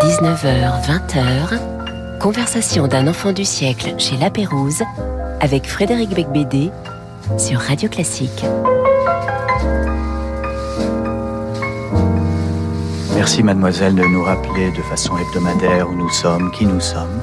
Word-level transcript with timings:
19h, 0.00 0.82
20h, 0.82 2.18
conversation 2.18 2.86
d'un 2.86 3.06
enfant 3.06 3.32
du 3.32 3.44
siècle 3.44 3.94
chez 3.98 4.16
La 4.16 4.30
Pérouse 4.30 4.82
avec 5.40 5.66
Frédéric 5.66 6.10
Becbédé 6.10 6.70
sur 7.38 7.60
Radio 7.60 7.88
Classique. 7.88 8.44
Merci 13.14 13.42
mademoiselle 13.42 13.94
de 13.94 14.02
nous 14.02 14.22
rappeler 14.22 14.70
de 14.70 14.82
façon 14.82 15.16
hebdomadaire 15.18 15.88
où 15.88 15.94
nous 15.94 16.10
sommes, 16.10 16.50
qui 16.52 16.66
nous 16.66 16.80
sommes. 16.80 17.20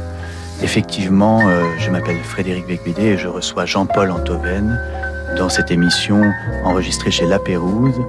Effectivement, 0.62 1.42
euh, 1.48 1.64
je 1.80 1.90
m'appelle 1.90 2.20
Frédéric 2.24 2.68
Becbédé 2.68 3.04
et 3.04 3.18
je 3.18 3.28
reçois 3.28 3.66
Jean-Paul 3.66 4.12
Antoven 4.12 4.80
dans 5.38 5.50
cette 5.50 5.72
émission 5.72 6.22
enregistrée 6.64 7.12
chez 7.12 7.26
La 7.26 7.40
Pérouse. 7.40 8.02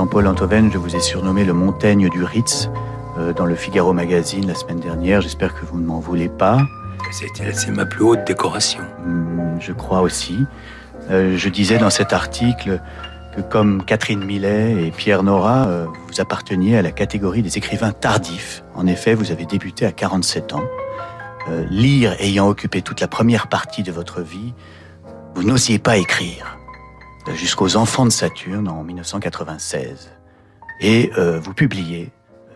Jean-Paul 0.00 0.28
Antoven, 0.28 0.72
je 0.72 0.78
vous 0.78 0.96
ai 0.96 1.00
surnommé 1.00 1.44
le 1.44 1.52
Montaigne 1.52 2.08
du 2.08 2.24
Ritz 2.24 2.70
euh, 3.18 3.34
dans 3.34 3.44
le 3.44 3.54
Figaro 3.54 3.92
Magazine 3.92 4.46
la 4.46 4.54
semaine 4.54 4.80
dernière. 4.80 5.20
J'espère 5.20 5.52
que 5.52 5.66
vous 5.66 5.78
ne 5.78 5.84
m'en 5.84 6.00
voulez 6.00 6.30
pas. 6.30 6.62
C'est 7.12 7.70
ma 7.70 7.84
plus 7.84 8.02
haute 8.02 8.26
décoration. 8.26 8.80
Hmm, 9.04 9.60
je 9.60 9.72
crois 9.72 10.00
aussi. 10.00 10.46
Euh, 11.10 11.36
je 11.36 11.48
disais 11.50 11.76
dans 11.76 11.90
cet 11.90 12.14
article 12.14 12.80
que 13.36 13.42
comme 13.42 13.84
Catherine 13.84 14.24
Millet 14.24 14.86
et 14.86 14.90
Pierre 14.90 15.22
Nora, 15.22 15.66
euh, 15.66 15.86
vous 16.08 16.18
apparteniez 16.18 16.78
à 16.78 16.82
la 16.82 16.92
catégorie 16.92 17.42
des 17.42 17.58
écrivains 17.58 17.92
tardifs. 17.92 18.64
En 18.74 18.86
effet, 18.86 19.12
vous 19.12 19.32
avez 19.32 19.44
débuté 19.44 19.84
à 19.84 19.92
47 19.92 20.54
ans. 20.54 20.64
lire 21.68 22.16
ayant 22.20 22.48
occupé 22.48 22.80
toute 22.80 23.02
la 23.02 23.08
première 23.08 23.48
partie 23.48 23.82
de 23.82 23.92
votre 23.92 24.22
vie, 24.22 24.54
vous 25.34 25.42
n'osiez 25.42 25.78
pas 25.78 25.98
écrire 25.98 26.56
jusqu'aux 27.34 27.76
Enfants 27.76 28.04
de 28.04 28.10
Saturne 28.10 28.68
en 28.68 28.82
1996. 28.84 30.10
Et 30.80 31.10
vous 31.42 31.52
publiez 31.54 32.10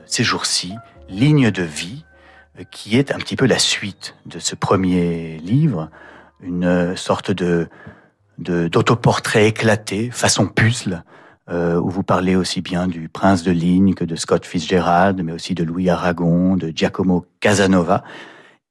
ces 0.07 0.25
jours-ci, 0.25 0.75
Ligne 1.09 1.51
de 1.51 1.63
vie, 1.63 2.05
euh, 2.59 2.65
qui 2.71 2.97
est 2.97 3.13
un 3.13 3.19
petit 3.19 3.37
peu 3.37 3.47
la 3.47 3.59
suite 3.59 4.15
de 4.27 4.39
ce 4.39 4.55
premier 4.55 5.39
livre, 5.39 5.91
une 6.41 6.97
sorte 6.97 7.31
de 7.31 7.69
d'autoportrait 8.37 9.47
éclaté, 9.47 10.11
façon 10.11 10.49
puzzle, 10.49 11.05
euh, 11.49 11.79
où 11.79 11.89
vous 11.89 12.03
parlez 12.03 12.35
aussi 12.35 12.63
bien 12.63 12.89
du 12.89 13.09
prince 13.09 13.45
de 13.45 13.53
Ligne 13.53 13.95
que 13.95 14.05
de 14.05 14.17
Scott 14.17 14.45
Fitzgerald, 14.45 15.23
mais 15.23 15.31
aussi 15.31 15.55
de 15.55 15.63
Louis 15.63 15.89
Aragon, 15.89 16.57
de 16.57 16.73
Giacomo 16.75 17.27
Casanova 17.39 18.03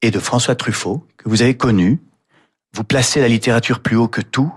et 0.01 0.11
de 0.11 0.19
François 0.19 0.55
Truffaut, 0.55 1.07
que 1.15 1.29
vous 1.29 1.41
avez 1.41 1.55
connu. 1.55 2.01
Vous 2.73 2.83
placez 2.83 3.21
la 3.21 3.29
littérature 3.29 3.79
plus 3.79 3.95
haut 3.95 4.09
que 4.09 4.19
tout, 4.19 4.53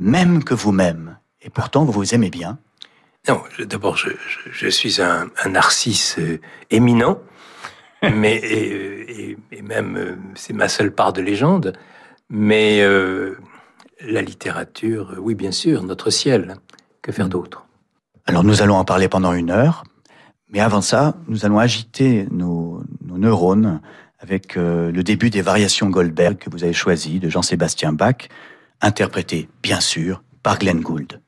même 0.00 0.42
que 0.42 0.54
vous-même. 0.54 1.18
Et 1.42 1.50
pourtant, 1.50 1.84
vous 1.84 1.92
vous 1.92 2.14
aimez 2.14 2.30
bien. 2.30 2.58
Non, 3.28 3.42
d'abord, 3.66 3.96
je, 3.96 4.68
suis 4.68 5.00
un, 5.00 5.30
narcisse 5.48 6.18
euh, 6.18 6.40
éminent, 6.70 7.18
mais 8.02 8.36
et, 8.36 9.36
même 9.62 9.96
euh, 9.96 10.16
c'est 10.34 10.54
ma 10.54 10.68
seule 10.68 10.92
part 10.92 11.12
de 11.12 11.20
légende. 11.20 11.74
Mais 12.30 12.80
euh, 12.80 13.36
la 14.00 14.22
littérature, 14.22 15.16
oui, 15.18 15.34
bien 15.34 15.52
sûr, 15.52 15.82
notre 15.82 16.10
ciel. 16.10 16.56
Que 17.02 17.12
faire 17.12 17.26
mm. 17.26 17.30
d'autre? 17.30 17.66
Alors 18.26 18.44
nous 18.44 18.62
allons 18.62 18.76
en 18.76 18.84
parler 18.84 19.08
pendant 19.08 19.32
une 19.32 19.50
heure, 19.50 19.84
mais 20.48 20.60
avant 20.60 20.82
ça, 20.82 21.14
nous 21.26 21.44
allons 21.44 21.58
agiter 21.58 22.26
nos, 22.30 22.82
neurones 23.02 23.80
avec 24.18 24.54
le 24.54 25.02
début 25.02 25.30
des 25.30 25.42
variations 25.42 25.88
Goldberg 25.88 26.36
que 26.36 26.48
vous 26.48 26.62
avez 26.62 26.74
choisi 26.74 27.18
de 27.18 27.28
Jean-Sébastien 27.28 27.92
Bach, 27.92 28.28
interprété 28.80 29.48
bien 29.62 29.80
sûr 29.80 30.22
par 30.42 30.58
Glenn 30.58 30.80
Gould. 30.80 31.20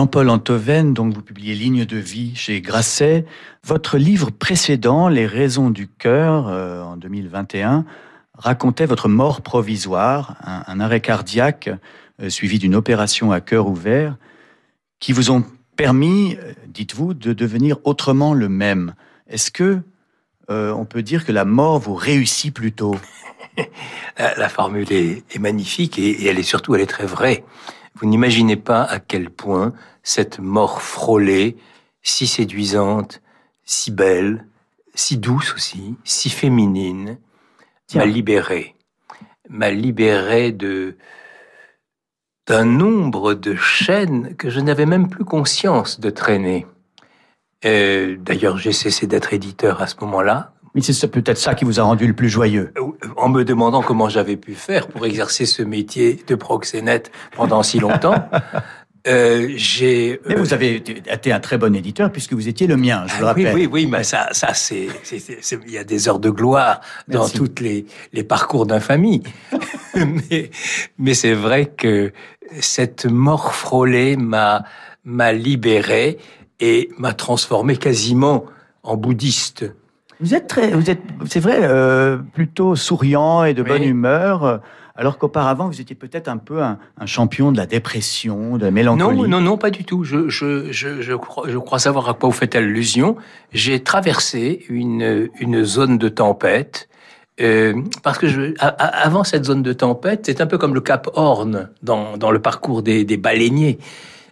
Jean-Paul 0.00 0.30
Antoven, 0.30 0.94
donc 0.94 1.12
vous 1.12 1.20
publiez 1.20 1.54
Ligne 1.54 1.84
de 1.84 1.98
vie 1.98 2.34
chez 2.34 2.62
Grasset. 2.62 3.26
Votre 3.62 3.98
livre 3.98 4.30
précédent, 4.30 5.08
Les 5.08 5.26
raisons 5.26 5.68
du 5.68 5.88
cœur, 5.88 6.48
euh, 6.48 6.82
en 6.82 6.96
2021, 6.96 7.84
racontait 8.32 8.86
votre 8.86 9.10
mort 9.10 9.42
provisoire, 9.42 10.36
un, 10.42 10.80
arrêt 10.80 11.02
cardiaque 11.02 11.68
euh, 12.22 12.30
suivi 12.30 12.58
d'une 12.58 12.74
opération 12.74 13.30
à 13.30 13.42
cœur 13.42 13.66
ouvert, 13.66 14.16
qui 15.00 15.12
vous 15.12 15.30
ont 15.30 15.44
permis, 15.76 16.38
euh, 16.42 16.54
dites-vous, 16.66 17.12
de 17.12 17.34
devenir 17.34 17.76
autrement 17.84 18.32
le 18.32 18.48
même. 18.48 18.94
Est-ce 19.28 19.50
que 19.50 19.80
on 20.48 20.86
peut 20.86 21.02
dire 21.02 21.26
que 21.26 21.30
la 21.30 21.44
mort 21.44 21.78
vous 21.78 21.94
réussit 21.94 22.54
plutôt? 22.54 22.96
La, 24.16 24.48
formule 24.48 24.90
est, 24.90 25.38
magnifique 25.38 25.98
et, 25.98 26.26
elle 26.26 26.38
est 26.38 26.42
surtout, 26.42 26.74
elle 26.74 26.80
est 26.80 26.86
très 26.86 27.06
vraie. 27.06 27.44
Vous 27.94 28.06
n'imaginez 28.06 28.56
pas 28.56 28.82
à 28.82 28.98
quel 29.00 29.30
point 29.30 29.72
cette 30.02 30.38
mort 30.38 30.82
frôlée, 30.82 31.56
si 32.02 32.26
séduisante, 32.26 33.20
si 33.64 33.90
belle, 33.90 34.46
si 34.94 35.18
douce 35.18 35.54
aussi, 35.54 35.96
si 36.04 36.30
féminine, 36.30 37.18
m'a 37.94 38.06
libéré, 38.06 38.74
m'a 39.48 39.70
libéré 39.70 40.52
de 40.52 40.96
d'un 42.46 42.64
nombre 42.64 43.34
de 43.34 43.54
chaînes 43.54 44.34
que 44.34 44.50
je 44.50 44.58
n'avais 44.58 44.86
même 44.86 45.08
plus 45.08 45.24
conscience 45.24 46.00
de 46.00 46.10
traîner. 46.10 46.66
D'ailleurs, 47.62 48.58
j'ai 48.58 48.72
cessé 48.72 49.06
d'être 49.06 49.32
éditeur 49.32 49.80
à 49.82 49.86
ce 49.86 49.94
moment-là. 50.00 50.52
Mais 50.74 50.82
c'est 50.82 51.08
peut-être 51.08 51.38
ça 51.38 51.54
qui 51.54 51.64
vous 51.64 51.80
a 51.80 51.82
rendu 51.82 52.06
le 52.06 52.12
plus 52.12 52.28
joyeux. 52.28 52.72
Euh, 52.76 53.08
en 53.16 53.28
me 53.28 53.44
demandant 53.44 53.82
comment 53.82 54.08
j'avais 54.08 54.36
pu 54.36 54.54
faire 54.54 54.86
pour 54.86 55.04
exercer 55.04 55.46
ce 55.46 55.62
métier 55.62 56.22
de 56.26 56.34
proxénète 56.34 57.10
pendant 57.36 57.62
si 57.62 57.78
longtemps. 57.78 58.14
Euh, 59.06 59.48
j'ai. 59.56 60.20
Mais 60.28 60.34
vous 60.34 60.52
avez 60.52 60.76
été 60.76 61.32
un 61.32 61.40
très 61.40 61.56
bon 61.56 61.74
éditeur 61.74 62.12
puisque 62.12 62.34
vous 62.34 62.48
étiez 62.48 62.66
le 62.66 62.76
mien, 62.76 63.04
je 63.06 63.16
le 63.16 63.24
ah 63.24 63.26
rappelle. 63.28 63.54
Oui, 63.54 63.62
oui, 63.62 63.68
oui, 63.84 63.86
mais 63.86 64.04
ça, 64.04 64.28
ça, 64.32 64.52
c'est, 64.52 64.88
il 65.66 65.72
y 65.72 65.78
a 65.78 65.84
des 65.84 66.06
heures 66.06 66.18
de 66.18 66.28
gloire 66.28 66.80
dans 67.08 67.26
toutes 67.26 67.60
les, 67.60 67.86
les 68.12 68.24
parcours 68.24 68.66
d'infamie. 68.66 69.22
mais, 69.94 70.50
mais 70.98 71.14
c'est 71.14 71.32
vrai 71.32 71.66
que 71.66 72.12
cette 72.60 73.06
mort 73.06 73.54
frôlée 73.54 74.16
m'a, 74.16 74.64
m'a 75.04 75.32
libéré 75.32 76.18
et 76.60 76.90
m'a 76.98 77.14
transformé 77.14 77.76
quasiment 77.76 78.44
en 78.82 78.96
bouddhiste. 78.96 79.64
Vous 80.20 80.34
êtes 80.34 80.46
très, 80.46 80.72
vous 80.72 80.90
êtes, 80.90 81.00
c'est 81.26 81.40
vrai, 81.40 81.60
euh, 81.62 82.18
plutôt 82.18 82.76
souriant 82.76 83.44
et 83.44 83.54
de 83.54 83.62
bonne 83.62 83.82
humeur. 83.82 84.60
Alors 85.00 85.16
qu'auparavant, 85.16 85.66
vous 85.66 85.80
étiez 85.80 85.96
peut-être 85.96 86.28
un 86.28 86.36
peu 86.36 86.62
un, 86.62 86.78
champion 87.06 87.52
de 87.52 87.56
la 87.56 87.64
dépression, 87.64 88.58
de 88.58 88.66
la 88.66 88.70
mélancolie. 88.70 89.22
Non, 89.22 89.26
non, 89.26 89.40
non, 89.40 89.56
pas 89.56 89.70
du 89.70 89.84
tout. 89.84 90.04
Je, 90.04 90.28
je, 90.28 90.70
je, 90.72 91.00
je, 91.00 91.14
crois, 91.14 91.48
je 91.48 91.56
crois 91.56 91.78
savoir 91.78 92.06
à 92.10 92.12
quoi 92.12 92.28
vous 92.28 92.34
faites 92.34 92.54
allusion. 92.54 93.16
J'ai 93.50 93.82
traversé 93.82 94.66
une, 94.68 95.30
une 95.40 95.64
zone 95.64 95.96
de 95.96 96.10
tempête. 96.10 96.90
Euh, 97.40 97.74
parce 98.02 98.18
que 98.18 98.26
je, 98.26 98.52
avant 98.58 99.24
cette 99.24 99.46
zone 99.46 99.62
de 99.62 99.72
tempête, 99.72 100.26
c'est 100.26 100.42
un 100.42 100.46
peu 100.46 100.58
comme 100.58 100.74
le 100.74 100.82
Cap 100.82 101.08
Horn 101.14 101.70
dans, 101.82 102.18
dans 102.18 102.30
le 102.30 102.38
parcours 102.38 102.82
des, 102.82 103.06
des 103.06 103.16
baleiniers. 103.16 103.78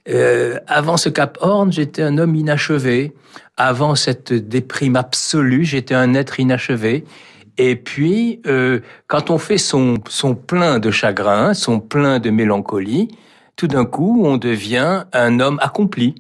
Euh, 0.09 0.59
avant 0.67 0.97
ce 0.97 1.09
Cap 1.09 1.39
Horn, 1.41 1.73
j'étais 1.73 2.03
un 2.03 2.19
homme 2.19 2.35
inachevé. 2.35 3.15
Avant 3.57 3.95
cette 3.95 4.33
déprime 4.33 4.97
absolue, 4.97 5.65
j'étais 5.65 5.95
un 5.95 6.15
être 6.15 6.41
inachevé. 6.41 7.05
Et 7.59 7.75
puis, 7.77 8.41
euh, 8.47 8.81
quand 9.09 9.31
on 9.31 9.39
fait 9.39 9.59
son, 9.59 9.99
son 10.09 10.35
plein 10.35 10.79
de 10.79 10.91
chagrin, 10.91 11.55
son 11.55 11.81
plein 11.81 12.21
de 12.21 12.31
mélancolie, 12.31 13.09
tout 13.57 13.67
d'un 13.67 13.85
coup, 13.85 14.23
on 14.25 14.37
devient 14.37 15.05
un 15.13 15.41
homme 15.41 15.59
accompli. 15.61 16.15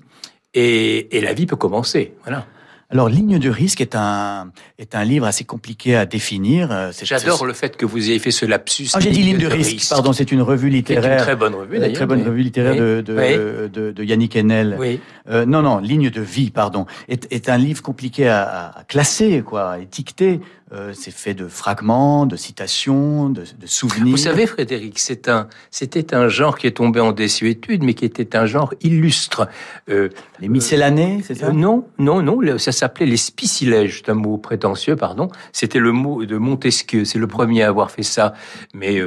Et, 0.54 1.16
et 1.16 1.20
la 1.20 1.34
vie 1.34 1.46
peut 1.46 1.56
commencer. 1.56 2.14
Voilà. 2.24 2.46
Alors, 2.90 3.10
Ligne 3.10 3.38
de 3.38 3.50
risque 3.50 3.82
est 3.82 3.94
un, 3.94 4.50
est 4.78 4.94
un 4.94 5.04
livre 5.04 5.26
assez 5.26 5.44
compliqué 5.44 5.94
à 5.94 6.06
définir. 6.06 6.72
Euh, 6.72 6.90
J'adore 7.02 7.44
le 7.44 7.52
fait 7.52 7.76
que 7.76 7.84
vous 7.84 8.08
ayez 8.08 8.18
fait 8.18 8.30
ce 8.30 8.46
lapsus. 8.46 8.88
Ah, 8.94 9.00
j'ai 9.00 9.10
dit 9.10 9.22
Ligne 9.22 9.36
de, 9.36 9.46
risque. 9.46 9.90
Pardon, 9.90 10.14
c'est 10.14 10.32
une 10.32 10.40
revue 10.40 10.70
littéraire. 10.70 11.18
Une 11.18 11.24
très 11.24 11.36
bonne 11.36 11.54
revue, 11.54 11.78
d'ailleurs. 11.78 11.94
Très 11.94 12.06
bonne 12.06 12.22
revue 12.22 12.42
littéraire 12.42 12.76
de, 12.76 13.02
de, 13.02 13.90
de, 13.90 14.04
Yannick 14.04 14.36
Enel. 14.36 14.76
Oui. 14.78 15.00
Euh, 15.28 15.44
non, 15.44 15.60
non, 15.60 15.78
Ligne 15.78 16.08
de 16.08 16.22
vie, 16.22 16.50
pardon, 16.50 16.86
est, 17.08 17.30
est 17.30 17.50
un 17.50 17.58
livre 17.58 17.82
compliqué 17.82 18.26
à, 18.26 18.72
à 18.78 18.84
classer, 18.84 19.42
quoi, 19.44 19.72
à 19.72 19.78
étiqueter. 19.80 20.40
Euh, 20.70 20.92
c'est 20.92 21.10
fait 21.10 21.32
de 21.32 21.48
fragments, 21.48 22.26
de 22.26 22.36
citations, 22.36 23.30
de, 23.30 23.44
de 23.58 23.66
souvenirs. 23.66 24.10
Vous 24.10 24.18
savez, 24.18 24.46
Frédéric, 24.46 24.98
c'est 24.98 25.28
un, 25.28 25.48
c'était 25.70 26.14
un 26.14 26.28
genre 26.28 26.58
qui 26.58 26.66
est 26.66 26.76
tombé 26.76 27.00
en 27.00 27.12
désuétude, 27.12 27.82
mais 27.82 27.94
qui 27.94 28.04
était 28.04 28.36
un 28.36 28.44
genre 28.44 28.74
illustre. 28.82 29.48
Euh, 29.88 30.10
les 30.40 30.48
miscellanées, 30.48 31.22
c'est 31.24 31.36
ça? 31.36 31.46
euh, 31.46 31.52
Non, 31.52 31.86
non, 31.98 32.20
non. 32.20 32.58
Ça 32.58 32.72
s'appelait 32.72 33.06
les 33.06 33.16
spicilèges. 33.16 34.02
C'est 34.04 34.10
un 34.10 34.14
mot 34.14 34.36
prétentieux, 34.36 34.94
pardon. 34.94 35.28
C'était 35.52 35.78
le 35.78 35.92
mot 35.92 36.26
de 36.26 36.36
Montesquieu. 36.36 37.06
C'est 37.06 37.18
le 37.18 37.26
premier 37.26 37.62
à 37.62 37.68
avoir 37.68 37.90
fait 37.90 38.02
ça. 38.02 38.34
Mais 38.74 39.00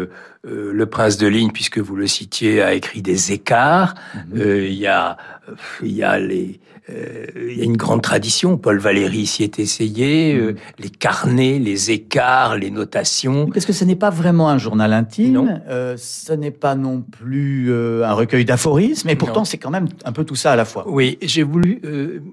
euh, 0.46 0.52
euh, 0.52 0.72
le 0.74 0.86
prince 0.86 1.18
de 1.18 1.28
Ligne, 1.28 1.52
puisque 1.52 1.80
vous 1.80 1.96
le 1.96 2.08
citiez, 2.08 2.62
a 2.62 2.74
écrit 2.74 3.02
des 3.02 3.32
écarts. 3.32 3.96
Mhm. 4.34 4.42
Il 4.42 4.74
y 4.74 4.88
a, 4.88 5.18
il 5.82 5.92
y 5.92 6.04
a 6.04 6.20
les 6.20 6.60
euh, 6.90 7.26
il 7.36 7.58
y 7.58 7.62
a 7.62 7.64
une 7.64 7.78
grande 7.78 8.02
tradition. 8.02 8.58
Paul 8.58 8.80
Valéry 8.80 9.26
s'y 9.26 9.44
est 9.44 9.60
essayé. 9.60 10.36
Euh, 10.36 10.54
mm. 10.54 10.56
les 10.80 10.90
carnets, 10.90 11.60
les 11.60 11.92
écarts, 11.92 12.58
les 12.58 12.72
notations. 12.72 13.48
Parce 13.48 13.66
que 13.66 13.74
ce 13.74 13.86
n'est 13.86 13.96
pas 13.96 14.10
vraiment 14.10 14.50
un 14.50 14.58
journal 14.58 14.94
intime. 14.94 15.62
Euh, 15.70 15.96
ce 15.98 16.34
n'est 16.34 16.52
pas 16.52 16.76
non 16.76 17.02
plus 17.02 17.72
un 17.72 18.14
recueil 18.14 18.46
d'aphorismes. 18.46 19.08
Mais 19.08 19.16
pourtant, 19.16 19.46
c'est 19.46 19.58
quand 19.58 19.70
même 19.70 19.88
un 20.06 20.12
peu 20.12 20.24
tout 20.24 20.36
ça 20.36 20.52
à 20.54 20.56
la 20.56 20.66
fois. 20.66 20.86
Oui, 20.88 21.18
j'ai 21.22 21.44
voulu. 21.44 21.82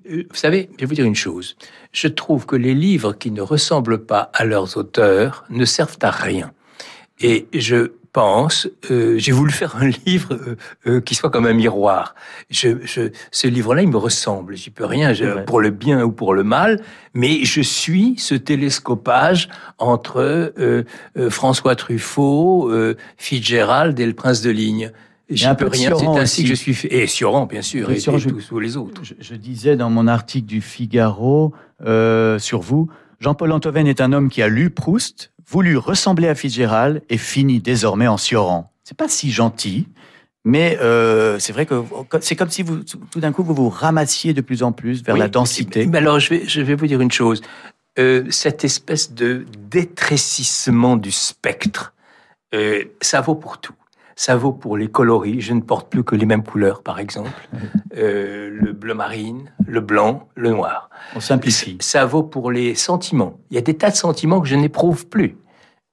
vous 0.09 0.37
savez, 0.37 0.71
je 0.77 0.81
vais 0.81 0.87
vous 0.87 0.95
dire 0.95 1.05
une 1.05 1.15
chose. 1.15 1.57
Je 1.93 2.09
trouve 2.09 2.47
que 2.47 2.57
les 2.57 2.75
livres 2.75 3.13
qui 3.13 3.31
ne 3.31 3.43
ressemblent 3.43 4.05
pas 4.05 4.31
à 4.35 4.45
leurs 4.45 4.77
auteurs 4.77 5.45
ne 5.51 5.65
servent 5.65 5.99
à 6.03 6.11
rien. 6.11 6.53
Et 7.21 7.47
je 7.53 7.91
pense, 8.13 8.69
euh, 8.91 9.19
j'ai 9.19 9.33
voulu 9.33 9.53
faire 9.53 9.77
un 9.77 9.91
livre 10.07 10.35
euh, 10.35 10.57
euh, 10.87 11.01
qui 11.01 11.15
soit 11.15 11.31
comme 11.31 11.47
un 11.47 11.53
miroir. 11.53 12.15
Je, 12.51 12.79
je, 12.85 13.11
ce 13.31 13.47
livre-là, 13.47 13.83
il 13.83 13.89
me 13.89 13.97
ressemble. 13.97 14.57
J'y 14.57 14.71
peux 14.71 14.85
rien, 14.85 15.13
pour 15.47 15.61
le 15.61 15.71
bien 15.71 16.03
ou 16.03 16.13
pour 16.13 16.35
le 16.35 16.43
mal, 16.43 16.81
mais 17.15 17.45
je 17.45 17.61
suis 17.61 18.15
ce 18.19 18.35
télescopage 18.35 19.49
entre 19.79 20.53
François 21.29 21.77
Truffaut, 21.77 22.73
Fitzgerald 23.17 23.99
et 24.01 24.07
le 24.07 24.15
Prince 24.15 24.41
de 24.41 24.51
Ligne. 24.51 24.93
J'y 25.31 25.47
peux 25.57 25.67
rien. 25.67 25.93
C'est 25.97 26.07
ainsi 26.07 26.43
que 26.43 26.49
je 26.49 26.55
suis 26.55 26.75
fait. 26.75 26.93
Et 26.93 27.07
Sioran, 27.07 27.47
bien 27.47 27.63
sûr, 27.63 27.91
et, 27.91 27.99
tous 28.01 28.61
les 28.61 28.77
autres. 28.77 29.03
Je, 29.05 29.15
je, 29.21 29.35
disais 29.35 29.77
dans 29.77 29.91
mon 29.91 30.07
article 30.07 30.47
du 30.47 30.61
Figaro 30.61 31.53
sur 32.39 32.61
vous, 32.61 32.89
Jean-Paul 33.21 33.53
Antoven 33.53 33.87
est 33.87 34.01
un 34.01 34.13
homme 34.13 34.31
qui 34.31 34.43
a 34.43 34.49
lu 34.49 34.71
Proust, 34.71 35.33
voulu 35.49 35.77
ressembler 35.77 36.29
à 36.29 36.35
Fitzgerald 36.35 37.03
et 37.09 37.19
finit 37.19 37.61
désormais 37.61 38.07
en 38.07 38.17
Sioran. 38.17 38.71
C'est 38.85 38.97
pas 38.97 39.09
si 39.09 39.31
gentil, 39.31 39.89
mais 40.45 40.79
euh, 40.81 41.39
c'est 41.39 41.53
vrai 41.53 41.67
que 41.67 41.83
c'est 42.21 42.37
comme 42.37 42.51
si 42.51 42.63
vous, 42.63 42.83
tout 42.83 43.21
d'un 43.21 43.33
coup, 43.33 43.43
vous 43.43 43.55
vous 43.55 43.69
ramassiez 43.69 44.33
de 44.33 44.41
plus 44.41 44.63
en 44.63 44.73
plus 44.73 45.03
vers 45.03 45.17
la 45.17 45.29
densité. 45.29 45.87
Mais 45.87 45.99
alors, 45.99 46.21
je 46.21 46.31
vais, 46.31 46.43
je 46.47 46.61
vais 46.61 46.75
vous 46.75 46.87
dire 46.87 47.01
une 47.01 47.11
chose. 47.11 47.43
Euh, 47.99 48.25
cette 48.31 48.65
espèce 48.65 49.13
de 49.13 49.45
détrécissement 49.71 50.97
du 50.97 51.11
spectre, 51.11 51.95
euh, 52.55 52.85
ça 53.01 53.21
vaut 53.21 53.35
pour 53.35 53.59
tout. 53.59 53.75
Ça 54.19 54.35
vaut 54.35 54.51
pour 54.53 54.77
les 54.77 54.89
coloris. 54.89 55.41
Je 55.41 55.55
ne 55.55 55.61
porte 55.61 55.89
plus 55.89 56.03
que 56.03 56.17
les 56.17 56.27
mêmes 56.27 56.43
couleurs, 56.43 56.83
par 56.83 56.99
exemple. 56.99 57.31
Euh, 57.97 58.51
le 58.51 58.73
bleu 58.73 58.93
marine, 58.93 59.53
le 59.65 59.81
blanc, 59.81 60.29
le 60.35 60.51
noir. 60.51 60.91
On 61.15 61.21
simplifie. 61.21 61.79
Ça 61.81 62.05
vaut 62.05 62.25
pour 62.25 62.51
les 62.51 62.75
sentiments. 62.75 63.39
Il 63.53 63.55
y 63.55 63.59
a 63.59 63.61
des 63.61 63.75
tas 63.75 63.91
de 63.91 63.95
sentiments 63.95 64.41
que 64.41 64.49
je 64.49 64.57
n'éprouve 64.57 65.07
plus. 65.07 65.37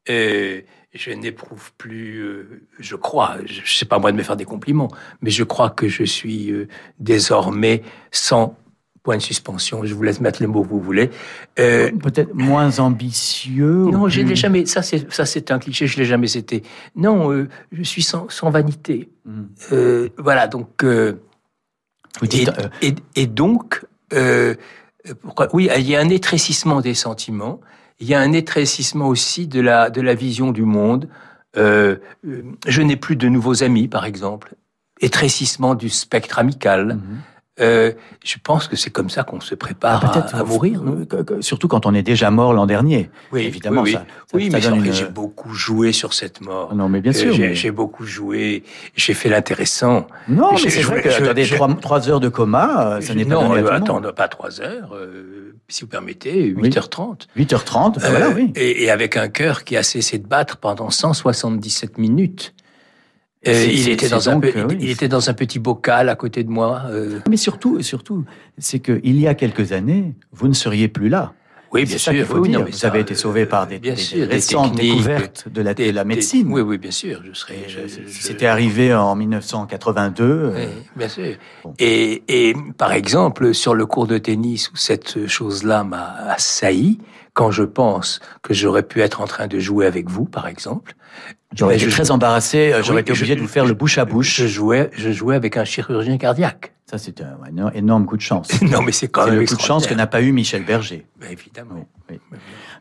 Euh, 0.10 0.62
je 0.96 1.12
n'éprouve 1.12 1.72
plus, 1.78 2.18
euh, 2.18 2.68
je 2.80 2.96
crois, 2.96 3.38
je 3.46 3.62
ne 3.62 3.68
sais 3.68 3.86
pas 3.86 4.00
moi 4.00 4.12
de 4.12 4.18
me 4.18 4.24
faire 4.24 4.38
des 4.38 4.46
compliments, 4.46 4.90
mais 5.22 5.30
je 5.30 5.44
crois 5.44 5.70
que 5.70 5.88
je 5.88 6.04
suis 6.04 6.52
désormais 6.98 7.84
sans 8.10 8.58
point 9.06 9.18
de 9.18 9.22
suspension. 9.22 9.86
Je 9.86 9.94
vous 9.94 10.02
laisse 10.02 10.20
mettre 10.20 10.42
le 10.42 10.50
mot 10.50 10.64
que 10.64 10.68
vous 10.68 10.82
voulez. 10.82 11.12
Euh, 11.60 11.92
Peut-être 11.92 12.34
moins 12.34 12.80
ambitieux. 12.80 13.86
Non, 13.86 14.10
je 14.10 14.22
l'ai 14.22 14.36
jamais. 14.36 14.66
Ça, 14.66 14.82
c'est 14.82 15.10
ça, 15.14 15.26
c'est 15.26 15.52
un 15.52 15.60
cliché. 15.60 15.86
Je 15.86 15.98
l'ai 15.98 16.06
jamais 16.06 16.36
été. 16.36 16.64
Non, 16.96 17.32
euh, 17.32 17.48
je 17.72 17.84
suis 17.84 18.02
sans, 18.02 18.28
sans 18.30 18.50
vanité. 18.50 19.10
Hmm. 19.24 19.44
Euh, 19.72 20.10
voilà. 20.18 20.48
Donc, 20.48 20.84
vous 20.84 22.28
dites, 22.28 22.52
et, 22.82 22.96
et, 23.16 23.28
donc, 23.28 23.86
pourquoi 25.22 25.48
Oui, 25.54 25.70
il 25.78 25.88
y 25.88 25.96
a 25.96 26.02
un 26.02 26.10
étrécissement 26.10 26.82
des 26.82 26.96
sentiments. 26.96 27.62
Il 28.00 28.08
y 28.08 28.16
a 28.16 28.20
un 28.20 28.34
étrécissement 28.34 29.08
aussi 29.08 29.48
de 29.48 29.62
la 29.62 29.90
de 29.92 30.02
la 30.02 30.16
vision 30.16 30.52
du 30.52 30.64
monde. 30.64 31.08
je 31.56 32.82
n'ai 32.82 32.96
plus 32.96 33.16
de 33.16 33.30
nouveaux 33.30 33.64
amis, 33.64 33.88
par 33.88 34.06
exemple. 34.06 34.56
Étrécissement 35.00 35.76
du 35.76 35.90
spectre 35.90 36.40
amical. 36.40 36.96
Hmm. 36.96 37.22
Euh, 37.62 37.94
je 38.24 38.36
pense 38.44 38.68
que 38.68 38.76
c'est 38.76 38.90
comme 38.90 39.10
ça 39.10 39.24
qu'on 39.24 39.40
se 39.40 39.56
prépare 39.56 40.12
Ah, 40.14 40.28
à, 40.38 40.40
à 40.42 40.44
mourir. 40.44 40.82
surtout 41.40 41.70
quand 41.70 41.86
on 41.86 41.94
est 41.94 42.02
déjà 42.04 42.30
mort 42.30 42.52
l'an 42.54 42.66
dernier. 42.66 43.10
oui, 43.32 43.44
évidemment, 43.46 43.82
oui, 43.84 43.92
oui. 43.92 43.94
ça- 43.94 44.00
ça- 44.00 44.06
Oui, 44.34 44.52
ça 44.52 44.72
mais 44.72 44.88
une- 44.88 44.94
j'ai 44.94 45.06
beaucoup 45.08 45.54
joué 45.54 45.94
sur 45.94 46.14
cette 46.14 46.42
mort. 46.42 46.76
Non, 46.76 46.90
mais 46.90 47.00
bien 47.00 47.14
Euh, 47.14 47.16
sûr. 47.16 47.34
J'ai 47.34 47.70
mais- 47.70 47.72
beaucoup 47.72 48.04
joué. 48.06 48.64
J'ai 48.98 49.14
fait 49.14 49.30
l'intéressant. 49.30 50.08
Non, 50.28 50.52
mais 50.52 50.70
c'est 50.70 50.82
vrai 50.82 51.02
que 51.02 51.10
je- 51.10 51.24
attendez, 51.24 51.46
je- 51.46 51.56
trois, 51.56 51.74
trois 51.76 52.10
heures 52.10 52.20
de 52.20 52.28
coma, 52.28 52.96
euh, 52.98 53.02
ça 53.02 53.16
n'est 53.16 53.24
pas 53.24 53.36
non, 53.36 53.56
euh, 53.56 53.72
attends, 53.72 54.02
pas 54.02 54.28
trois 54.28 54.60
heures. 54.60 54.94
euh, 54.94 55.54
si 55.70 55.82
vous 55.84 55.88
permettez, 55.88 56.54
Oui. 56.58 56.64
8h30. 56.64 57.28
8h30, 57.38 58.00
ben 58.00 58.06
Euh, 58.06 58.10
voilà, 58.10 58.30
oui. 58.32 58.52
et, 58.58 58.84
et 58.84 58.92
avec 58.92 59.16
un 59.16 59.30
cœur 59.30 59.64
qui 59.64 59.78
a 59.78 59.84
cessé 59.84 60.18
de 60.18 60.28
battre 60.28 60.58
pendant 60.58 60.90
177 60.90 61.98
minutes. 61.98 62.54
Euh, 63.48 63.66
il, 63.72 63.90
était 63.90 64.10
dans 64.10 64.30
un 64.30 64.34
donc, 64.34 64.52
pe- 64.52 64.66
oui. 64.70 64.78
il 64.80 64.90
était 64.90 65.08
dans 65.08 65.30
un 65.30 65.34
petit 65.34 65.60
bocal 65.60 66.10
à 66.10 66.16
côté 66.16 66.44
de 66.44 66.50
moi. 66.50 66.84
euh, 66.90 67.20
Mais 67.30 67.38
surtout, 67.38 67.82
surtout, 67.82 68.26
c'est 68.58 68.80
que 68.80 69.00
il 69.04 69.20
y 69.20 69.28
a 69.28 69.36
quelques 69.36 69.72
années, 69.72 70.14
vous 70.32 70.48
ne 70.48 70.54
seriez 70.54 70.88
plus 70.88 71.10
là. 71.10 71.34
oui, 71.72 71.86
bien 71.86 71.98
sûr. 71.98 72.12
qu'il 72.14 72.24
faut 72.26 72.40
oui, 72.40 72.50
dire. 72.50 72.60
non, 72.60 72.66
mais 72.66 72.72
vous 72.72 72.78
ça, 72.78 72.88
avez 72.88 73.02
été 73.02 73.14
sauvé 73.16 73.42
euh, 73.42 73.46
par 73.46 73.68
des, 73.68 73.78
bien 73.80 73.94
des- 73.94 74.00
sûr, 74.02 74.20
des 74.20 74.28
des 74.28 74.34
récentes 74.34 74.76
découvertes 74.76 75.48
de 75.50 75.62
la, 75.62 75.74
des- 75.74 75.92
de 75.92 75.96
la 75.96 76.04
des- 76.04 76.08
médecine. 76.08 76.48
oui, 76.52 76.62
oui, 76.62 76.78
bien 76.78 76.92
sûr. 76.92 77.22
Je 77.24 77.34
serais. 77.34 77.68
Euh, 77.78 77.88
C'était 78.08 78.46
arrivé 78.48 78.94
en 78.96 79.16
1982. 79.16 80.24
euh, 80.24 80.52
Oui, 80.56 80.72
bien 80.96 81.10
sûr. 81.10 81.36
Bon. 81.64 81.74
Et, 81.80 82.24
et 82.28 82.56
par 82.78 82.94
exemple, 82.94 83.54
sur 83.54 83.76
le 83.76 83.86
cours 83.86 84.08
de 84.08 84.18
tennis 84.18 84.70
où 84.72 84.76
cette 84.78 85.28
chose-là 85.28 85.84
m'a 85.84 86.16
assailli, 86.30 87.00
quand 87.36 87.52
je 87.52 87.64
pense 87.64 88.20
que 88.42 88.54
j'aurais 88.56 88.82
pu 88.84 89.02
être 89.02 89.22
en 89.22 89.26
train 89.28 89.46
de 89.46 89.60
jouer 89.60 89.86
avec 89.86 90.10
vous, 90.10 90.26
par 90.26 90.48
exemple, 90.48 90.96
J'aurais 91.56 91.76
été 91.76 91.86
je- 91.86 91.92
très 91.92 92.10
embarrassé. 92.12 92.74
euh, 92.74 92.82
J'aurais 92.82 92.96
Oui, 92.96 93.02
été 93.02 93.12
obligé 93.12 93.34
je- 93.34 93.36
de 93.36 93.42
vous 93.42 93.48
faire 93.48 93.66
le 93.66 93.74
bouche 93.74 93.98
à 93.98 94.04
bouche. 94.06 94.36
je 94.36 94.48
jouais, 94.48 94.90
je 94.94 95.12
jouais 95.12 95.36
avec 95.36 95.56
un 95.58 95.64
chirurgien 95.64 96.18
cardiaque. 96.18 96.74
Ça, 96.90 96.98
c'est 96.98 97.22
un, 97.22 97.38
énorme 97.74 98.06
coup 98.06 98.16
de 98.18 98.22
chance. 98.22 98.48
non, 98.62 98.82
mais 98.82 98.92
c'est 98.92 99.08
quand 99.08 99.26
même 99.26 99.40
le 99.40 99.46
coup 99.46 99.56
de 99.56 99.62
chance 99.62 99.88
que 99.88 99.94
n'a 99.94 100.06
pas 100.08 100.22
eu 100.22 100.32
Michel 100.32 100.64
Berger. 100.66 101.06
Ben, 101.20 101.32
évidemment. 101.32 101.88
Oui, 102.10 102.20
oui. 102.32 102.38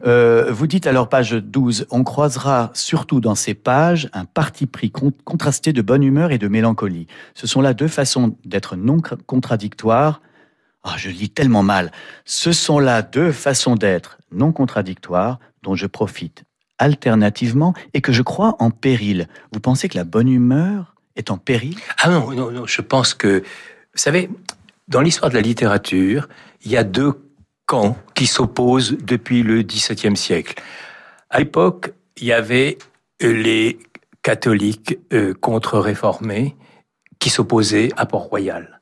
Euh, 0.07 0.51
vous 0.53 0.67
dites 0.67 0.87
alors, 0.87 1.09
page 1.09 1.33
12, 1.33 1.87
on 1.91 2.05
croisera 2.05 2.71
surtout 2.75 3.21
dans 3.21 3.35
ces 3.35 3.55
pages 3.55 4.09
un 4.13 4.25
parti 4.25 4.67
pris 4.67 4.91
con- 4.91 5.13
contrasté 5.25 5.73
de 5.73 5.81
bonne 5.81 6.03
humeur 6.03 6.33
et 6.33 6.39
de 6.39 6.49
mélancolie. 6.49 7.07
Ce 7.35 7.47
sont 7.47 7.61
là 7.63 7.73
deux 7.75 7.89
façons 7.89 8.37
d'être 8.45 8.77
non 8.77 8.99
contradictoires. 9.27 10.21
Ah, 10.83 10.95
je 10.99 11.09
lis 11.09 11.31
tellement 11.31 11.63
mal. 11.63 11.91
Ce 12.27 12.53
sont 12.53 12.79
là 12.79 13.01
deux 13.03 13.33
façons 13.33 13.75
d'être 13.75 14.19
non 14.35 14.53
contradictoires 14.53 15.38
dont 15.62 15.75
je 15.75 15.87
profite 15.87 16.45
alternativement 16.79 17.75
et 17.93 18.00
que 18.00 18.12
je 18.12 18.23
crois 18.23 18.57
en 18.59 18.71
péril. 18.71 19.29
Vous 19.53 19.61
pensez 19.61 19.88
que 19.88 19.97
la 19.97 20.05
bonne 20.05 20.29
humeur 20.29 20.95
est 21.17 21.31
en 21.31 21.38
péril? 21.38 21.76
Ah 21.99 22.11
non, 22.11 22.33
non, 22.33 22.50
non, 22.50 22.67
je 22.67 22.81
pense 22.81 23.14
que, 23.14 23.41
vous 23.41 23.99
savez, 23.99 24.29
dans 24.88 25.00
l'histoire 25.00 25.31
de 25.31 25.37
la 25.37 25.41
littérature, 25.41 26.29
il 26.64 26.71
y 26.71 26.76
a 26.76 26.85
deux 26.85 27.14
camps 27.67 27.97
qui 28.14 28.26
s'opposent 28.26 28.97
depuis 29.00 29.43
le 29.43 29.62
XVIIe 29.62 30.17
siècle. 30.17 30.61
À 31.31 31.38
l'époque, 31.38 31.93
il 32.17 32.25
y 32.25 32.33
avait 32.33 32.79
les 33.21 33.79
catholiques 34.23 34.99
euh, 35.12 35.35
contre-réformés 35.35 36.57
qui 37.19 37.31
s'opposaient 37.31 37.91
à 37.97 38.07
Port-Royal. 38.07 38.81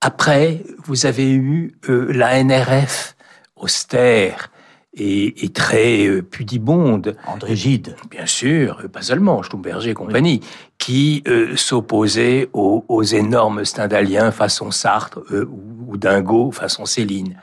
Après, 0.00 0.62
vous 0.84 1.06
avez 1.06 1.32
eu 1.32 1.72
euh, 1.88 2.12
la 2.12 2.42
NRF 2.42 3.16
austère 3.56 4.50
et, 4.96 5.44
et 5.44 5.48
très 5.50 6.06
euh, 6.06 6.22
pudibonde, 6.22 7.16
André 7.26 7.54
Gide. 7.56 7.94
bien 8.10 8.26
sûr, 8.26 8.80
euh, 8.84 8.88
pas 8.88 9.02
seulement, 9.02 9.42
Schlumberger 9.42 9.90
et 9.90 9.94
compagnie, 9.94 10.40
qui 10.78 11.22
euh, 11.28 11.54
s'opposaient 11.56 12.48
aux, 12.52 12.84
aux 12.88 13.02
énormes 13.02 13.64
Stendhaliens 13.64 14.30
façon 14.32 14.70
Sartre 14.70 15.20
euh, 15.32 15.44
ou, 15.44 15.92
ou 15.92 15.96
Dingo 15.96 16.50
façon 16.50 16.86
Céline. 16.86 17.36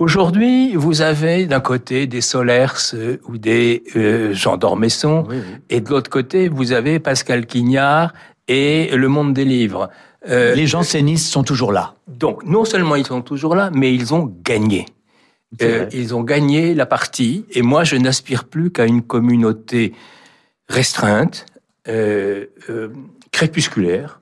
Aujourd'hui, 0.00 0.74
vous 0.74 1.02
avez 1.02 1.46
d'un 1.46 1.60
côté 1.60 2.08
des 2.08 2.20
Solers 2.20 2.66
euh, 2.94 3.18
ou 3.28 3.38
des 3.38 3.84
euh, 3.94 4.32
Jean 4.34 4.56
d'Ormesson, 4.56 5.24
Oui, 5.28 5.36
oui. 5.36 5.56
et 5.70 5.80
de 5.80 5.88
l'autre 5.88 6.10
côté, 6.10 6.48
vous 6.48 6.72
avez 6.72 6.98
Pascal 6.98 7.46
Quignard 7.46 8.12
et 8.48 8.90
Le 8.96 9.06
Monde 9.08 9.32
des 9.32 9.44
Livres. 9.44 9.90
Euh, 10.28 10.54
Les 10.54 10.66
jansénistes 10.66 11.28
sont 11.30 11.44
toujours 11.44 11.70
là. 11.70 11.94
donc, 12.08 12.44
non 12.44 12.64
seulement 12.64 12.96
ils 12.96 13.06
sont 13.06 13.22
toujours 13.22 13.54
là, 13.54 13.70
mais 13.72 13.94
ils 13.94 14.12
ont 14.14 14.34
gagné. 14.42 14.86
Euh, 15.62 15.86
ils 15.92 16.14
ont 16.14 16.22
gagné 16.22 16.74
la 16.74 16.86
partie, 16.86 17.44
et 17.52 17.62
moi, 17.62 17.84
je 17.84 17.96
n'aspire 17.96 18.44
plus 18.44 18.70
qu'à 18.72 18.86
une 18.86 19.02
communauté 19.02 19.92
restreinte, 20.68 21.46
euh, 21.88 22.46
euh, 22.70 22.88
crépusculaire, 23.30 24.20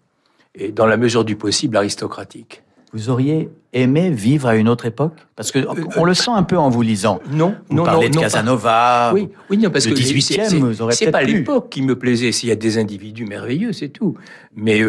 et 0.55 0.73
dans 0.73 0.87
la 0.87 0.96
mesure 0.96 1.25
du 1.25 1.37
possible 1.37 1.77
aristocratique. 1.77 2.62
Vous 2.92 3.09
auriez 3.09 3.49
aimé 3.73 4.11
vivre 4.11 4.49
à 4.49 4.57
une 4.57 4.68
autre 4.68 4.85
époque? 4.85 5.14
Parce 5.35 5.51
que 5.51 5.61
on 5.96 6.05
le 6.05 6.12
sent 6.12 6.31
un 6.31 6.42
peu 6.42 6.59
en 6.59 6.68
vous 6.68 6.83
lisant. 6.83 7.20
Non, 7.31 7.55
Vous 7.70 7.77
non, 7.77 7.85
parlez 7.85 8.07
non, 8.09 8.11
de 8.11 8.14
non, 8.16 8.20
pas- 8.20 8.27
Casanova. 8.29 9.11
Oui, 9.14 9.29
oui, 9.49 9.57
non, 9.57 9.70
parce 9.70 9.87
Le 9.87 9.94
que 9.94 9.99
18e, 9.99 10.90
c'est- 10.90 11.11
pas 11.11 11.23
l'époque 11.23 11.70
qui 11.70 11.81
me 11.81 11.99
plaisait. 11.99 12.33
S'il 12.33 12.51
y 12.51 12.53
a 12.53 12.57
des 12.57 12.77
individus 12.77 13.25
merveilleux, 13.25 13.73
c'est 13.73 13.88
tout. 13.88 14.14
Mais 14.55 14.83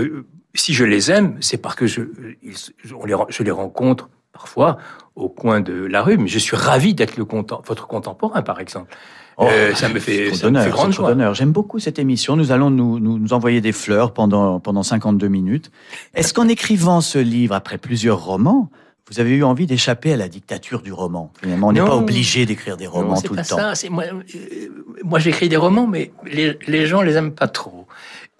si 0.53 0.73
je 0.73 0.83
les 0.83 1.11
aime, 1.11 1.37
c'est 1.39 1.55
parce 1.57 1.75
que 1.75 1.87
je, 1.87 2.01
ils- 2.43 2.93
on 2.99 3.05
les, 3.05 3.13
ren- 3.13 3.27
je 3.29 3.41
les 3.43 3.51
rencontre 3.51 4.09
parfois 4.33 4.77
au 5.15 5.29
coin 5.29 5.61
de 5.61 5.73
la 5.73 6.01
rue. 6.01 6.17
Mais 6.17 6.27
je 6.27 6.39
suis 6.39 6.57
ravi 6.57 6.93
d'être 6.93 7.15
le 7.17 7.25
votre 7.65 7.87
contemporain, 7.87 8.41
par 8.41 8.59
exemple. 8.59 8.93
Oh, 9.37 9.47
Euh, 9.49 9.73
ça 9.73 9.89
me 9.89 9.99
fait, 9.99 10.29
ça 10.33 10.47
me 10.47 10.51
d'honneur, 10.51 10.63
fait 10.65 10.69
grande 10.69 10.87
c'est 10.87 10.93
trop 10.97 11.03
joie. 11.03 11.09
d'honneur. 11.09 11.33
J'aime 11.33 11.51
beaucoup 11.51 11.79
cette 11.79 11.97
émission. 11.97 12.35
Nous 12.35 12.51
allons 12.51 12.69
nous, 12.69 12.99
nous, 12.99 13.17
nous 13.17 13.33
envoyer 13.33 13.61
des 13.61 13.71
fleurs 13.71 14.13
pendant, 14.13 14.59
pendant 14.59 14.83
52 14.83 15.27
minutes. 15.27 15.71
Est-ce 16.13 16.33
qu'en 16.33 16.47
écrivant 16.47 17.01
ce 17.01 17.17
livre, 17.19 17.55
après 17.55 17.77
plusieurs 17.77 18.23
romans, 18.23 18.69
vous 19.11 19.19
avez 19.19 19.31
eu 19.31 19.43
envie 19.43 19.65
d'échapper 19.65 20.13
à 20.13 20.17
la 20.17 20.27
dictature 20.29 20.81
du 20.81 20.93
roman 20.93 21.31
Finalement, 21.41 21.67
on 21.69 21.71
n'est 21.73 21.79
pas 21.79 21.95
obligé 21.95 22.45
d'écrire 22.45 22.77
des 22.77 22.87
romans 22.87 23.19
tout 23.21 23.33
pas 23.33 23.41
le 23.41 23.47
temps. 23.47 23.57
ça. 23.57 23.75
C'est 23.75 23.89
moi, 23.89 24.03
euh, 24.05 24.69
moi 25.03 25.19
j'écris 25.19 25.49
des 25.49 25.57
romans, 25.57 25.87
mais 25.87 26.11
les, 26.25 26.57
les 26.67 26.85
gens 26.85 27.01
les 27.01 27.13
aiment 27.17 27.33
pas 27.33 27.47
trop. 27.47 27.85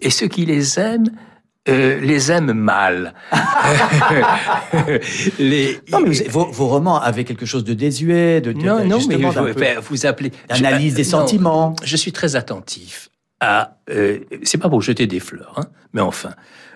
Et 0.00 0.10
ceux 0.10 0.26
qui 0.28 0.46
les 0.46 0.78
aiment, 0.78 1.10
euh, 1.68 1.98
les 2.00 2.30
aiment 2.30 2.52
mal. 2.52 3.14
les, 5.38 5.80
Non, 5.90 6.00
mais 6.00 6.10
vous- 6.10 6.30
vos, 6.30 6.46
vos 6.46 6.66
romans 6.68 7.00
avaient 7.00 7.24
quelque 7.24 7.46
chose 7.46 7.64
de 7.64 7.74
désuet, 7.74 8.40
de, 8.40 8.52
de- 8.52 8.58
non, 8.62 8.84
non, 8.84 8.98
mais 9.08 9.16
peu 9.18 9.52
ben, 9.54 9.78
vous 9.80 10.06
appelez 10.06 10.32
d'analyse 10.48 10.92
je- 10.92 10.96
des 10.96 11.02
non, 11.04 11.08
sentiments. 11.10 11.76
Je 11.84 11.96
suis 11.96 12.12
très 12.12 12.36
attentif 12.36 13.08
à. 13.40 13.76
euh, 13.90 14.20
c'est 14.42 14.58
pas 14.58 14.68
pour 14.68 14.82
jeter 14.82 15.06
des 15.06 15.20
fleurs, 15.20 15.54
hein, 15.56 15.64
mais 15.92 16.00
enfin, 16.00 16.30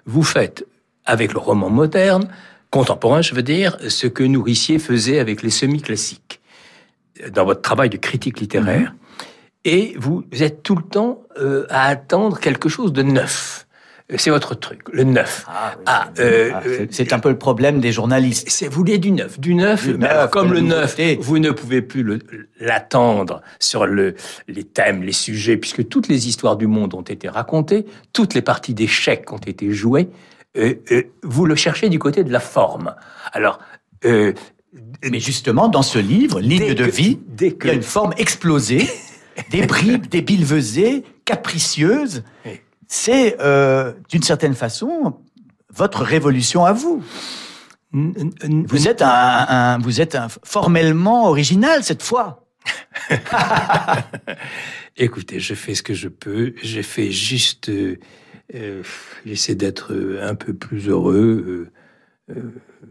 vous 0.06 0.22
faites 0.22 0.66
avec 1.04 1.32
le 1.32 1.38
roman 1.38 1.70
moderne, 1.70 2.28
contemporain, 2.70 3.22
je 3.22 3.34
veux 3.34 3.42
dire, 3.42 3.76
ce 3.88 4.06
que 4.06 4.22
Nourricier 4.22 4.78
faisait 4.78 5.18
avec 5.18 5.42
les 5.42 5.50
semi-classiques 5.50 6.40
dans 7.32 7.44
votre 7.44 7.62
travail 7.62 7.88
de 7.90 7.96
critique 7.96 8.40
littéraire, 8.40 8.94
et 9.64 9.94
vous 9.98 10.24
êtes 10.40 10.62
tout 10.62 10.76
le 10.76 10.82
temps 10.82 11.22
euh, 11.40 11.66
à 11.70 11.86
attendre 11.88 12.38
quelque 12.38 12.68
chose 12.68 12.92
de 12.92 13.02
neuf. 13.02 13.66
C'est 14.16 14.30
votre 14.30 14.54
truc, 14.54 14.80
le 14.90 15.04
neuf. 15.04 15.44
Ah, 15.48 15.74
oui, 15.76 15.82
Ah, 15.86 16.08
euh, 16.18 16.50
Ah, 16.54 16.62
c'est- 16.64 16.92
c'est 16.94 17.12
un 17.12 17.18
peu 17.18 17.28
le 17.28 17.36
problème 17.36 17.78
des 17.78 17.92
journalistes. 17.92 18.48
C'est 18.48 18.66
vous 18.66 18.76
voulez 18.76 18.96
du 18.96 19.10
neuf, 19.10 19.38
du 19.38 19.54
neuf. 19.54 19.86
Du 19.86 19.98
mais 19.98 20.08
neuf, 20.08 20.30
comme 20.30 20.50
le 20.54 20.60
neuf, 20.60 20.96
vous 21.20 21.38
ne 21.38 21.50
pouvez 21.50 21.82
plus 21.82 22.18
l'attendre 22.58 23.42
sur 23.58 23.84
le, 23.86 24.14
les 24.48 24.64
thèmes, 24.64 25.02
les 25.02 25.12
sujets, 25.12 25.58
puisque 25.58 25.86
toutes 25.88 26.08
les 26.08 26.26
histoires 26.26 26.56
du 26.56 26.66
monde 26.66 26.94
ont 26.94 27.02
été 27.02 27.28
racontées, 27.28 27.84
toutes 28.14 28.32
les 28.34 28.40
parties 28.42 28.72
d'échecs 28.74 29.30
ont 29.32 29.36
été 29.38 29.72
jouées. 29.72 30.08
euh, 30.56 30.74
euh, 30.90 31.02
vous 31.22 31.44
le 31.44 31.54
cherchez 31.54 31.90
du 31.90 31.98
côté 31.98 32.24
de 32.24 32.32
la 32.32 32.40
forme. 32.40 32.94
Alors, 33.32 33.58
euh, 34.06 34.32
Mais 35.10 35.20
justement, 35.20 35.68
dans 35.68 35.82
ce 35.82 35.98
livre, 35.98 36.40
Ligne 36.40 36.72
de 36.74 36.86
que- 36.86 36.90
vie, 36.90 37.18
dès 37.28 37.54
il 37.60 37.66
y 37.66 37.70
a 37.70 37.74
une 37.74 37.82
forme 37.82 38.12
explosée, 38.16 38.88
des 39.50 39.66
bribes, 39.66 40.06
des 40.08 40.22
bilvesées, 40.22 41.04
capricieuses. 41.26 42.22
Oui. 42.46 42.60
C'est, 42.88 43.36
euh, 43.40 43.92
d'une 44.08 44.22
certaine 44.22 44.54
façon, 44.54 45.18
votre 45.72 46.02
révolution 46.02 46.64
à 46.64 46.72
vous. 46.72 47.02
Vous 47.92 48.88
êtes 48.88 49.02
un, 49.02 49.46
un- 49.48 49.78
vous 49.78 50.00
êtes 50.00 50.14
un 50.14 50.28
formellement 50.42 51.28
original 51.28 51.84
cette 51.84 52.02
fois. 52.02 52.46
Écoutez, 54.96 55.40
je 55.40 55.54
fais 55.54 55.74
ce 55.74 55.82
que 55.82 55.94
je 55.94 56.08
peux. 56.08 56.54
J'ai 56.62 56.82
fait 56.82 57.10
juste. 57.10 57.68
euh, 57.68 57.98
euh, 58.54 58.82
J'essaie 59.24 59.54
d'être 59.54 59.94
un 60.22 60.34
peu 60.34 60.54
plus 60.54 60.88
heureux. 60.88 61.70
euh, 62.30 62.34
euh, 62.36 62.42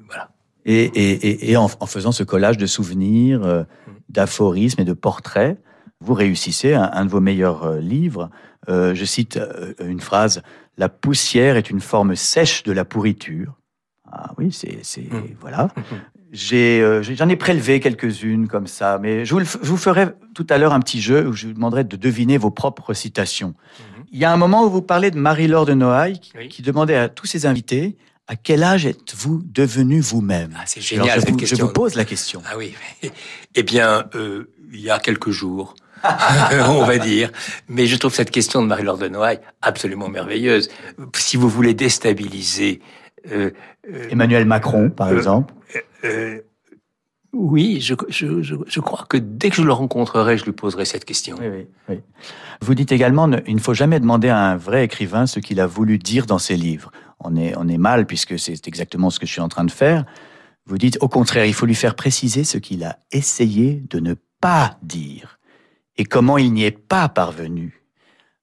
voilà. 0.08 0.32
Et, 0.66 0.84
et- 0.84 1.28
et- 1.28 1.52
et 1.52 1.58
en, 1.58 1.70
en 1.80 1.86
faisant 1.86 2.12
ce 2.12 2.24
collage 2.24 2.58
de 2.58 2.66
souvenirs, 2.66 3.66
d'aphorismes 4.10 4.82
et 4.82 4.86
de 4.86 4.94
portraits, 4.94 5.58
vous 6.02 6.14
réussissez 6.14 6.74
un, 6.74 6.90
un 6.94 7.06
de 7.06 7.10
vos 7.10 7.20
meilleurs 7.22 7.64
euh, 7.64 7.80
livres. 7.80 8.30
Euh, 8.70 8.94
je 8.96 9.06
cite 9.06 9.38
euh, 9.38 9.74
une 9.84 10.00
phrase 10.02 10.42
La 10.78 10.90
poussière 10.90 11.58
est 11.58 11.70
une 11.70 11.82
forme 11.82 12.16
sèche 12.16 12.64
de 12.64 12.72
la 12.72 12.86
pourriture. 12.86 13.54
Ah 14.12 14.32
oui, 14.38 14.52
c'est. 14.52 14.80
c'est- 14.84 15.02
Mm. 15.12 15.36
Voilà. 15.42 15.70
J'ai, 16.34 16.82
euh, 16.82 17.02
J'en 17.04 17.30
ai 17.30 17.38
prélevé 17.38 17.80
quelques-unes 17.80 18.48
comme 18.50 18.68
ça, 18.68 19.00
mais 19.02 19.24
je 19.26 19.32
vous, 19.34 19.40
le 19.40 19.46
f- 19.46 19.58
je 19.62 19.70
vous 19.70 19.78
ferai 19.78 20.08
tout 20.36 20.46
à 20.50 20.58
l'heure 20.58 20.74
un 20.74 20.82
petit 20.82 21.00
jeu 21.02 21.26
où 21.28 21.32
je 21.34 21.48
vous 21.48 21.54
demanderai 21.54 21.84
de 21.86 21.96
deviner 21.96 22.38
vos 22.38 22.52
propres 22.52 22.94
citations. 22.94 23.54
Il 24.12 24.20
y 24.20 24.26
a 24.26 24.32
un 24.32 24.38
moment 24.38 24.66
où 24.66 24.70
vous 24.70 24.82
parlez 24.82 25.10
de 25.12 25.18
Marie-Laure 25.18 25.66
de 25.66 25.74
Noailles 25.74 26.20
qui, 26.20 26.34
Oui. 26.38 26.50
qui 26.50 26.62
demandait 26.62 26.96
à 26.98 27.08
tous 27.10 27.28
ses 27.28 27.46
invités 27.46 27.98
à 28.28 28.36
quel 28.36 28.64
âge 28.64 28.86
êtes-vous 28.86 29.42
devenu 29.46 30.02
vous-même? 30.02 30.52
Ah, 30.58 30.64
C'est 30.66 30.82
génial 30.82 31.16
je, 31.16 31.20
cette 31.22 31.30
vous, 31.32 31.38
question. 31.38 31.58
je 31.58 31.64
vous 31.64 31.72
pose 31.72 31.96
la 31.96 32.04
question. 32.04 32.42
Ah 32.46 32.58
oui, 32.58 32.74
eh 33.56 33.64
bien, 33.64 34.04
euh, 34.16 34.52
il 34.74 34.82
y 34.82 34.90
a 34.90 35.00
quelques 35.00 35.32
jours, 35.32 35.76
on 36.70 36.84
va 36.84 36.98
dire. 36.98 37.32
Mais 37.68 37.86
je 37.86 37.96
trouve 37.96 38.14
cette 38.14 38.32
question 38.32 38.62
de 38.62 38.68
Marie-Laure 38.68 38.98
de 38.98 39.08
Noailles 39.08 39.40
absolument 39.62 40.10
merveilleuse. 40.10 40.70
Si 41.16 41.38
vous 41.38 41.50
voulez 41.50 41.74
déstabiliser... 41.74 42.82
Euh, 43.32 43.52
euh 43.92 44.08
Emmanuel 44.10 44.46
Macron, 44.46 44.90
par 44.90 45.10
euh, 45.10 45.18
exemple 45.18 45.54
oui, 47.34 47.80
je, 47.82 47.94
je, 48.10 48.42
je, 48.42 48.80
crois 48.80 49.06
que 49.08 49.18
dès 49.18 49.50
que 49.50 49.58
je 49.58 49.62
le 49.62 49.74
rencontrerai, 49.74 50.38
je 50.38 50.46
lui 50.46 50.54
poserai 50.54 50.86
cette 50.86 51.06
question. 51.06 51.36
Oui, 51.40 51.48
oui, 51.48 51.68
oui. 51.90 52.00
Vous 52.62 52.74
dites 52.74 52.92
également, 52.92 53.30
il 53.46 53.56
ne 53.56 53.62
faut 53.62 53.74
jamais 53.74 54.00
demander 54.00 54.30
à 54.30 54.40
un 54.40 54.58
vrai 54.58 54.86
écrivain 54.86 55.28
ce 55.28 55.40
qu'il 55.40 55.60
a 55.60 55.68
voulu 55.68 55.98
dire 56.00 56.26
dans 56.26 56.40
ses 56.40 56.56
livres. 56.56 56.92
On 57.20 57.36
est, 57.36 57.54
on 57.58 57.68
est 57.68 57.78
mal 57.78 58.06
puisque 58.06 58.40
c'est 58.40 58.68
exactement 58.68 59.10
ce 59.10 59.20
que 59.20 59.26
je 59.26 59.32
suis 59.32 59.42
en 59.42 59.50
train 59.50 59.66
de 59.66 59.72
faire. 59.72 60.06
Vous 60.66 60.78
dites, 60.78 60.98
au 61.02 61.08
contraire, 61.08 61.46
il 61.46 61.54
faut 61.54 61.66
lui 61.66 61.76
faire 61.76 61.96
préciser 61.96 62.44
ce 62.44 62.58
qu'il 62.58 62.84
a 62.84 62.98
essayé 63.12 63.84
de 63.90 64.00
ne 64.00 64.16
pas 64.42 64.78
dire 64.82 65.37
et 65.98 66.06
comment 66.06 66.38
il 66.38 66.54
n'y 66.54 66.64
est 66.64 66.78
pas 66.78 67.10
parvenu. 67.10 67.84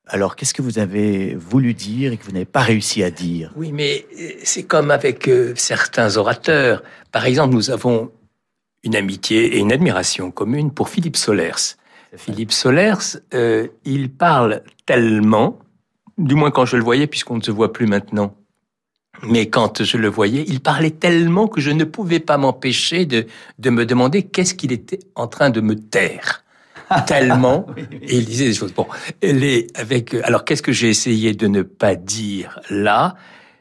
Alors, 0.06 0.36
qu'est-ce 0.36 0.52
que 0.52 0.60
vous 0.60 0.78
avez 0.78 1.34
voulu 1.34 1.72
dire 1.72 2.12
et 2.12 2.18
que 2.18 2.24
vous 2.24 2.32
n'avez 2.32 2.44
pas 2.44 2.60
réussi 2.60 3.02
à 3.02 3.10
dire? 3.10 3.52
Oui, 3.56 3.72
mais 3.72 4.06
euh, 4.20 4.32
c'est 4.42 4.64
comme 4.64 4.90
avec 4.90 5.28
euh, 5.28 5.54
certains 5.56 6.18
orateurs. 6.18 6.82
Par 7.10 7.24
exemple, 7.24 7.54
nous 7.54 7.70
avons 7.70 8.12
une 8.82 8.96
amitié 8.96 9.56
et 9.56 9.58
une 9.60 9.72
admiration 9.72 10.30
commune 10.30 10.72
pour 10.72 10.90
Philippe 10.90 11.16
Solers. 11.16 11.76
Philippe 12.16 12.52
Solers, 12.52 13.18
euh, 13.32 13.68
il 13.86 14.10
parle 14.10 14.62
tellement, 14.84 15.58
du 16.18 16.34
moins 16.34 16.50
quand 16.50 16.66
je 16.66 16.76
le 16.76 16.84
voyais, 16.84 17.06
puisqu'on 17.06 17.38
ne 17.38 17.42
se 17.42 17.50
voit 17.50 17.72
plus 17.72 17.86
maintenant, 17.86 18.36
mais 19.22 19.48
quand 19.48 19.82
je 19.82 19.96
le 19.96 20.08
voyais, 20.08 20.44
il 20.46 20.60
parlait 20.60 20.90
tellement 20.90 21.48
que 21.48 21.60
je 21.62 21.70
ne 21.70 21.84
pouvais 21.84 22.20
pas 22.20 22.36
m'empêcher 22.36 23.06
de, 23.06 23.26
de 23.58 23.70
me 23.70 23.86
demander 23.86 24.24
qu'est-ce 24.24 24.54
qu'il 24.54 24.70
était 24.70 25.00
en 25.14 25.28
train 25.28 25.48
de 25.48 25.62
me 25.62 25.76
taire. 25.76 26.43
tellement, 27.06 27.66
et 27.76 28.16
il 28.16 28.24
disait 28.24 28.46
des 28.46 28.54
choses. 28.54 28.74
Bon, 28.74 28.86
les, 29.22 29.66
avec, 29.74 30.14
alors 30.14 30.44
qu'est-ce 30.44 30.62
que 30.62 30.72
j'ai 30.72 30.88
essayé 30.88 31.34
de 31.34 31.46
ne 31.46 31.62
pas 31.62 31.94
dire 31.94 32.60
là? 32.70 33.16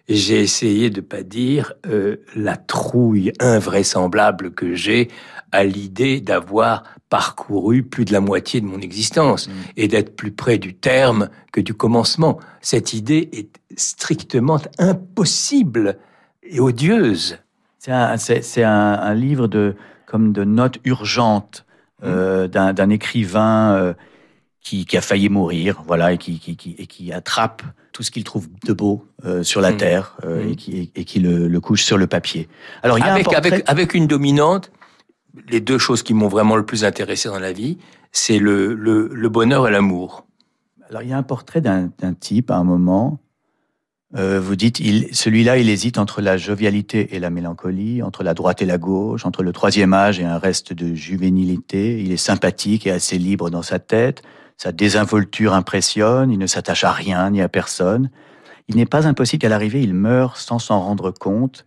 J'ai 0.10 0.42
essayé 0.42 0.90
de 0.90 1.00
pas 1.00 1.24
dire 1.24 1.74
euh, 1.88 2.18
la 2.36 2.58
trouille 2.58 3.32
invraisemblable 3.40 4.52
que 4.52 4.76
j'ai 4.76 5.10
à 5.54 5.64
l'idée 5.64 6.20
d'avoir 6.20 6.84
parcouru 7.10 7.84
plus 7.84 8.04
de 8.04 8.12
la 8.12 8.20
moitié 8.20 8.60
de 8.60 8.66
mon 8.66 8.80
existence 8.80 9.48
mm. 9.48 9.52
et 9.78 9.88
d'être 9.88 10.16
plus 10.16 10.32
près 10.32 10.58
du 10.58 10.74
terme 10.74 11.30
que 11.54 11.62
du 11.62 11.74
commencement. 11.74 12.38
Cette 12.60 12.94
idée 12.94 13.30
est 13.32 13.50
strictement 13.78 14.60
impossible 14.78 15.98
et 16.42 16.60
odieuse. 16.60 17.38
C'est 17.80 17.92
un, 17.92 18.18
un, 18.64 19.14
livre 19.14 19.48
de, 19.48 19.76
comme 20.06 20.34
de 20.34 20.44
notes 20.44 20.80
urgentes 20.86 21.66
euh, 22.04 22.48
d'un 22.48 22.90
écrivain 22.90 23.74
euh, 23.76 23.94
qui, 24.62 24.86
qui, 24.86 24.98
a 24.98 25.02
failli 25.02 25.30
mourir, 25.30 25.84
voilà, 25.86 26.14
et 26.14 26.18
qui, 26.18 26.40
qui, 26.40 26.56
qui, 26.56 26.76
et 26.78 26.88
qui 26.88 27.12
attrape 27.12 27.64
tout 27.92 28.04
ce 28.04 28.12
qu'il 28.12 28.24
trouve 28.24 28.48
de 28.66 28.74
beau 28.74 29.06
euh, 29.26 29.44
sur 29.44 29.62
la 29.62 29.72
mm. 29.72 29.78
terre 29.78 30.18
euh, 30.26 30.50
et 30.50 30.56
qui, 30.56 30.92
et 30.96 31.06
qui 31.06 31.20
le, 31.20 31.48
le, 31.48 31.60
couche 31.60 31.84
sur 31.84 31.98
le 31.98 32.08
papier. 32.08 32.48
Alors 32.82 32.98
il 32.98 33.02
y 33.02 33.08
a 33.08 33.14
avec, 33.14 33.28
un 33.28 33.32
portrait... 33.32 33.54
avec, 33.54 33.70
avec 33.70 33.94
une 33.94 34.08
dominante 34.08 34.72
les 35.48 35.62
deux 35.62 35.78
choses 35.78 36.04
qui 36.04 36.14
m'ont 36.14 36.28
vraiment 36.28 36.56
le 36.56 36.66
plus 36.66 36.84
intéressé 36.84 37.30
dans 37.30 37.40
la 37.40 37.54
vie, 37.54 37.78
c'est 38.12 38.40
le, 38.40 38.74
le, 38.74 39.30
bonheur 39.30 39.68
et 39.68 39.72
l'amour. 39.72 40.26
Alors, 40.90 41.02
il 41.02 41.10
y 41.10 41.14
a 41.14 41.18
un 41.18 41.24
portrait 41.24 41.62
d'un 41.62 41.90
type 42.20 42.52
à 42.52 42.58
un 42.58 42.64
moment. 42.64 43.20
Euh, 44.16 44.40
vous 44.40 44.56
dites, 44.56 44.78
celui-là, 45.14 45.58
il 45.58 45.70
hésite 45.70 45.98
entre 45.98 46.22
la 46.22 46.38
jovialité 46.38 47.16
et 47.16 47.20
la 47.20 47.32
mélancolie, 47.32 48.04
entre 48.04 48.24
la 48.24 48.36
droite 48.36 48.62
et 48.62 48.66
la 48.66 48.78
gauche, 48.78 49.26
entre 49.26 49.42
le 49.42 49.52
troisième 49.52 49.94
âge 49.94 50.20
et 50.20 50.24
un 50.24 50.38
reste 50.38 50.74
de 50.74 50.94
juvénilité. 50.94 52.02
Il 52.02 52.12
est 52.12 52.18
sympathique 52.18 52.86
et 52.86 52.92
assez 52.92 53.18
libre 53.18 53.50
dans 53.50 53.64
sa 53.64 53.80
tête. 53.80 54.22
Sa 54.58 54.72
désinvolture 54.72 55.54
impressionne. 55.54 56.30
Il 56.32 56.38
ne 56.38 56.48
s'attache 56.48 56.84
à 56.84 56.92
rien 56.92 57.32
ni 57.32 57.42
à 57.42 57.50
personne. 57.50 58.12
Il 58.68 58.76
n'est 58.76 58.86
pas 58.86 59.08
impossible 59.08 59.42
qu'à 59.42 59.50
l'arrivée, 59.50 59.82
il 59.82 59.94
meure 59.94 60.38
sans 60.38 60.60
s'en 60.60 60.80
rendre 60.80 61.12
compte 61.12 61.66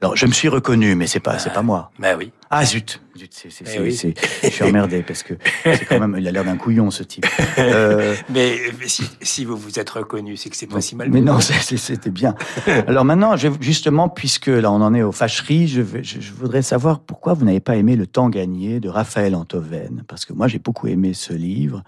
alors, 0.00 0.16
je 0.16 0.26
me 0.26 0.32
suis 0.32 0.48
reconnu, 0.48 0.96
mais 0.96 1.06
c'est 1.06 1.20
pas, 1.20 1.38
c'est 1.38 1.52
pas 1.52 1.62
moi. 1.62 1.90
Ben 1.98 2.16
oui. 2.18 2.30
Ah 2.50 2.64
zut, 2.64 3.00
zut 3.16 3.32
c'est, 3.32 3.50
c'est, 3.50 3.64
eh 3.64 3.90
c'est, 3.90 4.14
je 4.42 4.48
suis 4.48 4.64
emmerdé 4.64 5.02
parce 5.02 5.22
que 5.22 5.34
c'est 5.62 5.86
quand 5.86 5.98
même, 5.98 6.16
il 6.18 6.28
a 6.28 6.30
l'air 6.30 6.44
d'un 6.44 6.56
couillon 6.56 6.90
ce 6.90 7.02
type. 7.04 7.24
Euh... 7.58 8.14
mais, 8.28 8.58
si, 8.86 9.04
si, 9.22 9.44
vous 9.44 9.56
vous 9.56 9.78
êtes 9.78 9.88
reconnu, 9.88 10.36
c'est 10.36 10.50
que 10.50 10.56
c'est 10.56 10.66
pas 10.66 10.80
si 10.80 10.94
mal. 10.94 11.10
Mais 11.10 11.20
non, 11.20 11.40
c'était 11.40 12.10
bien. 12.10 12.34
Alors 12.86 13.04
maintenant, 13.04 13.36
je, 13.36 13.48
justement, 13.60 14.08
puisque 14.08 14.48
là 14.48 14.70
on 14.70 14.82
en 14.82 14.92
est 14.92 15.02
aux 15.02 15.12
fâcheries, 15.12 15.68
je, 15.68 15.80
je, 16.02 16.20
je, 16.20 16.32
voudrais 16.32 16.62
savoir 16.62 17.00
pourquoi 17.00 17.32
vous 17.32 17.46
n'avez 17.46 17.60
pas 17.60 17.76
aimé 17.76 17.96
Le 17.96 18.06
Temps 18.06 18.28
gagné 18.28 18.80
de 18.80 18.90
Raphaël 18.90 19.34
Antoven, 19.34 20.04
parce 20.06 20.26
que 20.26 20.34
moi 20.34 20.48
j'ai 20.48 20.58
beaucoup 20.58 20.88
aimé 20.88 21.14
ce 21.14 21.32
livre, 21.32 21.82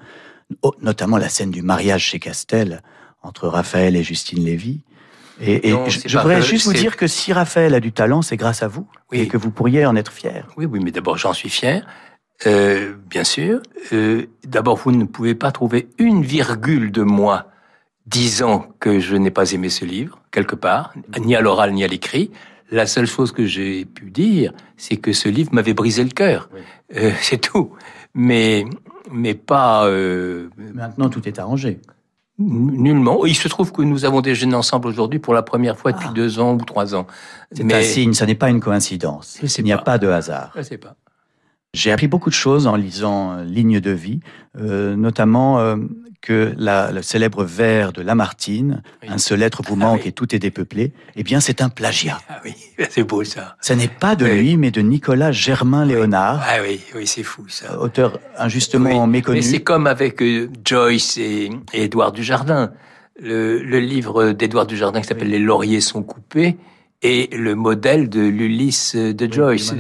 notamment 0.81 1.19
la 1.19 1.29
scène 1.29 1.51
du 1.51 1.61
mariage 1.61 2.05
chez 2.05 2.19
Castel 2.19 2.83
entre 3.23 3.49
Raphaël 3.49 3.95
et 3.95 4.03
Justine 4.03 4.43
Lévy. 4.43 4.85
Et, 5.41 5.71
je, 5.71 6.19
voudrais 6.19 6.41
juste 6.41 6.67
vous 6.67 6.73
dire 6.73 6.97
que 6.97 7.07
si 7.07 7.33
Raphaël 7.33 7.75
a 7.75 7.81
du 7.81 7.93
talent, 7.93 8.23
c'est 8.23 8.37
grâce 8.37 8.63
à 8.63 8.69
vous 8.69 8.87
et 9.13 9.29
que 9.29 9.37
vous 9.37 9.51
pourriez 9.51 9.85
en 9.85 9.95
être 9.97 10.13
fier. 10.13 10.47
Oui, 10.57 10.67
oui, 10.67 10.81
mais 10.83 10.91
d'abord 10.91 11.19
j'en 11.19 11.35
suis 11.35 11.51
fier, 11.51 11.87
euh, 12.47 12.95
bien 13.09 13.25
sûr. 13.25 13.61
Euh, 13.93 14.27
d'abord, 14.47 14.77
vous 14.77 14.93
ne 14.93 15.05
pouvez 15.05 15.35
pas 15.35 15.53
trouver 15.53 15.89
une 15.99 16.23
virgule 16.23 16.91
de 16.91 17.03
moi 17.03 17.49
disant 18.07 18.69
que 18.81 18.99
je 18.99 19.17
n'ai 19.17 19.31
pas 19.31 19.53
aimé 19.53 19.69
ce 19.69 19.85
livre 19.85 20.21
quelque 20.31 20.55
part, 20.55 20.95
ni 21.19 21.35
à 21.35 21.41
l'oral 21.41 21.73
ni 21.73 21.85
à 21.85 21.87
l'écrit. 21.87 22.31
La 22.71 22.87
seule 22.87 23.07
chose 23.07 23.31
que 23.31 23.47
j'ai 23.47 23.85
pu 23.85 24.11
dire, 24.11 24.53
c'est 24.77 24.97
que 24.97 25.13
ce 25.13 25.29
livre 25.29 25.51
m'avait 25.53 25.75
brisé 25.75 26.03
le 26.03 26.11
cœur. 26.11 26.49
Euh, 26.95 27.13
c'est 27.21 27.41
tout. 27.41 27.73
Mais 28.15 28.65
mais 29.13 29.35
pas. 29.35 29.89
Maintenant, 30.75 31.11
tout 31.11 31.29
est 31.29 31.39
arrangé. 31.39 31.81
Nullement. 32.39 33.25
Il 33.25 33.35
se 33.35 33.49
trouve 33.49 33.73
que 33.73 33.81
nous 33.83 34.05
avons 34.05 34.21
déjeuné 34.21 34.55
ensemble 34.55 34.89
aujourd'hui 34.89 35.19
pour 35.19 35.33
la 35.33 35.43
première 35.43 35.79
fois 35.79 35.93
depuis 35.93 36.09
ah. 36.11 36.15
deux 36.15 36.39
ans 36.39 36.55
ou 36.55 36.65
trois 36.65 36.95
ans. 36.95 37.07
C'est 37.53 37.73
un 37.73 37.83
signe, 37.83 38.13
ça 38.13 38.27
n'est 38.27 38.35
pas 38.35 38.51
une 38.51 38.61
coïncidence. 38.61 39.39
Il 39.59 39.65
n'y 39.65 39.73
a 39.73 39.79
pas 39.79 39.99
de 39.99 40.09
hasard. 40.09 40.53
Je 40.55 40.63
sais 40.63 40.79
pas. 40.79 40.97
J'ai 41.77 41.93
appris 41.93 42.09
beaucoup 42.09 42.31
de 42.31 42.35
choses 42.35 42.67
en 42.67 42.75
lisant 42.75 43.33
euh, 43.33 43.45
Ligne 43.45 43.81
de 43.81 43.91
vie, 43.91 44.21
euh, 44.59 44.97
notamment 44.97 45.61
euh, 45.61 45.77
que 46.23 46.55
la, 46.57 46.91
le 46.91 47.03
célèbre 47.03 47.45
vers 47.45 47.93
de 47.93 48.01
Lamartine, 48.01 48.83
un 49.07 49.19
seul 49.19 49.43
être 49.43 49.61
vous 49.63 49.75
ah 49.75 49.85
manque 49.85 50.07
et 50.07 50.13
tout 50.13 50.35
est 50.35 50.39
dépeuplé, 50.39 50.95
eh 51.17 51.23
bien 51.23 51.39
c'est 51.39 51.61
un 51.61 51.69
plagiat. 51.69 52.19
Ah 52.31 52.41
oui, 52.47 52.55
c'est 52.89 53.03
beau 53.03 53.25
ça. 53.25 53.59
Ce 53.61 53.75
n'est 53.75 53.89
pas 53.89 54.17
de 54.17 54.25
lui, 54.25 54.57
mais 54.57 54.71
de 54.71 54.81
Nicolas 54.81 55.33
Germain 55.33 55.85
Léonard. 55.85 56.43
Ah 56.49 56.63
oui, 56.63 56.81
oui, 56.95 57.07
c'est 57.07 57.23
fou 57.23 57.45
ça. 57.49 57.79
Auteur 57.79 58.21
injustement 58.39 59.07
méconnu. 59.07 59.37
Mais 59.37 59.43
c'est 59.43 59.63
comme 59.63 59.87
avec 59.87 60.25
Joyce 60.65 61.19
et, 61.19 61.51
et 61.75 61.85
Édouard 61.85 62.13
Dujardin. 62.13 62.73
Le, 63.21 63.63
le 63.63 63.81
livre 63.81 64.33
d'Édouard 64.33 64.67
Dujardin 64.67 65.03
qui 65.03 65.09
s'appelle 65.09 65.29
Les 65.29 65.39
lauriers 65.39 65.83
sont 65.83 66.03
coupés 66.03 66.57
et 67.03 67.29
le 67.37 67.55
modèle 67.55 68.09
de 68.09 68.21
l'Ulysse 68.21 68.97
de 68.97 69.33
Joyce. 69.33 69.75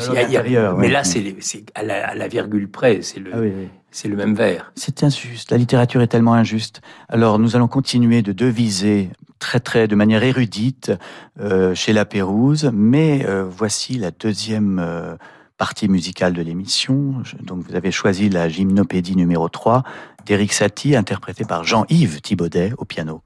mais 0.78 0.88
là, 0.88 1.04
c'est 1.04 1.34
à, 1.74 1.80
à, 1.80 2.14
la 2.14 2.28
virgule 2.28 2.70
près, 2.70 3.00
c'est 3.02 3.20
le, 3.20 3.30
ah 3.34 3.68
c'est 3.90 4.08
le 4.08 4.16
même 4.16 4.34
vers. 4.34 4.72
C'est 4.76 5.02
injuste. 5.02 5.50
La 5.50 5.56
littérature 5.56 6.02
est 6.02 6.08
tellement 6.08 6.34
injuste. 6.34 6.82
Alors, 7.08 7.38
nous 7.38 7.56
allons 7.56 7.68
continuer 7.68 8.20
de 8.20 8.32
deviser 8.32 9.10
très 9.38 9.60
très 9.60 9.88
de 9.88 9.94
manière 9.94 10.22
érudite 10.22 10.92
euh, 11.40 11.74
chez 11.74 11.92
La 11.92 12.04
Pérouse, 12.04 12.70
mais 12.72 13.24
euh, 13.26 13.44
voici 13.48 13.94
la 13.94 14.10
deuxième 14.10 14.78
euh, 14.78 15.16
partie 15.56 15.88
musicale 15.88 16.32
de 16.32 16.42
l'émission. 16.42 17.22
Donc, 17.42 17.64
vous 17.66 17.74
avez 17.74 17.90
choisi 17.90 18.28
la 18.28 18.48
gymnopédie 18.48 19.16
numéro 19.16 19.48
3 19.48 19.82
d'Éric 20.26 20.52
Satie, 20.52 20.96
interprétée 20.96 21.44
par 21.44 21.64
Jean-Yves 21.64 22.20
Thibaudet 22.20 22.72
au 22.78 22.84
piano. 22.84 23.22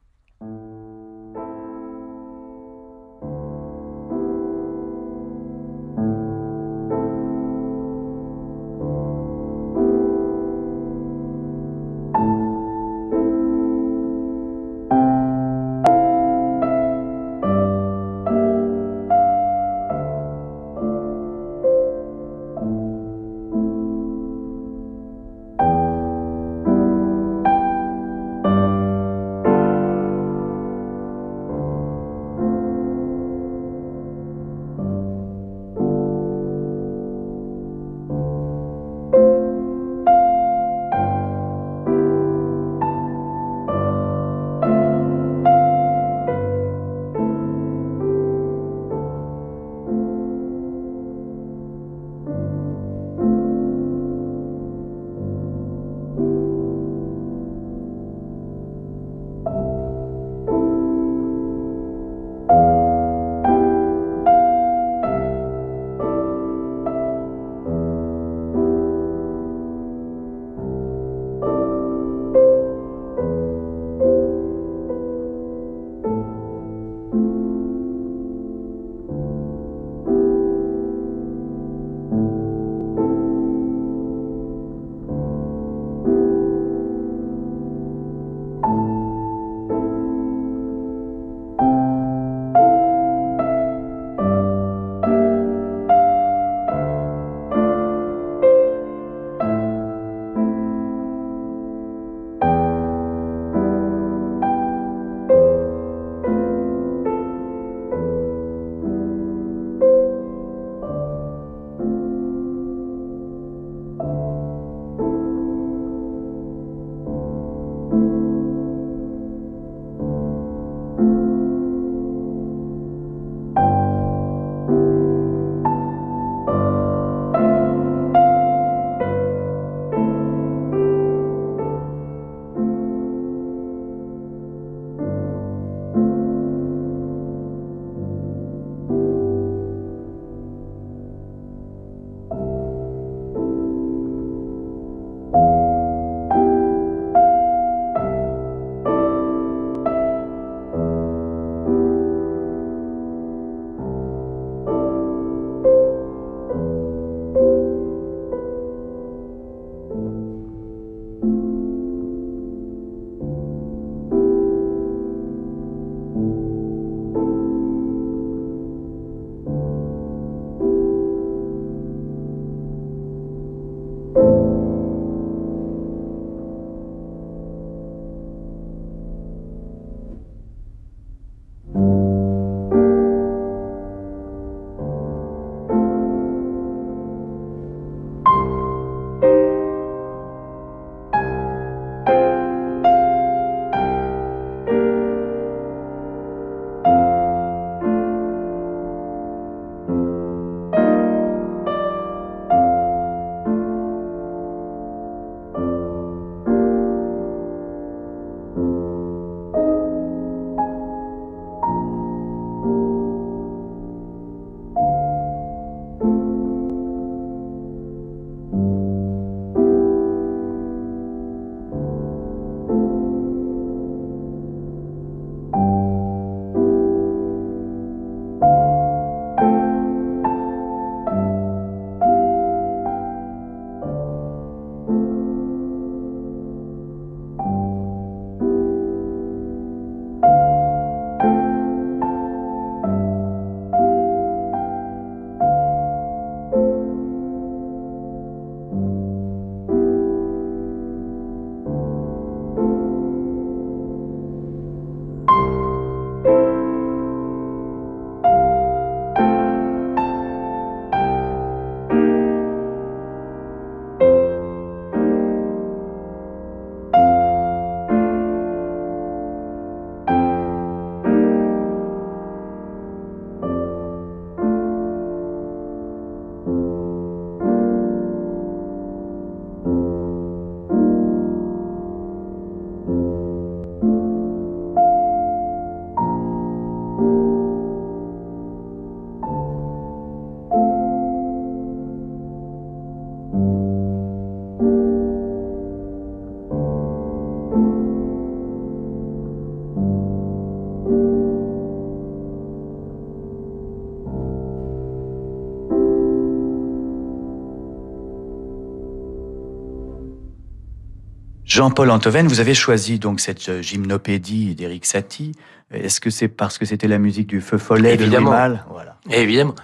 Jean-Paul 311.60 311.90
Antoven, 311.90 312.26
vous 312.26 312.40
avez 312.40 312.54
choisi 312.54 312.98
donc 312.98 313.20
cette 313.20 313.60
gymnopédie 313.60 314.54
d'Éric 314.54 314.86
Satie. 314.86 315.32
Est-ce 315.70 316.00
que 316.00 316.08
c'est 316.08 316.28
parce 316.28 316.56
que 316.56 316.64
c'était 316.64 316.88
la 316.88 316.96
musique 316.96 317.26
du 317.26 317.42
feu 317.42 317.58
follet 317.58 317.92
Évidemment. 317.92 318.30
de 318.30 318.34
Louis 318.34 318.40
Malle 318.40 318.64
Voilà. 318.70 318.96
Évidemment. 319.10 319.54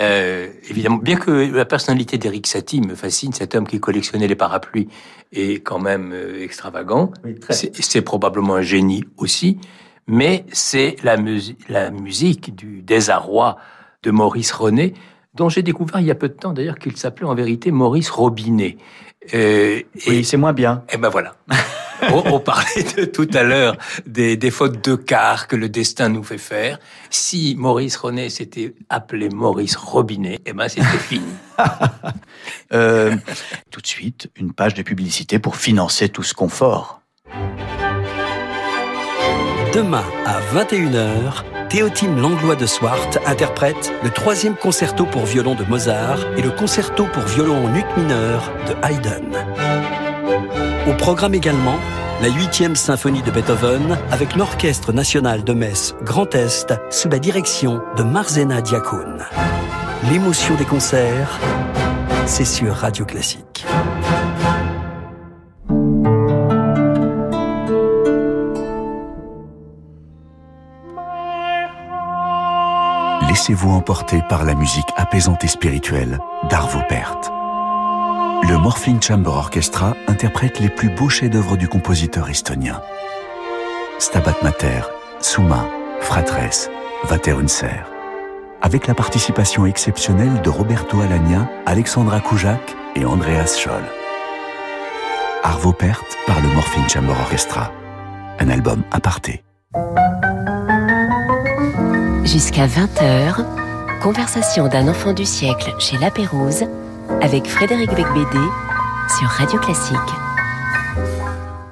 Euh, 0.00 0.48
évidemment, 0.68 0.96
bien 0.96 1.14
que 1.14 1.30
la 1.30 1.64
personnalité 1.64 2.18
d'Eric 2.18 2.48
Satie 2.48 2.80
me 2.80 2.96
fascine, 2.96 3.32
cet 3.32 3.54
homme 3.54 3.68
qui 3.68 3.78
collectionnait 3.78 4.26
les 4.26 4.34
parapluies 4.34 4.88
est 5.30 5.62
quand 5.62 5.78
même 5.78 6.10
euh, 6.12 6.42
extravagant. 6.42 7.12
Oui. 7.22 7.36
C'est 7.50 8.02
probablement 8.02 8.56
un 8.56 8.62
génie 8.62 9.04
aussi, 9.16 9.60
mais 10.08 10.44
c'est 10.50 10.96
la, 11.04 11.14
la 11.68 11.92
musique 11.92 12.56
du 12.56 12.82
désarroi 12.82 13.58
de 14.02 14.10
Maurice 14.10 14.50
René, 14.50 14.92
dont 15.34 15.48
j'ai 15.48 15.62
découvert 15.62 16.00
il 16.00 16.06
y 16.06 16.10
a 16.10 16.14
peu 16.14 16.28
de 16.28 16.34
temps 16.34 16.52
d'ailleurs 16.52 16.78
qu'il 16.78 16.96
s'appelait 16.96 17.26
en 17.26 17.34
vérité 17.34 17.70
Maurice 17.70 18.10
Robinet. 18.10 18.76
Euh, 19.34 19.80
Oui, 20.06 20.24
c'est 20.24 20.36
moins 20.36 20.52
bien. 20.52 20.84
et 20.92 20.96
ben 20.96 21.08
voilà. 21.08 21.34
on, 22.12 22.22
on 22.34 22.40
parlait 22.40 22.84
de, 22.96 23.04
tout 23.04 23.28
à 23.34 23.42
l'heure 23.42 23.76
des, 24.06 24.36
des 24.36 24.50
fautes 24.50 24.82
de 24.84 24.94
quart 24.94 25.48
que 25.48 25.56
le 25.56 25.68
destin 25.68 26.08
nous 26.08 26.22
fait 26.22 26.38
faire. 26.38 26.78
Si 27.10 27.54
Maurice 27.58 27.96
René 27.96 28.30
s'était 28.30 28.74
appelé 28.88 29.28
Maurice 29.28 29.76
Robinet, 29.76 30.38
eh 30.46 30.52
ben 30.52 30.68
c'était 30.68 30.86
fini. 30.98 31.26
Euh, 32.72 33.16
tout 33.70 33.80
de 33.80 33.86
suite, 33.86 34.30
une 34.36 34.52
page 34.52 34.74
de 34.74 34.82
publicité 34.82 35.38
pour 35.38 35.56
financer 35.56 36.08
tout 36.10 36.22
ce 36.22 36.34
confort. 36.34 37.00
Demain 39.74 40.04
à 40.26 40.40
21h, 40.54 41.44
Théotime 41.68 42.18
Langlois 42.18 42.56
de 42.56 42.64
Swart 42.64 43.18
interprète 43.26 43.92
le 44.02 44.08
troisième 44.08 44.56
concerto 44.56 45.04
pour 45.04 45.26
violon 45.26 45.54
de 45.54 45.64
Mozart 45.64 46.20
et 46.38 46.42
le 46.42 46.50
concerto 46.50 47.04
pour 47.12 47.22
violon 47.24 47.66
en 47.66 47.74
ut 47.74 47.84
mineur 47.98 48.50
de 48.66 48.74
Haydn. 48.82 49.36
Au 50.88 50.94
programme 50.94 51.34
également, 51.34 51.76
la 52.22 52.28
huitième 52.28 52.74
symphonie 52.74 53.20
de 53.20 53.30
Beethoven 53.30 53.98
avec 54.10 54.34
l'Orchestre 54.34 54.94
national 54.94 55.44
de 55.44 55.52
Metz 55.52 55.94
Grand 56.02 56.34
Est 56.34 56.72
sous 56.88 57.10
la 57.10 57.18
direction 57.18 57.82
de 57.98 58.02
Marzena 58.02 58.62
Diakoun. 58.62 59.26
L'émotion 60.10 60.54
des 60.54 60.64
concerts, 60.64 61.38
c'est 62.24 62.46
sur 62.46 62.76
Radio 62.76 63.04
Classique. 63.04 63.66
Laissez-vous 73.38 73.70
emporter 73.70 74.20
par 74.28 74.44
la 74.44 74.56
musique 74.56 74.88
apaisante 74.96 75.44
et 75.44 75.48
spirituelle 75.48 76.18
d'Arvo 76.50 76.80
Pärt. 76.88 77.30
Le 78.42 78.58
Morphing 78.58 79.00
Chamber 79.00 79.30
Orchestra 79.30 79.94
interprète 80.08 80.58
les 80.58 80.68
plus 80.68 80.90
beaux 80.90 81.08
chefs-d'œuvre 81.08 81.56
du 81.56 81.68
compositeur 81.68 82.28
estonien. 82.28 82.82
Stabat 84.00 84.34
Mater, 84.42 84.80
Summa, 85.20 85.68
Fratres, 86.00 86.68
Vaterunser. 87.04 87.84
Avec 88.60 88.88
la 88.88 88.94
participation 88.94 89.66
exceptionnelle 89.66 90.42
de 90.42 90.50
Roberto 90.50 91.00
Alagna, 91.00 91.48
Alexandra 91.64 92.18
Koujak 92.18 92.74
et 92.96 93.04
Andreas 93.04 93.56
Scholl. 93.56 93.84
Arvo 95.44 95.72
Pärt 95.72 96.06
par 96.26 96.40
le 96.40 96.48
Morphing 96.48 96.88
Chamber 96.88 97.14
Orchestra. 97.22 97.70
Un 98.40 98.48
album 98.50 98.82
aparté. 98.90 99.44
Jusqu'à 102.30 102.66
20h, 102.66 104.02
conversation 104.02 104.68
d'un 104.68 104.86
enfant 104.88 105.14
du 105.14 105.24
siècle 105.24 105.74
chez 105.78 105.96
La 105.96 106.10
Pérouse 106.10 106.64
avec 107.22 107.46
Frédéric 107.46 107.88
Becbédé 107.88 108.44
sur 109.18 109.28
Radio 109.28 109.58
Classique. 109.58 109.96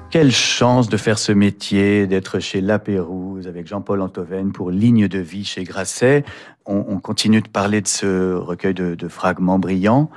Quelle 0.09 0.31
chance 0.31 0.89
de 0.89 0.97
faire 0.97 1.19
ce 1.19 1.31
métier, 1.31 2.07
d'être 2.07 2.39
chez 2.39 2.61
La 2.61 2.79
Pérouse 2.79 3.47
avec 3.47 3.67
Jean-Paul 3.67 4.01
Antoven 4.01 4.51
pour 4.51 4.71
Ligne 4.71 5.07
de 5.07 5.19
vie 5.19 5.45
chez 5.45 5.63
Grasset. 5.63 6.25
On, 6.65 6.83
on 6.87 6.99
continue 6.99 7.43
de 7.43 7.49
parler 7.49 7.81
de 7.81 7.87
ce 7.87 8.33
recueil 8.33 8.73
de, 8.73 9.07
fragments 9.07 9.59
brillants. 9.59 10.09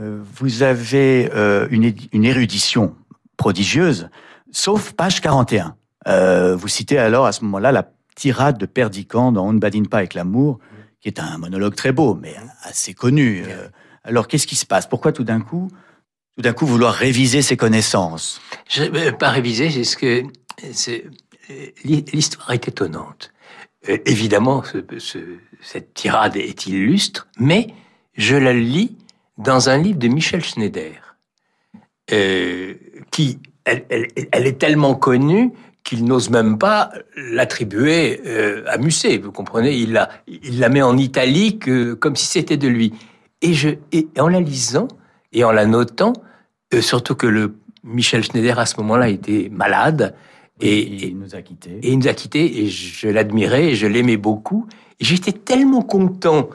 Euh, 0.00 0.20
vous 0.34 0.64
avez 0.64 1.30
euh, 1.32 1.68
une 1.70 2.24
érudition 2.24 2.96
prodigieuse, 3.36 4.08
sauf 4.50 4.94
page 4.94 5.20
41. 5.20 5.76
Euh, 6.08 6.56
vous 6.56 6.68
citez 6.68 6.98
alors 6.98 7.26
à 7.26 7.32
ce 7.32 7.44
moment-là 7.44 7.70
la 7.72 7.82
tirade 8.16 8.58
de 8.58 8.66
Perdican 8.66 9.30
dans 9.30 9.46
On 9.46 9.52
ne 9.52 9.60
badine 9.60 9.86
pas 9.86 9.98
avec 9.98 10.14
l'amour, 10.14 10.58
qui 11.00 11.06
est 11.08 11.20
un 11.20 11.38
monologue 11.38 11.76
très 11.76 11.92
beau, 11.92 12.14
mais 12.20 12.34
assez 12.64 12.92
connu. 12.94 13.44
Euh, 13.46 13.68
alors 14.02 14.26
qu'est-ce 14.26 14.46
qui 14.48 14.56
se 14.56 14.66
passe? 14.66 14.88
Pourquoi 14.88 15.12
tout 15.12 15.22
d'un 15.24 15.40
coup, 15.40 15.68
tout 16.36 16.42
d'un 16.42 16.52
coup 16.52 16.66
vouloir 16.66 16.92
réviser 16.94 17.42
ses 17.42 17.56
connaissances? 17.56 18.40
Je 18.68 18.82
vais 18.84 19.12
pas 19.12 19.30
réviser, 19.30 19.70
c'est 19.70 19.84
ce 19.84 19.96
que 19.96 20.24
euh, 20.24 21.66
l'hi- 21.84 22.04
l'histoire 22.12 22.50
est 22.50 22.66
étonnante. 22.66 23.32
Euh, 23.88 23.98
évidemment, 24.06 24.64
ce- 24.64 24.98
ce- 24.98 25.38
cette 25.60 25.94
tirade 25.94 26.36
est 26.36 26.66
illustre, 26.66 27.28
mais 27.38 27.68
je 28.16 28.34
la 28.36 28.52
lis 28.52 28.96
dans 29.38 29.68
un 29.68 29.76
livre 29.78 29.98
de 29.98 30.08
Michel 30.08 30.42
Schneider, 30.42 31.16
euh, 32.12 32.74
qui 33.10 33.38
elle, 33.64 33.84
elle- 33.90 34.08
elle 34.32 34.46
est 34.46 34.58
tellement 34.58 34.94
connue 34.94 35.52
qu'il 35.86 36.04
n'ose 36.04 36.30
même 36.30 36.58
pas 36.58 36.90
l'attribuer 37.16 38.20
euh, 38.26 38.64
à 38.66 38.76
Musset. 38.76 39.18
Vous 39.18 39.30
comprenez 39.30 39.72
Il 39.76 39.92
la, 39.92 40.10
il 40.26 40.58
la 40.58 40.68
met 40.68 40.82
en 40.82 40.98
italique 40.98 41.68
euh, 41.68 41.94
comme 41.94 42.16
si 42.16 42.26
c'était 42.26 42.56
de 42.56 42.66
lui. 42.66 42.92
Et, 43.40 43.54
je, 43.54 43.70
et 43.92 44.08
en 44.18 44.26
la 44.26 44.40
lisant 44.40 44.88
et 45.32 45.44
en 45.44 45.52
la 45.52 45.64
notant, 45.64 46.12
euh, 46.74 46.80
surtout 46.80 47.14
que 47.14 47.28
le 47.28 47.54
Michel 47.84 48.24
Schneider 48.24 48.58
à 48.58 48.66
ce 48.66 48.76
moment-là 48.78 49.08
était 49.08 49.48
malade 49.52 50.16
et, 50.60 51.06
il 51.06 51.18
nous 51.18 51.36
a 51.36 51.42
quittés. 51.42 51.78
et 51.82 51.92
il 51.92 51.98
nous 52.00 52.08
a 52.08 52.14
quittés 52.14 52.62
et 52.62 52.68
je 52.68 53.06
l'admirais 53.06 53.66
et 53.66 53.74
je 53.76 53.86
l'aimais 53.86 54.16
beaucoup. 54.16 54.66
Et 54.98 55.04
j'étais 55.04 55.32
tellement 55.32 55.82
content 55.82 56.50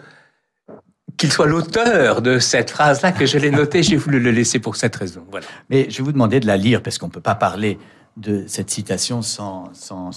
qu'il 1.16 1.32
soit 1.32 1.46
l'auteur 1.46 2.22
de 2.22 2.38
cette 2.38 2.72
phrase-là 2.72 3.14
que 3.14 3.26
je 3.26 3.38
l'ai 3.38 3.52
notée. 3.52 3.82
J'ai 3.82 3.96
voulu 3.96 4.20
le 4.20 4.32
laisser 4.32 4.60
pour 4.60 4.76
cette 4.76 4.96
raison. 4.98 5.24
Voilà. 5.32 5.46
Mais 5.70 5.90
je 5.90 6.00
vais 6.00 6.04
vous 6.04 6.12
demander 6.12 6.42
de 6.42 6.48
la 6.48 6.58
lire 6.58 6.84
parce 6.84 6.98
qu'on 6.98 7.08
ne 7.08 7.12
peut 7.12 7.22
pas 7.22 7.36
parler 7.36 7.78
de 8.18 8.46
cette 8.48 8.70
citation 8.70 9.22
sans, 9.22 9.72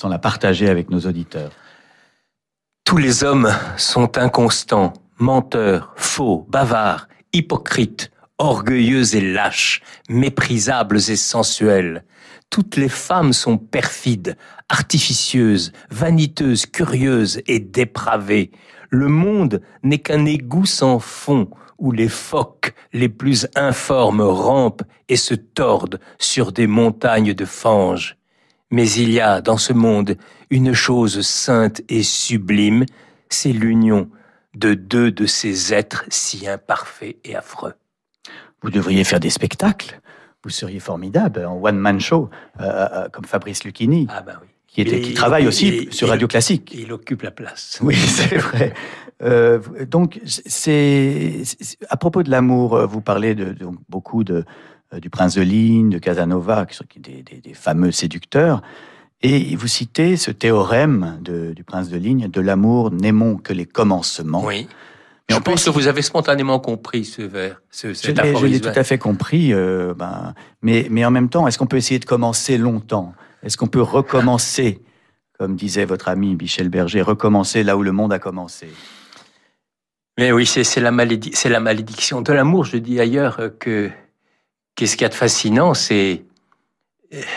la 0.09 0.19
partager 0.19 0.69
avec 0.69 0.91
nos 0.91 1.01
auditeurs. 1.01 1.53
Tous 2.85 2.97
les 2.97 3.25
hommes 3.25 3.51
sont 3.77 4.19
inconstants, 4.19 4.93
menteurs, 5.19 5.95
faux, 5.97 6.47
bavards, 6.49 7.09
hypocrites, 7.33 8.11
orgueilleux 8.39 9.15
et 9.15 9.21
lâches, 9.21 9.81
méprisables 10.09 10.97
et 10.97 11.17
sensuels. 11.17 12.05
Toutes 12.51 12.77
les 12.77 12.89
femmes 12.89 13.33
sont 13.33 13.59
perfides, 13.59 14.37
artificieuses, 14.69 15.73
vaniteuses, 15.91 16.67
curieuses 16.67 17.41
et 17.47 17.59
dépravées. 17.59 18.51
Le 18.91 19.09
monde 19.09 19.63
n'est 19.83 19.99
qu'un 19.99 20.25
égout 20.27 20.67
sans 20.67 20.99
fond 20.99 21.49
où 21.85 21.93
les 21.93 22.09
phoques 22.09 22.75
les 22.95 23.11
plus 23.11 23.47
informes 23.55 24.23
rampent 24.23 24.85
et 25.11 25.17
se 25.17 25.35
tordent 25.35 26.01
sur 26.19 26.51
des 26.51 26.67
montagnes 26.67 27.35
de 27.35 27.45
fange. 27.45 28.17
Mais 28.71 28.91
il 28.91 29.13
y 29.13 29.21
a 29.21 29.43
dans 29.43 29.59
ce 29.59 29.75
monde 29.75 30.17
une 30.49 30.73
chose 30.73 31.21
sainte 31.21 31.83
et 31.91 32.03
sublime, 32.03 32.87
c'est 33.29 33.53
l'union 33.53 34.09
de 34.55 34.73
deux 34.73 35.13
de 35.13 35.27
ces 35.27 35.75
êtres 35.75 36.07
si 36.09 36.49
imparfaits 36.49 37.19
et 37.23 37.37
affreux. 37.37 37.75
Vous 38.63 38.71
devriez 38.71 39.05
faire 39.05 39.21
des 39.21 39.29
spectacles. 39.29 40.01
Vous 40.43 40.49
seriez 40.49 40.81
formidable 40.81 41.45
en 41.45 41.61
one-man 41.63 42.01
show, 42.01 42.31
euh, 42.61 42.65
euh, 42.65 43.09
comme 43.11 43.27
Fabrice 43.27 43.63
Lucchini, 43.63 44.07
Ah 44.11 44.23
ben 44.23 44.39
oui. 44.41 44.49
Qui, 44.75 44.81
était, 44.83 44.99
Et- 44.99 45.03
qui 45.03 45.15
travaille 45.15 45.47
aussi 45.47 45.89
sur 45.91 46.09
Radio 46.09 46.27
Classique. 46.29 46.75
Il 46.77 46.93
occupe 46.93 47.23
la 47.23 47.31
place. 47.31 47.79
Oui, 47.83 47.95
c'est 47.95 48.37
vrai. 48.37 48.75
Euh, 49.23 49.61
donc, 49.89 50.21
c'est 50.25 51.43
à 51.89 51.97
propos 51.97 52.23
de 52.23 52.31
l'amour, 52.31 52.75
euh, 52.75 52.87
vous 52.87 53.01
parlez 53.01 53.35
de, 53.35 53.53
donc, 53.53 53.77
beaucoup 53.89 54.25
de, 54.25 54.45
euh, 54.93 54.99
du 55.01 55.09
prince 55.09 55.35
de 55.37 55.43
Ligne, 55.43 55.91
de 55.91 55.99
Casanova, 55.99 56.67
qui 56.67 56.77
sont 56.77 56.85
des, 56.97 57.23
des- 57.23 57.41
des 57.41 57.55
fameux 57.55 57.93
séducteurs. 57.93 58.61
Et 59.23 59.55
vous 59.57 59.69
citez 59.69 60.17
ce 60.17 60.31
théorème 60.33 61.19
de- 61.23 61.53
du 61.55 61.63
prince 61.65 61.89
de 61.89 61.97
Ligne 61.97 62.29
de 62.29 62.41
l'amour 62.41 62.91
n'aimons 62.91 63.37
que 63.37 63.53
les 63.53 63.65
commencements. 63.67 64.45
Oui. 64.45 64.67
Mais 65.31 65.37
Je 65.37 65.41
pense 65.41 65.65
que 65.65 65.71
vous 65.71 65.87
avez 65.87 66.03
spontanément 66.03 66.59
compris 66.59 67.05
ce 67.07 67.23
vers, 67.23 67.63
ce, 67.71 67.89
Je 67.89 67.93
cet 67.95 68.21
l'ai- 68.21 68.37
je 68.37 68.45
l'ai 68.47 68.61
tout 68.61 68.69
à 68.75 68.85
fait 68.85 68.99
compris, 68.99 69.55
euh, 69.55 69.95
ben, 69.97 70.35
mais, 70.61 70.87
mais 70.91 71.03
en 71.05 71.11
même 71.11 71.31
temps, 71.31 71.47
est-ce 71.47 71.57
qu'on 71.57 71.67
peut 71.67 71.79
essayer 71.79 71.99
de 72.01 72.05
commencer 72.05 72.59
longtemps? 72.59 73.15
Est-ce 73.45 73.57
qu'on 73.57 73.67
peut 73.69 73.83
recommencer, 73.83 74.81
comme 75.39 75.55
disait 75.55 75.85
votre 75.85 76.09
ami 76.09 76.35
Michel 76.35 76.69
Berger, 76.71 77.03
recommencer 77.03 77.63
là 77.63 77.77
où 77.77 77.83
le 77.83 77.93
monde 77.93 78.13
a 78.13 78.19
commencé? 78.19 78.69
Mais 80.19 80.33
oui, 80.33 80.47
c'est 80.47 80.81
la, 80.81 80.91
malédiction 80.91 82.23
de 82.23 82.33
l'amour. 82.33 82.65
Je 82.65 82.77
dis 82.77 83.01
ailleurs 83.01 83.41
que 83.59 83.91
qu'est-ce 84.75 84.97
qu'il 84.97 85.03
y 85.03 85.07
a 85.07 85.11
de 85.11 85.15
fascinant, 85.15 85.75
c'est 85.75 86.25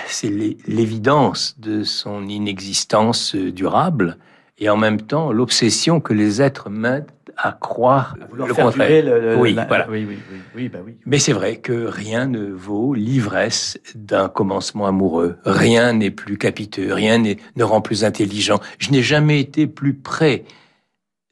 c'est 0.08 0.30
l'é- 0.30 0.58
l'évidence 0.66 1.60
de 1.60 1.84
son 1.84 2.28
inexistence 2.28 3.36
durable 3.36 4.18
et 4.58 4.70
en 4.70 4.78
même 4.78 5.02
temps 5.02 5.32
l'obsession 5.32 6.00
que 6.02 6.14
les 6.14 6.42
êtres 6.42 6.70
mettent 6.70 7.14
à 7.38 7.52
croire 7.52 8.16
le 8.34 8.54
contraire. 8.54 9.06
Le, 9.06 9.38
oui, 9.38 9.56
voilà. 9.68 9.88
oui, 9.90 10.06
oui, 10.08 10.18
oui, 10.56 10.70
bah 10.70 10.80
oui. 10.86 10.98
Mais 11.06 11.20
c'est 11.20 11.34
vrai 11.34 11.58
que 11.58 11.86
rien 11.86 12.26
ne 12.26 12.52
vaut 12.52 12.94
l'ivresse 12.94 13.80
d'un 13.96 14.28
commencement 14.28 14.88
amoureux. 14.88 15.38
Rien 15.46 15.94
n'est 15.94 16.12
plus 16.12 16.38
capiteux, 16.38 16.94
rien 16.94 17.20
ne 17.20 17.64
rend 17.64 17.82
plus 17.82 18.04
intelligent. 18.04 18.60
Je 18.80 18.92
n'ai 18.92 19.02
jamais 19.02 19.40
été 19.40 19.68
plus 19.68 19.94
près 19.94 20.46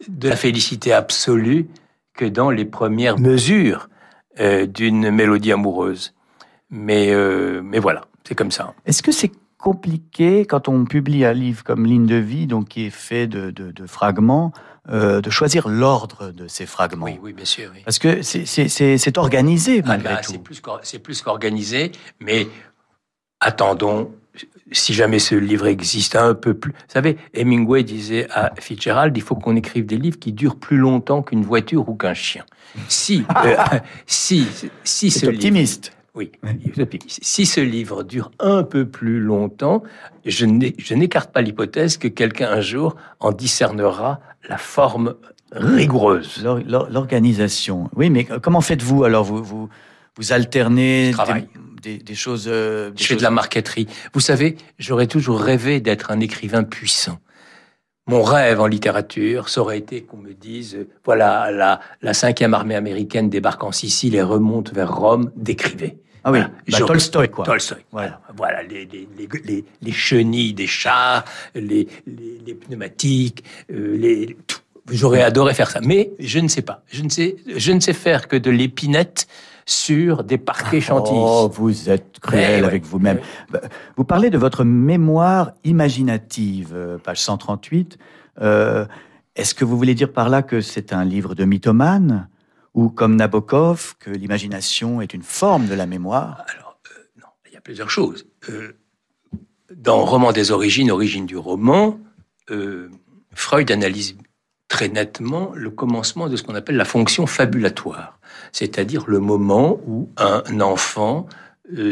de 0.08 0.30
la 0.30 0.36
félicité 0.36 0.93
absolue 0.93 1.68
que 2.14 2.26
dans 2.26 2.49
les 2.49 2.66
premières 2.66 3.20
mesures 3.20 3.89
euh, 4.39 4.66
d'une 4.66 5.12
mélodie 5.12 5.51
amoureuse. 5.51 6.14
Mais, 6.70 7.14
euh, 7.14 7.62
mais 7.64 7.80
voilà, 7.80 8.06
c'est 8.28 8.36
comme 8.36 8.51
ça. 8.51 8.74
Est-ce 8.86 9.03
que 9.03 9.12
c'est 9.12 9.32
compliqué 9.58 10.45
quand 10.45 10.68
on 10.68 10.86
publie 10.86 11.26
un 11.26 11.34
livre 11.34 11.64
comme 11.64 11.86
Ligne 11.86 12.06
de 12.06 12.18
vie, 12.18 12.45
donc 12.45 12.70
qui 12.70 12.86
est 12.86 12.91
fait 12.91 13.28
de, 13.28 13.49
de, 13.49 13.88
fragments, 13.88 14.51
euh, 14.89 15.21
de 15.21 15.29
choisir 15.29 15.67
l'ordre 15.67 16.31
de 16.31 16.47
ces 16.47 16.65
fragments. 16.65 17.05
Oui, 17.05 17.19
oui, 17.21 17.33
bien 17.33 17.45
sûr. 17.45 17.71
Parce 17.83 17.99
que 17.99 18.21
c'est 18.21 19.17
organisé 19.17 19.81
ah 19.83 19.88
malgré 19.88 20.15
bah, 20.15 20.21
tout. 20.21 20.33
C'est 20.83 20.99
plus 20.99 21.21
qu'organisé, 21.21 21.91
mais 22.19 22.47
attendons. 23.39 24.11
Si 24.71 24.93
jamais 24.93 25.19
ce 25.19 25.36
livre 25.36 25.67
existe 25.67 26.15
un 26.15 26.33
peu 26.33 26.53
plus. 26.53 26.71
Vous 26.71 26.77
savez, 26.88 27.17
Hemingway 27.33 27.83
disait 27.83 28.27
à 28.31 28.51
Fitzgerald 28.59 29.15
il 29.15 29.21
faut 29.21 29.36
qu'on 29.36 29.55
écrive 29.55 29.86
des 29.86 29.97
livres 29.97 30.19
qui 30.19 30.33
durent 30.33 30.57
plus 30.57 30.77
longtemps 30.77 31.21
qu'une 31.21 31.43
voiture 31.43 31.88
ou 31.88 31.95
qu'un 31.95 32.15
chien. 32.15 32.43
Si, 32.89 33.23
euh, 33.45 33.55
si, 34.05 34.47
si 34.83 35.11
ce 35.11 35.27
optimiste. 35.27 35.93
Oui, 36.16 36.32
si 37.07 37.45
ce 37.45 37.59
livre 37.59 38.03
dure 38.03 38.32
un 38.39 38.63
peu 38.63 38.88
plus 38.88 39.20
longtemps, 39.20 39.84
je 40.26 40.45
n'écarte 40.95 41.34
pas 41.34 41.41
l'hypothèse 41.41 41.97
que 41.97 42.07
quelqu'un 42.07 42.51
un 42.51 42.61
jour 42.61 42.95
en 43.20 43.34
discernera 43.34 44.22
la 44.47 44.57
forme 44.57 45.16
rigoureuse. 45.51 46.41
L'organisation. 46.68 47.89
Oui, 47.95 48.09
mais 48.09 48.24
comment 48.24 48.61
faites-vous 48.61 49.03
alors? 49.03 49.26
Vous, 49.26 49.43
vous, 49.43 49.70
vous 50.16 50.32
alternez 50.32 51.13
des, 51.82 51.97
des, 51.97 52.16
choses. 52.16 52.45
Euh, 52.47 52.91
je 52.95 53.03
fais 53.03 53.16
de 53.18 53.24
la 53.24 53.32
marqueterie. 53.32 53.88
Vous 54.13 54.22
savez, 54.22 54.55
j'aurais 54.80 55.07
toujours 55.07 55.39
rêvé 55.41 55.82
d'être 55.82 56.11
un 56.11 56.22
écrivain 56.22 56.63
puissant. 56.63 57.20
Mon 58.07 58.22
rêve 58.22 58.61
en 58.61 58.68
littérature, 58.68 59.49
ça 59.49 59.61
aurait 59.61 59.80
été 59.80 60.03
qu'on 60.03 60.18
me 60.18 60.34
dise, 60.34 60.86
voilà, 61.03 61.51
la, 61.51 61.80
la 62.03 62.13
cinquième 62.13 62.53
armée 62.53 62.76
américaine 62.76 63.32
débarque 63.32 63.63
en 63.63 63.72
Sicile 63.72 64.13
et 64.13 64.22
remonte 64.22 64.72
vers 64.72 64.95
Rome, 64.95 65.32
décrivez. 65.36 65.97
Ah 66.28 66.32
oui, 66.32 66.39
bah, 66.41 66.80
Tolstoy, 66.80 67.30
quoi. 67.30 67.45
Tolstoy. 67.45 67.86
Voilà, 67.91 68.19
voilà 68.36 68.63
les, 68.63 68.86
les, 68.86 69.07
les, 69.45 69.65
les, 69.80 69.91
chenilles 69.91 70.55
des 70.55 70.65
chats, 70.65 71.23
les, 71.53 71.88
les, 72.07 72.55
pneumatiques, 72.55 73.43
euh, 73.71 73.95
les, 73.95 74.36
J'aurais 74.91 75.21
adoré 75.21 75.53
faire 75.53 75.69
ça, 75.69 75.80
mais 75.82 76.11
je 76.19 76.39
ne 76.39 76.47
sais 76.47 76.61
pas. 76.63 76.84
Je 76.91 77.03
ne 77.03 77.09
sais, 77.09 77.38
je 77.55 77.71
ne 77.71 77.80
sais 77.80 77.93
faire 77.93 78.28
que 78.28 78.36
de 78.36 78.49
l'épinette 78.49 79.28
sur 79.67 80.23
des 80.23 80.38
parquets 80.38 80.78
ah, 80.78 80.86
chantilly. 80.86 81.17
Oh, 81.19 81.49
vous 81.51 81.89
êtes 81.89 82.19
cruel 82.19 82.61
eh 82.63 82.65
avec 82.65 82.86
vous-même. 82.86 83.19
Bah, 83.51 83.61
vous 83.95 84.03
parlez 84.03 84.32
de 84.32 84.38
votre 84.38 84.63
mémoire 84.63 85.51
imaginative, 85.63 86.71
euh, 86.73 86.97
page 86.97 87.21
138. 87.21 87.97
Euh, 88.41 88.86
Est-ce 89.36 89.55
que 89.55 89.65
vous 89.65 89.78
voulez 89.78 89.95
dire 89.95 90.11
par 90.11 90.30
là 90.30 90.41
que 90.41 90.61
c'est 90.61 90.91
un 90.91 91.05
livre 91.05 91.36
de 91.36 91.45
mythomane? 91.45 92.28
Ou 92.76 92.89
comme 92.89 93.15
Nabokov, 93.15 93.95
que 93.99 94.11
l'imagination 94.11 95.01
est 95.01 95.13
une 95.13 95.23
forme 95.23 95.67
de 95.67 95.73
la 95.73 95.86
mémoire 95.86 96.45
Alors, 96.53 96.78
euh, 96.91 97.01
non, 97.21 97.28
il 97.47 97.53
y 97.53 97.57
a 97.57 97.61
plusieurs 97.61 97.89
choses. 97.89 98.28
Euh, 98.49 98.73
dans 99.73 100.03
Roman 100.05 100.34
des 100.34 100.51
origines, 100.51 100.91
origine 100.91 101.26
du 101.26 101.38
roman, 101.38 101.99
euh, 102.51 102.89
Freud 103.34 103.71
analyse 103.71 104.17
très 104.67 104.89
nettement 104.89 105.51
le 105.55 105.69
commencement 105.69 106.28
de 106.28 106.36
ce 106.36 106.43
qu'on 106.43 106.55
appelle 106.55 106.76
la 106.76 106.86
fonction 106.86 107.26
fabulatoire, 107.28 108.19
c'est-à-dire 108.51 109.05
le 109.07 109.19
moment 109.19 109.80
où 109.88 110.11
un 110.17 110.59
enfant 110.59 111.28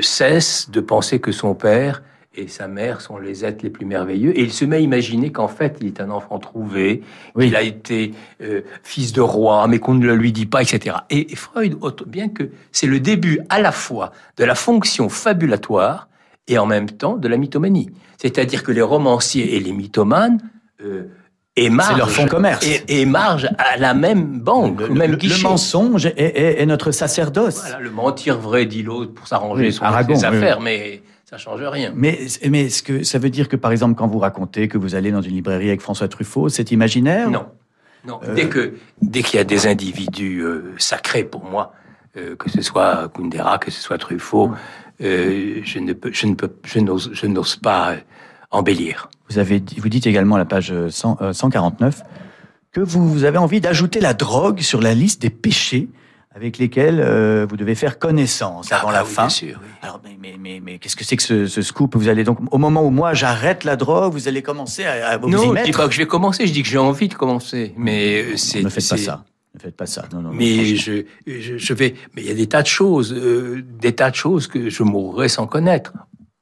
cesse 0.02 0.70
de 0.70 0.82
penser 0.82 1.20
que 1.20 1.32
son 1.32 1.56
père 1.56 2.04
et 2.36 2.48
sa 2.48 2.68
mère 2.68 3.02
sont 3.02 3.18
les 3.18 3.46
êtres 3.46 3.64
les 3.64 3.70
plus 3.70 3.86
merveilleux. 3.86 4.38
Et 4.38 4.42
il 4.42 4.52
se 4.52 4.66
met 4.66 4.78
à 4.78 4.80
imaginer 4.80 5.32
qu'en 5.32 5.48
fait, 5.48 5.78
il 5.82 5.88
est 5.88 6.02
un 6.02 6.10
enfant 6.10 6.40
trouvé, 6.40 7.04
qu'il 7.38 7.56
a 7.56 7.62
été 7.62 8.14
euh, 8.42 8.62
fils 8.82 9.14
de 9.14 9.22
roi, 9.22 9.68
mais 9.68 9.80
qu'on 9.80 9.94
ne 9.94 10.06
le 10.06 10.16
lui 10.16 10.32
dit 10.32 10.48
pas, 10.48 10.62
etc. 10.62 10.98
Et, 11.10 11.36
Freud, 11.36 11.78
bien 12.08 12.30
que 12.30 12.50
c'est 12.72 12.88
le 12.88 13.00
début 13.00 13.40
à 13.50 13.62
la 13.62 13.72
fois 13.72 14.12
de 14.38 14.46
la 14.46 14.56
fonction 14.56 15.10
fabulatoire 15.10 16.08
et 16.48 16.58
en 16.58 16.66
même 16.66 16.90
temps 16.90 17.18
de 17.18 17.28
la 17.28 17.38
mythomanie. 17.38 17.92
C'est-à-dire 18.18 18.64
que 18.64 18.72
les 18.72 18.82
romanciers 18.82 19.56
et 19.56 19.60
les 19.60 19.72
mythomanes 19.72 20.40
euh, 20.84 21.04
émargent, 21.56 21.98
leur 21.98 22.10
fonds 22.10 22.26
commerce. 22.26 22.66
Et, 22.88 23.06
à 23.16 23.78
la 23.78 23.94
même 23.94 24.40
banque, 24.40 24.82
le, 24.82 24.90
au 24.90 24.94
même 24.96 25.16
guichet. 25.18 25.44
Le 25.44 25.50
mensonge 25.50 26.08
est, 26.18 26.66
notre 26.66 26.92
sacerdoce. 26.92 27.62
Voilà, 27.62 27.80
le 27.80 27.92
mentir 27.92 28.40
vrai, 28.40 28.66
dit 28.66 28.82
l'autre, 28.82 29.14
pour 29.14 29.28
s'arranger 29.28 29.72
son, 29.72 29.86
ses 30.08 30.26
affaires, 30.26 30.62
mais 30.62 31.03
ça 31.34 31.40
change 31.40 31.64
rien. 31.64 31.92
Mais, 31.96 32.20
mais 32.48 32.66
est-ce 32.66 32.84
que 32.84 33.02
ça 33.02 33.18
veut 33.18 33.32
dire 33.32 33.50
que, 33.50 33.56
par 33.56 33.72
exemple, 33.72 33.96
quand 33.96 34.06
vous 34.06 34.20
racontez 34.20 34.68
que 34.68 34.78
vous 34.78 34.94
allez 34.94 35.12
dans 35.12 35.24
une 35.24 35.34
librairie 35.34 35.70
avec 35.70 35.82
François 35.82 36.08
Truffaut, 36.08 36.48
c'est 36.48 36.72
imaginaire? 36.72 37.32
Non. 37.32 37.48
Non. 38.06 38.20
Euh, 38.24 38.36
dès 38.36 38.50
que 38.50 38.76
dès 39.02 39.24
qu'il 39.24 39.38
y 39.38 39.42
a 39.42 39.44
des 39.44 39.66
individus 39.66 40.42
euh, 40.42 40.76
sacrés 40.78 41.24
pour 41.24 41.46
moi, 41.46 41.74
euh, 42.18 42.36
que 42.36 42.52
ce 42.52 42.62
soit 42.62 43.10
Kundera, 43.16 43.58
que 43.58 43.72
ce 43.72 43.82
soit 43.82 43.98
Truffaut, 43.98 44.52
je 45.00 45.80
ne 45.80 45.94
peux, 45.94 46.12
je 46.14 46.28
ne 46.28 46.36
peux, 46.36 46.52
je 46.66 46.80
n'ose, 46.80 47.10
je 47.14 47.26
n'ose 47.26 47.56
pas 47.56 47.96
embellir. 48.52 49.10
Vous 49.30 49.40
avez, 49.40 49.64
vous 49.78 49.90
dites 49.90 50.06
également 50.06 50.36
à 50.36 50.40
la 50.40 50.46
page 50.46 50.72
149 50.90 52.04
que 52.72 52.82
vous 52.82 53.24
avez 53.24 53.40
envie 53.40 53.60
d'ajouter 53.60 54.02
la 54.02 54.14
drogue 54.14 54.60
sur 54.60 54.82
la 54.82 54.94
liste 54.94 55.24
des 55.24 55.32
péchés 55.32 55.90
avec 56.36 56.58
lesquels 56.58 57.00
euh, 57.00 57.46
vous 57.48 57.58
devez 57.58 57.76
faire 57.76 58.00
connaissance 58.00 58.70
ah 58.72 58.80
avant 58.80 58.92
la 58.92 59.04
bah 59.04 59.10
fin. 59.10 59.22
Bien 59.24 59.30
sûr, 59.30 59.60
oui. 59.62 59.70
Alors, 59.82 60.02
mais, 60.04 60.36
mais, 60.40 60.60
mais, 60.64 60.80
qu'est-ce 60.80 60.96
que 60.96 61.04
c'est 61.04 61.16
que 61.16 61.24
ce, 61.24 61.46
ce, 61.46 61.62
scoop? 61.62 61.96
Vous 61.96 62.10
allez 62.10 62.24
donc, 62.24 62.40
au 62.52 62.58
moment 62.58 62.84
où 62.84 62.90
moi 62.90 63.14
j'arrête 63.14 63.64
la 63.64 63.76
drogue, 63.76 64.14
vous 64.14 64.28
allez 64.28 64.42
commencer 64.42 64.84
à, 64.84 65.10
à 65.10 65.18
vous 65.18 65.30
non, 65.30 65.38
y 65.38 65.48
mettre 65.48 65.54
Non, 65.54 65.60
je 65.60 65.66
dis 65.66 65.72
pas 65.72 65.88
que 65.88 65.94
je 65.94 66.00
vais 66.00 66.08
commencer, 66.08 66.48
je 66.48 66.54
dis 66.54 66.64
que 66.64 66.70
j'ai 66.70 66.80
envie 66.80 67.08
de 67.08 67.14
commencer. 67.14 67.74
Mais 67.78 68.24
euh, 68.24 68.38
c'est. 68.38 68.64
Ne 68.64 68.70
faites 68.70 68.90
pas 68.90 68.98
ça. 68.98 69.24
Ne 69.54 69.60
faites 69.60 69.76
pas 69.76 69.86
ça. 69.86 70.06
Non, 70.12 70.22
non, 70.22 70.32
mais 70.34 70.76
je, 70.76 71.04
je, 71.28 71.58
je, 71.58 71.74
vais. 71.74 71.94
Mais 72.16 72.24
il 72.24 72.28
y 72.28 72.32
a 72.32 72.36
des 72.36 72.48
tas 72.48 72.64
de 72.64 72.68
choses, 72.68 73.14
euh, 73.14 73.64
des 73.80 73.94
tas 73.94 74.10
de 74.10 74.16
choses 74.16 74.48
que 74.48 74.70
je 74.70 74.82
mourrais 74.82 75.30
sans 75.30 75.46
connaître. 75.46 75.94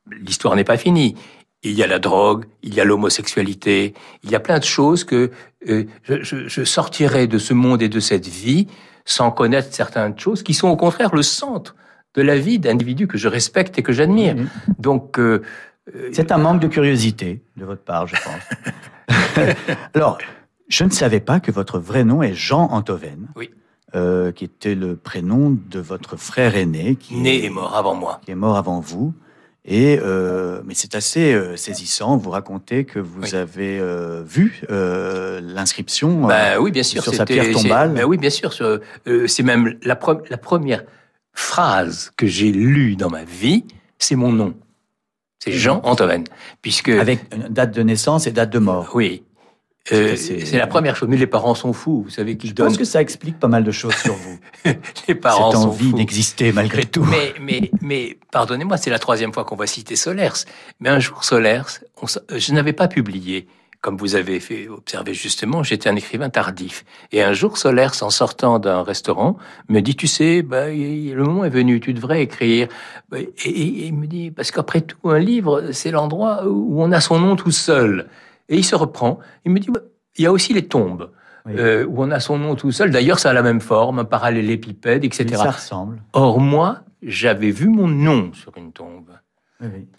L'histoire 0.10 0.56
n'est 0.56 0.64
pas 0.64 0.78
finie. 0.78 1.16
Il 1.64 1.74
y 1.74 1.84
a 1.84 1.88
la 1.88 2.00
drogue, 2.00 2.46
il 2.64 2.74
y 2.74 2.80
a 2.80 2.86
l'homosexualité, 2.86 3.94
il 4.24 4.32
y 4.32 4.36
a 4.36 4.40
plein 4.40 4.58
de 4.58 4.64
choses 4.64 5.04
que 5.04 5.30
euh, 5.70 5.84
je, 6.04 6.24
je, 6.24 6.48
je 6.48 6.64
sortirai 6.64 7.28
de 7.28 7.38
ce 7.38 7.54
monde 7.54 7.84
et 7.84 7.90
de 7.90 8.00
cette 8.00 8.28
vie 8.28 8.68
sans 9.06 9.32
connaître 9.32 9.74
certaines 9.74 10.18
choses 10.18 10.44
qui 10.44 10.54
sont 10.54 10.70
au 10.70 10.76
contraire 10.76 11.14
le 11.14 11.24
centre 11.24 11.76
de 12.14 12.22
la 12.22 12.38
vie 12.38 12.60
d'individus 12.60 13.08
que 13.08 13.18
je 13.18 13.28
respecte 13.28 13.78
et 13.78 13.84
que 13.84 13.94
j'admire. 13.94 14.36
Mhm. 14.36 14.48
Donc, 14.80 15.20
euh, 15.20 15.42
euh, 15.96 16.10
c'est 16.12 16.32
un 16.32 16.38
manque 16.38 16.62
de 16.62 16.68
curiosité 16.68 17.42
de 17.58 17.66
votre 17.66 17.84
part, 17.84 18.08
je 18.08 18.16
pense. 18.16 19.56
Alors, 19.94 20.18
je 20.68 20.84
ne 20.84 20.90
savais 20.90 21.20
pas 21.20 21.40
que 21.40 21.52
votre 21.52 21.80
vrai 21.80 22.04
nom 22.04 22.22
est 22.22 22.34
Jean 22.34 22.68
Antoven. 22.72 23.28
Oui. 23.36 23.50
Euh, 23.94 24.32
qui 24.32 24.46
était 24.46 24.74
le 24.74 24.96
prénom 24.96 25.58
de 25.70 25.82
votre 25.82 26.16
frère 26.16 26.56
aîné, 26.56 26.96
qui 26.96 27.18
né 27.18 27.40
est, 27.40 27.44
et 27.44 27.50
mort 27.50 27.76
avant 27.76 27.94
moi, 27.94 28.22
qui 28.24 28.32
est 28.32 28.36
mort 28.36 28.56
avant 28.56 28.80
vous. 28.80 29.14
Et 29.64 30.00
euh, 30.02 30.62
mais 30.66 30.74
c'est 30.74 30.96
assez 30.96 31.34
euh, 31.34 31.56
saisissant. 31.56 32.18
Vous 32.18 32.32
racontez 32.32 32.84
que 32.84 32.98
vous 32.98 33.36
avez 33.36 33.80
euh, 33.80 34.24
vu 34.26 34.62
euh, 34.72 35.40
l'inscription 35.44 36.26
bah, 36.26 36.60
oui, 36.60 36.72
bien 36.72 36.82
sûr, 36.82 37.04
sur 37.04 37.14
sa 37.14 37.26
pierre 37.26 37.52
tombale. 37.52 37.94
Bah 37.94 38.06
oui, 38.06 38.18
bien 38.18 38.32
sûr. 38.32 38.54
c'est 38.54 39.44
même 39.44 39.78
la, 39.84 40.00
la, 40.30 40.38
première 40.38 40.84
phrase 41.34 42.12
que 42.18 42.26
j'ai 42.26 42.52
lue 42.52 42.96
dans 42.96 43.10
ma 43.10 43.24
vie. 43.24 43.66
C'est 44.00 44.16
mon 44.16 44.32
nom. 44.32 44.56
C'est 45.38 45.52
Jean 45.52 45.82
Antoven, 45.84 46.24
puisque 46.62 46.90
avec 46.90 47.22
une 47.34 47.48
date 47.50 47.72
de 47.72 47.84
naissance 47.84 48.26
et 48.26 48.32
date 48.32 48.52
de 48.52 48.60
mort. 48.60 48.90
Oui. 48.96 49.24
Euh, 49.92 50.16
c'est 50.16 50.58
la 50.58 50.68
première 50.68 50.96
chose. 50.96 51.10
Mais 51.10 51.18
les 51.18 51.28
parents 51.28 51.56
sont 51.56 51.74
fous. 51.74 52.04
Vous 52.04 52.10
savez 52.10 52.38
qu'ils 52.38 52.54
donnent. 52.54 52.68
Je 52.68 52.70
pense 52.72 52.78
que 52.78 52.86
ça 52.86 53.02
explique 53.02 53.40
pas 53.40 53.48
mal 53.48 53.64
de 53.64 53.72
choses 53.72 53.96
sur 53.96 54.14
vous. 54.14 54.40
les 55.08 55.16
parents 55.16 55.52
Cette 55.52 55.62
envie 55.62 55.94
d'exister 55.94 56.52
malgré 56.52 56.86
tout. 56.86 57.04
Mais, 57.04 57.34
mais, 57.42 57.72
mais 57.82 58.18
pardonnez-moi, 58.32 58.78
c'est 58.78 58.92
la 58.92 59.00
troisième 59.00 59.34
fois 59.34 59.44
qu'on 59.44 59.56
va 59.56 59.68
citer 59.68 59.96
Solers. 59.96 60.46
Mais 60.80 60.90
un 60.90 61.00
jour, 61.00 61.24
Solers, 61.24 61.64
je 62.30 62.54
n'avais 62.54 62.74
pas 62.74 62.88
publié. 62.88 63.48
Comme 63.82 63.98
vous 63.98 64.14
avez 64.14 64.40
fait 64.40 64.68
observer 64.68 65.16
justement, 65.16 65.64
j'étais 65.64 65.90
un 65.90 65.96
écrivain 65.96 66.30
tardif. 66.30 66.86
Et 67.12 67.24
un 67.24 67.34
jour, 67.34 67.58
Solers, 67.58 68.04
en 68.04 68.12
sortant 68.12 68.60
d'un 68.60 68.84
restaurant, 68.84 69.38
me 69.70 69.80
dit, 69.80 69.96
tu 69.96 70.06
sais, 70.06 70.44
bah, 70.44 70.68
le 70.68 71.24
moment 71.24 71.46
est 71.46 71.50
venu, 71.50 71.80
tu 71.80 71.92
devrais 71.96 72.22
écrire. 72.22 72.68
Et, 73.16 73.32
et 73.44 73.88
il 73.88 73.96
me 73.96 74.06
dit, 74.06 74.30
parce 74.30 74.52
qu'après 74.52 74.82
tout, 74.82 75.10
un 75.10 75.18
livre, 75.18 75.72
c'est 75.72 75.90
l'endroit 75.90 76.46
où 76.46 76.80
on 76.80 76.92
a 76.92 77.02
son 77.02 77.20
nom 77.20 77.36
tout 77.36 77.50
seul. 77.50 78.08
Et 78.52 78.58
il 78.58 78.64
se 78.64 78.76
reprend. 78.76 79.18
Il 79.46 79.52
me 79.52 79.60
dit, 79.60 79.70
il 80.18 80.24
y 80.24 80.28
a 80.28 80.32
aussi 80.32 80.54
les 80.54 80.68
tombes. 80.68 81.10
Euh, 81.48 81.88
où 81.88 82.04
on 82.04 82.12
a 82.12 82.20
son 82.20 82.38
nom 82.38 82.54
tout 82.54 82.72
seul. 82.72 82.92
D'ailleurs, 82.92 83.18
ça 83.18 83.32
a 83.32 83.34
la 83.34 83.42
même 83.42 83.62
forme, 83.62 83.98
un 83.98 84.06
parallélépipède, 84.06 85.04
etc. 85.04 85.28
ça 85.38 85.50
ressemble. 85.50 86.04
Or, 86.14 86.40
moi, 86.40 86.84
j'avais 87.02 87.50
vu 87.50 87.68
mon 87.68 87.88
nom 87.88 88.32
sur 88.34 88.56
une 88.58 88.72
tombe. 88.72 89.10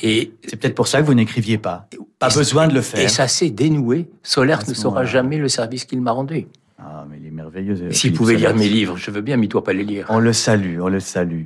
Et 0.00 0.32
c'est 0.46 0.57
peut-être 0.57 0.74
pour 0.74 0.88
ça 0.88 1.00
que 1.00 1.07
vous 1.07 1.14
n'écriviez 1.14 1.59
pas. 1.59 1.88
Pas 2.18 2.28
besoin 2.28 2.68
de 2.68 2.74
le 2.74 2.80
faire. 2.80 3.00
Et 3.00 3.09
ça 3.09 3.28
s'est 3.28 3.50
dénoué. 3.50 4.09
Solaire 4.22 4.61
ne 4.68 4.74
saura 4.74 5.05
jamais 5.05 5.36
le 5.36 5.48
service 5.48 5.84
qu'il 5.84 6.00
m'a 6.00 6.12
rendu. 6.12 6.46
Ah, 6.78 7.07
mais 7.09 7.18
il 7.20 7.26
est 7.26 7.30
merveilleux. 7.30 7.92
S'il 7.92 8.12
pouvait 8.12 8.34
lire 8.34 8.55
mes 8.55 8.68
livres, 8.68 8.96
je 8.96 9.11
veux 9.11 9.20
bien, 9.20 9.36
mais 9.36 9.46
il 9.46 9.48
doit 9.48 9.62
pas 9.62 9.72
les 9.72 9.84
lire. 9.84 10.07
On 10.09 10.18
le 10.18 10.32
salue, 10.32 10.80
on 10.80 10.88
le 10.88 11.00
salue. 11.00 11.44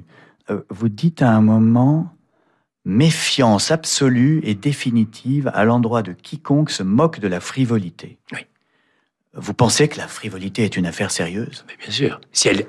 Euh, 0.50 0.60
vous 0.70 0.88
dites 0.88 1.20
à 1.22 1.30
un 1.30 1.42
moment 1.42 2.15
méfiance 2.86 3.72
absolue 3.72 4.40
et 4.44 4.54
définitive 4.54 5.50
à 5.52 5.64
l'endroit 5.64 6.02
de 6.02 6.12
quiconque 6.12 6.70
se 6.70 6.84
moque 6.84 7.18
de 7.18 7.26
la 7.26 7.40
frivolité. 7.40 8.16
Oui. 8.32 8.46
Vous 9.34 9.54
pensez 9.54 9.88
que 9.88 9.98
la 9.98 10.06
frivolité 10.06 10.64
est 10.64 10.76
une 10.76 10.86
affaire 10.86 11.10
sérieuse? 11.10 11.64
Mais 11.68 11.76
bien 11.76 11.90
sûr. 11.90 12.20
Si 12.32 12.48
elle, 12.48 12.64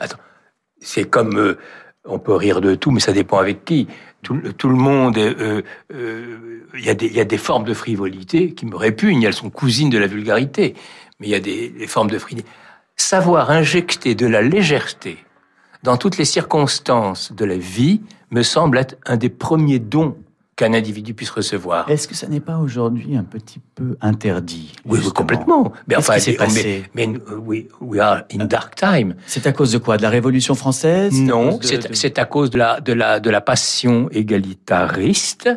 c'est 0.82 1.08
comme 1.08 1.38
euh, 1.38 1.60
on 2.04 2.18
peut 2.18 2.34
rire 2.34 2.62
de 2.62 2.74
tout, 2.74 2.90
mais 2.90 3.00
ça 3.00 3.14
dépend 3.14 3.38
avec 3.38 3.64
qui. 3.64 3.88
Tout, 4.24 4.34
le- 4.34 4.54
tout 4.54 4.70
le 4.70 4.76
monde, 4.76 5.20
euh, 5.20 5.62
euh, 5.94 6.66
il 6.74 6.84
y, 6.84 6.90
a 6.90 6.96
des- 6.96 7.06
il 7.06 7.14
y 7.14 7.20
a 7.20 7.26
des 7.26 7.38
formes 7.38 7.64
de 7.64 7.76
frivolité 7.76 8.54
qui 8.54 8.66
me 8.66 8.76
répugnent. 8.76 9.22
Elles 9.24 9.34
sont 9.34 9.52
cousines 9.52 9.92
de 9.92 10.00
la 10.00 10.08
vulgarité, 10.08 10.74
mais 11.20 11.28
il 11.28 11.30
y 11.30 11.36
a 11.36 11.40
des, 11.40 11.70
des 11.70 11.88
formes 11.88 12.10
de 12.10 12.18
frivolité. 12.18 12.50
Savoir 12.96 13.52
injecter 13.52 14.16
de 14.16 14.26
la 14.26 14.42
légèreté 14.42 15.24
dans 15.84 15.96
toutes 15.96 16.18
les 16.18 16.26
circonstances 16.26 17.32
de 17.32 17.46
la 17.46 17.58
vie 17.58 18.02
me 18.32 18.44
semble 18.44 18.78
être 18.78 18.96
un 19.06 19.18
des 19.18 19.30
premiers 19.30 19.80
dons 19.80 20.16
qu'un 20.56 20.74
individu 20.74 21.14
puisse 21.14 21.30
recevoir. 21.30 21.88
Est-ce 21.88 22.08
que 22.08 22.16
ça 22.16 22.28
n'est 22.28 22.40
pas 22.40 22.58
aujourd'hui 22.58 23.16
un 23.16 23.24
petit 23.24 23.60
peu 23.76 23.96
interdit 24.02 24.74
Oui, 24.86 24.96
justement 24.98 25.14
complètement. 25.14 25.74
Mais 25.88 25.96
s'est 26.20 26.32
mais- 26.32 26.38
passé 26.38 26.84
mais, 26.96 27.08
mais, 27.08 27.20
euh, 27.32 27.36
we, 27.38 27.66
we 27.80 28.00
are 28.00 28.24
in 28.34 28.46
dark 28.46 28.74
time. 28.74 29.14
C'est 29.28 29.46
à 29.46 29.52
cause 29.52 29.72
de 29.72 29.78
quoi? 29.78 29.98
De 29.98 30.02
la 30.02 30.10
Révolution 30.10 30.56
française? 30.56 31.14
C'est 31.14 31.22
Non, 31.22 31.60
c'est 31.62 31.90
de- 31.90 31.94
c'est 31.94 32.18
à 32.18 32.26
cause 32.26 32.50
de 32.50 32.58
la, 32.58 32.82
de, 32.82 32.94
la, 32.94 33.20
de 33.20 33.30
la 33.30 33.40
passion 33.40 34.10
égalitariste, 34.12 35.50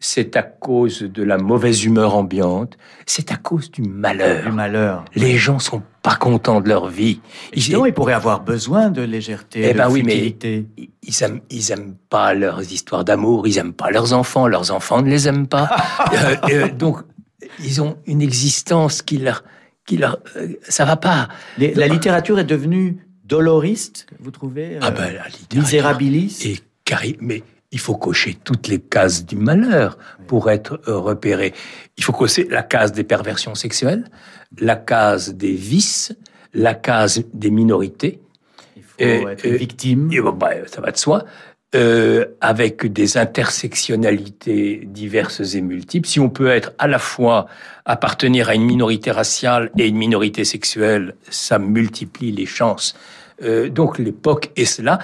c'est 0.00 0.36
à 0.36 0.42
cause 0.42 1.02
de 1.02 1.22
la 1.24 1.38
mauvaise 1.38 1.84
humeur 1.84 2.14
ambiante, 2.14 2.76
c'est 3.04 3.32
à 3.32 3.36
cause 3.36 3.70
du 3.70 3.82
malheur. 3.82 4.44
du 4.44 4.52
malheur. 4.52 5.04
Les 5.16 5.36
gens 5.36 5.58
sont 5.58 5.82
pas 6.02 6.14
contents 6.14 6.60
de 6.60 6.68
leur 6.68 6.86
vie. 6.88 7.20
Ils, 7.52 7.62
Sinon, 7.62 7.84
ils 7.84 7.92
pourraient 7.92 8.12
avoir 8.12 8.40
besoin 8.44 8.90
de 8.90 9.02
légèreté, 9.02 9.62
Eh 9.64 9.72
de 9.72 9.78
ben 9.78 9.88
oui, 9.90 10.02
mais- 10.04 10.36
ils 11.02 11.22
aiment, 11.22 11.40
ils 11.50 11.72
aiment 11.72 11.96
pas 12.10 12.32
leurs 12.34 12.60
histoires 12.72 13.04
d'amour, 13.04 13.48
ils 13.48 13.58
aiment 13.58 13.72
pas 13.72 13.90
leurs 13.90 14.12
enfants, 14.12 14.46
leurs 14.46 14.70
enfants 14.70 15.02
ne 15.02 15.10
les 15.10 15.26
aiment 15.28 15.48
pas. 15.48 15.68
Euh, 16.12 16.36
euh, 16.50 16.68
donc, 16.70 16.98
ils 17.60 17.82
ont 17.82 17.96
une 18.06 18.22
existence 18.22 19.02
qui 19.02 19.18
leur, 19.18 19.42
qui 19.84 19.96
leur, 19.96 20.18
euh, 20.36 20.54
ça 20.62 20.84
va 20.84 20.96
pas. 20.96 21.28
Les- 21.58 21.74
la 21.74 21.88
littérature 21.88 22.38
est 22.38 22.44
devenue 22.44 22.98
doloriste, 23.24 24.06
vous 24.20 24.30
trouvez 24.30 24.78
Ah 24.80 24.90
ben, 24.90 25.02
la 25.12 25.28
littérature 25.28 25.60
Misérabiliste 25.62 26.46
Et 26.46 27.16
mais 27.20 27.42
il 27.70 27.78
faut 27.78 27.96
cocher 27.96 28.38
toutes 28.44 28.68
les 28.68 28.80
cases 28.80 29.26
du 29.26 29.36
malheur 29.36 29.98
pour 30.26 30.50
être 30.50 30.80
euh, 30.88 30.96
repéré. 30.98 31.52
Il 31.98 32.04
faut 32.04 32.12
cocher 32.12 32.46
la 32.50 32.62
case 32.62 32.92
des 32.92 33.04
perversions 33.04 33.54
sexuelles, 33.54 34.04
la 34.58 34.76
case 34.76 35.34
des 35.34 35.52
vices, 35.52 36.16
la 36.54 36.74
case 36.74 37.22
des 37.34 37.50
minorités. 37.50 38.20
Il 38.76 38.82
faut 38.82 39.28
être 39.28 39.44
et- 39.44 39.56
victime. 39.58 40.08
Bah, 40.36 40.50
ça 40.66 40.80
va 40.80 40.90
de 40.92 40.96
soi. 40.96 41.24
euh, 41.74 42.24
avec 42.40 42.86
des 42.90 43.18
intersectionnalités 43.18 44.82
diverses 44.86 45.54
et 45.54 45.60
multiples. 45.60 46.08
Si 46.08 46.18
on 46.20 46.30
peut 46.30 46.48
être 46.48 46.72
à 46.78 46.86
la 46.88 46.98
fois 46.98 47.46
appartenir 47.84 48.48
à 48.48 48.54
une 48.54 48.64
minorité 48.64 49.10
raciale 49.10 49.70
et 49.78 49.86
une 49.86 49.96
minorité 49.96 50.44
sexuelle, 50.44 51.14
ça 51.28 51.58
multiplie 51.58 52.32
les 52.32 52.46
chances. 52.46 52.94
Euh, 53.42 53.68
donc 53.68 53.98
l'époque 53.98 54.50
est 54.56 54.64
cela. 54.64 54.98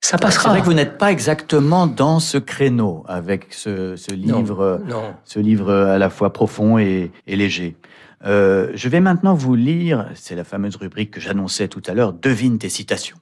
Ça 0.00 0.16
C'est 0.16 0.22
passera. 0.22 0.50
vrai 0.50 0.60
que 0.60 0.64
vous 0.66 0.74
n'êtes 0.74 0.96
pas 0.96 1.10
exactement 1.12 1.86
dans 1.86 2.20
ce 2.20 2.38
créneau 2.38 3.04
avec 3.08 3.52
ce, 3.52 3.94
livre, 4.14 4.80
non. 4.86 5.14
ce 5.24 5.38
livre 5.38 5.72
à 5.74 5.98
la 5.98 6.08
fois 6.08 6.32
profond 6.32 6.78
et, 6.78 7.10
et 7.26 7.36
léger. 7.36 7.76
Euh, 8.24 8.70
je 8.74 8.88
vais 8.88 9.00
maintenant 9.00 9.34
vous 9.34 9.54
lire, 9.54 10.08
c'est 10.14 10.34
la 10.34 10.44
fameuse 10.44 10.76
rubrique 10.76 11.12
que 11.12 11.20
j'annonçais 11.20 11.68
tout 11.68 11.82
à 11.86 11.94
l'heure, 11.94 12.12
devine 12.12 12.58
tes 12.58 12.68
citations. 12.68 13.16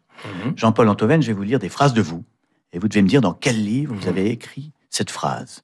Mhm. 0.44 0.52
Jean-Paul 0.56 0.88
Antoven, 0.88 1.20
je 1.22 1.28
vais 1.28 1.32
vous 1.32 1.42
lire 1.42 1.58
des 1.58 1.68
phrases 1.68 1.92
de 1.92 2.00
vous, 2.02 2.24
et 2.72 2.78
vous 2.78 2.88
devez 2.88 3.02
me 3.02 3.08
dire 3.08 3.20
dans 3.20 3.34
quel 3.34 3.62
livre 3.62 3.94
vous 3.94 4.08
avez 4.08 4.30
écrit 4.30 4.72
cette 4.90 5.10
phrase. 5.10 5.62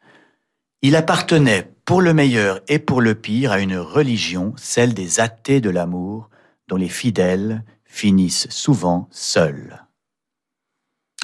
Il 0.83 0.97
appartenait, 0.97 1.71
pour 1.85 2.01
le 2.03 2.13
meilleur 2.15 2.61
et 2.69 2.79
pour 2.79 3.01
le 3.01 3.15
pire, 3.15 3.53
à 3.53 3.61
une 3.61 3.77
religion, 3.77 4.53
celle 4.57 4.93
des 4.95 5.21
athées 5.21 5.61
de 5.61 5.71
l'amour, 5.71 6.29
dont 6.69 6.77
les 6.77 6.89
fidèles 6.89 7.65
finissent 7.85 8.49
souvent 8.51 9.09
seuls. 9.11 9.82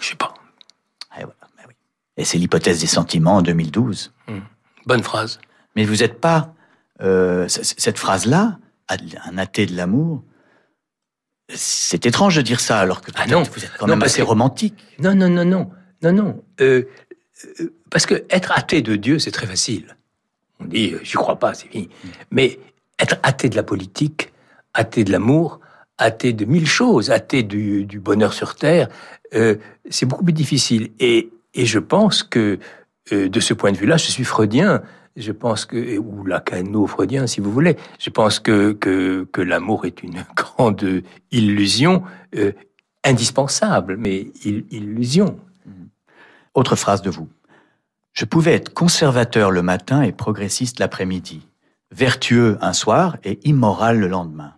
Je 0.01 0.09
sais 0.09 0.15
pas. 0.17 0.35
Et, 1.19 1.25
voilà, 1.25 1.35
ben 1.57 1.65
oui. 1.69 1.75
Et 2.17 2.25
c'est 2.25 2.39
l'hypothèse 2.39 2.81
des 2.81 2.87
sentiments 2.87 3.37
en 3.37 3.43
2012. 3.43 4.13
Bonne 4.87 5.03
phrase. 5.03 5.41
Mais 5.77 5.85
vous 5.85 5.97
n'êtes 5.97 6.21
pas... 6.21 6.55
euh, 7.01 7.47
cette 7.49 7.99
phrase-là, 7.99 8.59
un 8.89 9.39
athée 9.39 9.67
de 9.67 9.77
l'amour, 9.77 10.23
c'est 11.55 12.05
étrange 12.07 12.37
de 12.37 12.43
dire 12.43 12.61
ça, 12.61 12.79
alors 12.81 13.01
que 13.01 13.11
Ah 13.17 13.27
non. 13.27 13.43
vous 13.43 13.65
êtes 13.65 13.73
quand 13.79 13.87
Non, 13.87 13.95
même 13.97 14.03
assez 14.03 14.21
que- 14.21 14.27
romantique. 14.27 14.75
Non, 14.99 15.15
non, 15.15 15.29
non, 15.29 15.45
non, 15.45 15.71
non, 16.03 16.13
non. 16.13 16.45
Euh, 16.61 16.83
euh, 17.61 17.75
parce 17.91 18.05
que 18.07 18.25
être 18.31 18.53
athée 18.53 18.83
de 18.83 18.97
Dieu, 18.97 19.19
c'est 19.19 19.31
très 19.31 19.47
facile. 19.47 19.97
On 20.61 20.65
dit, 20.67 20.95
j'y 21.03 21.13
crois 21.15 21.39
pas, 21.39 21.55
c'est 21.55 21.69
fini. 21.69 21.89
Mais 22.31 22.59
être 22.99 23.17
athée 23.23 23.49
de 23.49 23.57
la 23.57 23.63
politique, 23.63 24.33
athée 24.75 25.05
de 25.05 25.13
l'amour, 25.13 25.61
athée 25.99 26.33
de 26.33 26.45
mille 26.45 26.67
choses, 26.67 27.11
athée 27.11 27.43
du, 27.43 27.85
du 27.85 28.01
bonheur 28.01 28.33
sur 28.33 28.55
terre, 28.55 28.89
euh, 29.35 29.57
c'est 29.91 30.07
beaucoup 30.07 30.25
plus 30.25 30.33
difficile. 30.33 30.91
Et, 31.01 31.31
et 31.55 31.67
je 31.67 31.79
pense 31.79 32.23
que 32.23 32.59
euh, 33.13 33.29
de 33.29 33.41
ce 33.41 33.55
point 33.55 33.73
de 33.73 33.77
vue-là, 33.77 33.97
je 33.97 34.11
suis 34.11 34.25
freudien. 34.25 34.83
Je 35.17 35.33
pense 35.33 35.65
que, 35.67 35.99
ou 35.99 36.25
lacano-freudien, 36.25 37.27
si 37.27 37.41
vous 37.41 37.51
voulez. 37.51 37.77
Je 37.99 38.11
pense 38.11 38.39
que, 38.39 38.73
que, 38.73 39.27
que 39.33 39.41
l'amour 39.41 39.85
est 39.85 40.03
une 40.03 40.25
grande 40.37 41.03
illusion, 41.33 42.05
euh, 42.37 42.53
indispensable, 43.05 43.97
mais 43.97 44.29
il- 44.45 44.65
illusion. 44.71 45.39
Autre 46.55 46.77
phrase 46.77 47.03
de 47.03 47.11
vous. 47.11 47.29
Je 48.13 48.25
pouvais 48.25 48.55
être 48.55 48.73
conservateur 48.75 49.51
le 49.51 49.63
matin 49.63 50.03
et 50.03 50.13
progressiste 50.13 50.79
l'après-midi, 50.81 51.47
vertueux 51.93 52.59
un 52.61 52.73
soir 52.73 53.17
et 53.25 53.39
immoral 53.45 53.99
le 54.01 54.09
lendemain, 54.09 54.55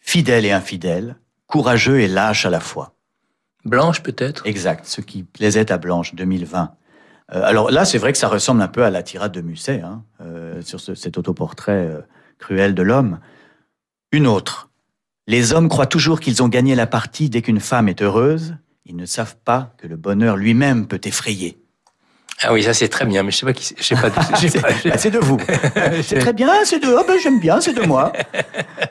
fidèle 0.00 0.44
et 0.46 0.52
infidèle, 0.52 1.16
courageux 1.46 2.00
et 2.00 2.08
lâche 2.08 2.46
à 2.46 2.50
la 2.50 2.60
fois. 2.60 2.94
Blanche, 3.64 4.02
peut-être? 4.02 4.46
Exact, 4.46 4.86
ce 4.86 5.00
qui 5.00 5.22
plaisait 5.22 5.70
à 5.70 5.78
Blanche 5.78 6.14
2020. 6.14 6.74
Euh, 7.34 7.42
alors 7.44 7.70
là, 7.70 7.84
c'est 7.84 7.98
vrai 7.98 8.12
que 8.12 8.18
ça 8.18 8.28
ressemble 8.28 8.62
un 8.62 8.68
peu 8.68 8.82
à 8.84 8.90
la 8.90 9.02
tirade 9.02 9.32
de 9.32 9.40
Musset, 9.40 9.82
hein, 9.82 10.02
euh, 10.20 10.62
sur 10.62 10.80
ce- 10.80 10.94
cet 10.94 11.18
autoportrait 11.18 11.86
euh, 11.86 12.00
cruel 12.38 12.74
de 12.74 12.82
l'homme. 12.82 13.20
Une 14.12 14.26
autre. 14.26 14.70
Les 15.26 15.52
hommes 15.52 15.68
croient 15.68 15.86
toujours 15.86 16.18
qu'ils 16.20 16.42
ont 16.42 16.48
gagné 16.48 16.74
la 16.74 16.86
partie 16.86 17.28
dès 17.30 17.42
qu'une 17.42 17.60
femme 17.60 17.88
est 17.88 18.02
heureuse. 18.02 18.56
Ils 18.86 18.96
ne 18.96 19.06
savent 19.06 19.36
pas 19.44 19.74
que 19.78 19.86
le 19.86 19.96
bonheur 19.96 20.36
lui-même 20.36 20.88
peut 20.88 21.00
effrayer. 21.04 21.62
Ah 22.42 22.52
oui, 22.52 22.62
ça 22.62 22.72
c'est 22.72 22.88
très 22.88 23.04
bien, 23.04 23.22
mais 23.22 23.30
je 23.30 23.36
sais 23.38 23.46
pas 23.46 23.52
qui 23.52 23.64
c'est. 23.64 23.76
Je 23.78 23.84
sais 23.84 24.60
pas. 24.60 24.96
c'est 24.96 25.10
de 25.10 25.18
vous. 25.18 25.36
c'est 26.02 26.18
très 26.18 26.32
bien, 26.32 26.48
c'est 26.64 26.78
de. 26.78 26.94
Ah 26.98 27.04
ben 27.06 27.18
j'aime 27.22 27.38
bien, 27.38 27.60
c'est 27.60 27.74
de 27.74 27.82
moi. 27.82 28.12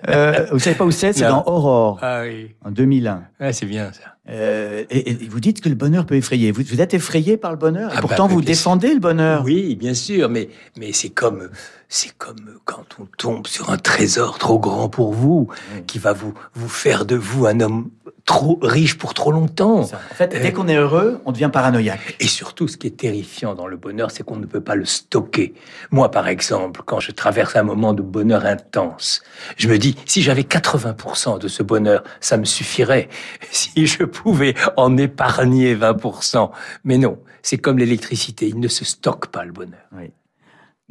Euh, 0.07 0.47
vous 0.51 0.59
savez 0.59 0.75
pas 0.75 0.85
où 0.85 0.91
c'est 0.91 1.13
C'est 1.13 1.27
dans 1.27 1.43
Aurore, 1.45 1.99
Ah 2.01 2.21
oui, 2.23 2.55
en 2.65 2.71
2001. 2.71 3.23
Ah, 3.39 3.53
c'est 3.53 3.67
bien 3.67 3.91
ça. 3.93 4.15
Euh, 4.30 4.84
et, 4.89 5.11
et 5.11 5.27
vous 5.27 5.39
dites 5.39 5.61
que 5.61 5.69
le 5.69 5.75
bonheur 5.75 6.05
peut 6.05 6.15
effrayer. 6.15 6.51
Vous, 6.51 6.61
vous 6.63 6.82
êtes 6.82 6.93
effrayé 6.93 7.36
par 7.38 7.51
le 7.51 7.57
bonheur. 7.57 7.89
Et 7.89 7.93
Ah 7.93 7.95
bah, 7.95 8.01
pourtant, 8.07 8.27
mais 8.27 8.34
vous 8.36 8.41
défendez 8.41 8.93
le 8.93 8.99
bonheur. 8.99 9.43
Oui, 9.43 9.75
bien 9.75 9.93
sûr, 9.93 10.30
mais 10.30 10.49
mais 10.77 10.93
c'est 10.93 11.09
comme 11.09 11.49
c'est 11.88 12.15
comme 12.17 12.59
quand 12.65 12.86
on 12.99 13.07
tombe 13.17 13.47
sur 13.47 13.71
un 13.71 13.77
trésor 13.77 14.38
trop 14.38 14.59
grand 14.59 14.89
pour 14.89 15.13
vous, 15.13 15.47
Oui. 15.75 15.82
qui 15.88 15.97
va 15.97 16.13
vous 16.13 16.34
vous 16.53 16.69
faire 16.69 17.05
de 17.05 17.15
vous 17.15 17.47
un 17.47 17.59
homme 17.61 17.89
trop 18.25 18.59
riche 18.61 18.95
pour 18.99 19.15
trop 19.15 19.32
longtemps. 19.32 19.86
Ça. 19.86 19.99
En 20.11 20.13
fait, 20.13 20.27
dès 20.39 20.53
qu'on 20.53 20.67
est 20.67 20.75
heureux, 20.75 21.19
on 21.25 21.32
devient 21.32 21.49
paranoïaque. 21.51 22.15
Et 22.19 22.27
surtout, 22.27 22.67
ce 22.67 22.77
qui 22.77 22.86
est 22.86 22.91
terrifiant 22.95 23.55
dans 23.55 23.65
le 23.65 23.75
bonheur, 23.75 24.11
c'est 24.11 24.21
qu'on 24.21 24.36
ne 24.36 24.45
peut 24.45 24.61
pas 24.61 24.75
le 24.75 24.86
stocker. 24.86 25.55
Moi, 25.89 26.11
par 26.11 26.27
exemple, 26.27 26.84
quand 26.86 26.99
je 26.99 27.11
traverse 27.11 27.55
un 27.55 27.63
moment 27.63 27.93
de 27.93 28.03
bonheur 28.03 28.45
intense, 28.45 29.23
je 29.57 29.67
me 29.67 29.80
dis, 29.80 29.95
si 30.05 30.21
j'avais 30.21 30.43
80% 30.43 31.39
de 31.39 31.47
ce 31.47 31.63
bonheur, 31.63 32.03
ça 32.19 32.38
me 32.38 32.45
suffirait. 32.45 33.09
Si 33.51 33.88
je 33.88 34.03
pouvais 34.22 34.53
en 34.78 34.97
épargner 34.97 35.76
20%. 35.76 36.51
Mais 36.84 36.97
non, 36.97 37.20
c'est 37.41 37.57
comme 37.57 37.78
l'électricité, 37.78 38.47
il 38.47 38.59
ne 38.59 38.67
se 38.67 38.84
stocke 38.86 39.28
pas 39.28 39.45
le 39.45 39.51
bonheur. 39.51 39.88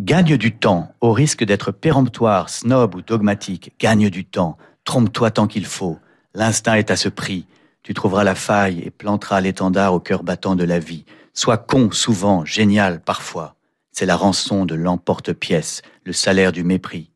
Gagne 0.01 0.37
du 0.37 0.57
temps, 0.57 0.95
au 1.01 1.13
risque 1.13 1.45
d'être 1.45 1.73
péremptoire, 1.73 2.49
snob 2.49 2.95
ou 2.95 3.03
dogmatique. 3.03 3.73
Gagne 3.81 4.11
du 4.11 4.25
temps. 4.25 4.57
Trompe-toi 4.85 5.31
tant 5.31 5.47
qu'il 5.47 5.67
faut. 5.67 5.99
L'instinct 6.35 6.75
est 6.75 6.91
à 6.91 6.97
ce 6.97 7.09
prix. 7.09 7.47
Tu 7.83 7.95
trouveras 7.95 8.25
la 8.25 8.35
faille 8.35 8.81
et 8.81 8.91
planteras 8.91 9.41
l'étendard 9.41 9.95
au 9.95 10.01
cœur 10.01 10.23
battant 10.23 10.57
de 10.57 10.65
la 10.65 10.79
vie. 10.79 11.05
Sois 11.35 11.59
con 11.59 11.91
souvent, 11.91 12.45
génial 12.45 13.01
parfois. 13.01 13.57
C'est 13.93 14.07
la 14.07 14.17
rançon 14.17 14.65
de 14.65 14.75
l'emporte-pièce, 14.75 15.83
le 16.05 16.13
salaire 16.13 16.53
du 16.53 16.63
mépris. 16.63 17.11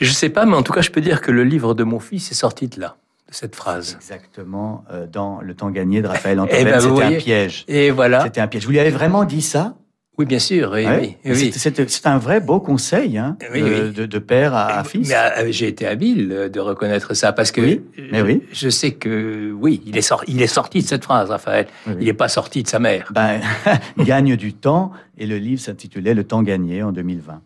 Je 0.00 0.10
sais 0.10 0.28
pas, 0.28 0.44
mais 0.44 0.56
en 0.56 0.62
tout 0.62 0.72
cas, 0.72 0.82
je 0.82 0.90
peux 0.90 1.00
dire 1.00 1.20
que 1.20 1.30
le 1.30 1.44
livre 1.44 1.72
de 1.74 1.84
mon 1.84 2.00
fils 2.00 2.30
est 2.30 2.34
sorti 2.34 2.68
de 2.68 2.80
là, 2.80 2.96
cette 3.34 3.56
phrase. 3.56 3.96
Exactement, 3.96 4.84
euh, 4.90 5.06
dans 5.06 5.40
Le 5.40 5.54
temps 5.54 5.70
gagné 5.70 6.02
de 6.02 6.06
Raphaël 6.06 6.38
Eh 6.38 6.40
Antoven, 6.40 6.64
ben, 6.64 6.80
c'était 6.80 7.02
un 7.02 7.18
piège. 7.18 7.64
Et 7.68 7.90
voilà. 7.90 8.22
C'était 8.24 8.40
un 8.40 8.46
piège. 8.46 8.64
Vous 8.64 8.70
lui 8.70 8.78
avez 8.78 8.90
vraiment 8.90 9.24
dit 9.24 9.42
ça? 9.42 9.74
Oui, 10.16 10.26
bien 10.26 10.38
sûr. 10.38 10.70
Oui, 10.72 10.86
oui, 10.86 11.16
oui. 11.24 11.52
C'est 11.52 12.06
un 12.06 12.18
vrai 12.18 12.40
beau 12.40 12.60
conseil 12.60 13.18
hein, 13.18 13.36
de, 13.52 14.06
de, 14.06 14.18
père 14.20 14.54
à, 14.54 14.84
fils. 14.84 15.12
Euh, 15.12 15.46
j'ai 15.50 15.66
été 15.66 15.88
habile 15.88 16.50
de 16.52 16.60
reconnaître 16.60 17.14
ça 17.14 17.32
parce 17.32 17.50
que 17.50 17.80
mais 18.12 18.22
oui. 18.22 18.42
je 18.52 18.68
sais 18.68 18.92
que 18.92 19.50
oui, 19.52 19.82
il 19.86 19.96
est, 19.96 20.02
sorti, 20.02 20.30
il 20.30 20.40
est 20.40 20.46
sorti 20.46 20.82
de 20.82 20.86
cette 20.86 21.02
phrase, 21.02 21.30
Raphaël. 21.30 21.66
Il 21.98 22.04
n'est 22.04 22.12
pas 22.12 22.28
sorti 22.28 22.62
de 22.62 22.68
sa 22.68 22.78
mère. 22.78 23.10
Ben, 23.12 23.40
gagne 23.98 24.36
du 24.36 24.52
temps 24.52 24.92
et 25.18 25.26
le 25.26 25.38
livre 25.38 25.60
s'intitulait 25.60 26.14
Le 26.14 26.22
temps 26.22 26.44
gagné 26.44 26.84
en 26.84 26.92
2020. 26.92 27.40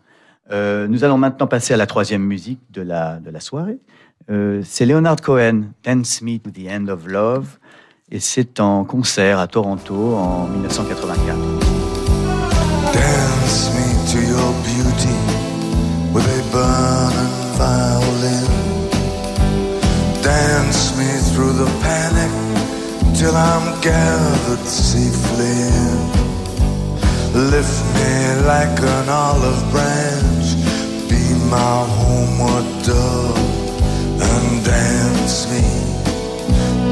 Euh, 0.51 0.87
nous 0.87 1.03
allons 1.03 1.17
maintenant 1.17 1.47
passer 1.47 1.73
à 1.73 1.77
la 1.77 1.87
troisième 1.87 2.23
musique 2.23 2.59
de 2.71 2.81
la, 2.81 3.17
de 3.17 3.29
la 3.29 3.39
soirée. 3.39 3.79
Euh, 4.31 4.61
c'est 4.63 4.85
Leonard 4.85 5.21
Cohen, 5.21 5.71
Dance 5.83 6.21
Me 6.21 6.37
to 6.37 6.51
the 6.51 6.69
End 6.69 6.87
of 6.87 7.07
Love, 7.07 7.57
et 8.11 8.19
c'est 8.19 8.59
en 8.59 8.83
concert 8.83 9.39
à 9.39 9.47
Toronto 9.47 10.15
en 10.15 10.47
1984. 10.47 11.35
Dance 12.93 13.71
me 13.73 14.11
to 14.11 14.19
your 14.19 14.53
beauty 14.63 15.15
with 16.13 16.25
a 16.27 16.41
burning 16.51 17.39
violin. 17.57 18.45
Dance 20.21 20.95
me 20.95 21.09
through 21.33 21.53
the 21.53 21.69
panic 21.81 22.29
till 23.15 23.35
I'm 23.35 23.81
gathered 23.81 24.65
safely 24.67 25.69
in. 25.73 26.19
Lift 27.49 27.83
me 27.95 28.45
like 28.45 28.79
an 28.79 29.09
olive 29.09 29.71
branch, 29.71 30.55
be 31.09 31.33
my 31.49 31.85
homeward 31.97 32.65
dove, 32.85 33.58
dance 34.69 35.37
me 35.51 35.65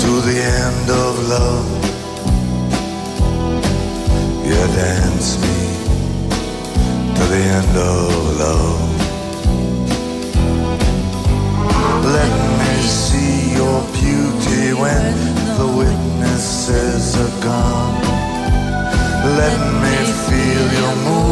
to 0.03 0.11
the 0.28 0.38
end 0.63 0.88
of 1.05 1.13
love. 1.36 1.69
Yeah, 4.49 4.67
dance 4.84 5.30
me 5.43 5.59
to 7.17 7.23
the 7.34 7.43
end 7.59 7.75
of 7.95 8.07
love. 8.43 8.82
Let 12.17 12.34
me 12.61 12.73
see 13.05 13.36
your 13.59 13.80
beauty 13.99 14.63
when 14.84 15.13
the 15.59 15.67
witnesses 15.82 17.05
are 17.23 17.36
gone. 17.49 17.95
Let 19.41 19.59
me 19.84 19.97
feel 20.28 20.65
you 20.78 20.89
moving 21.05 21.26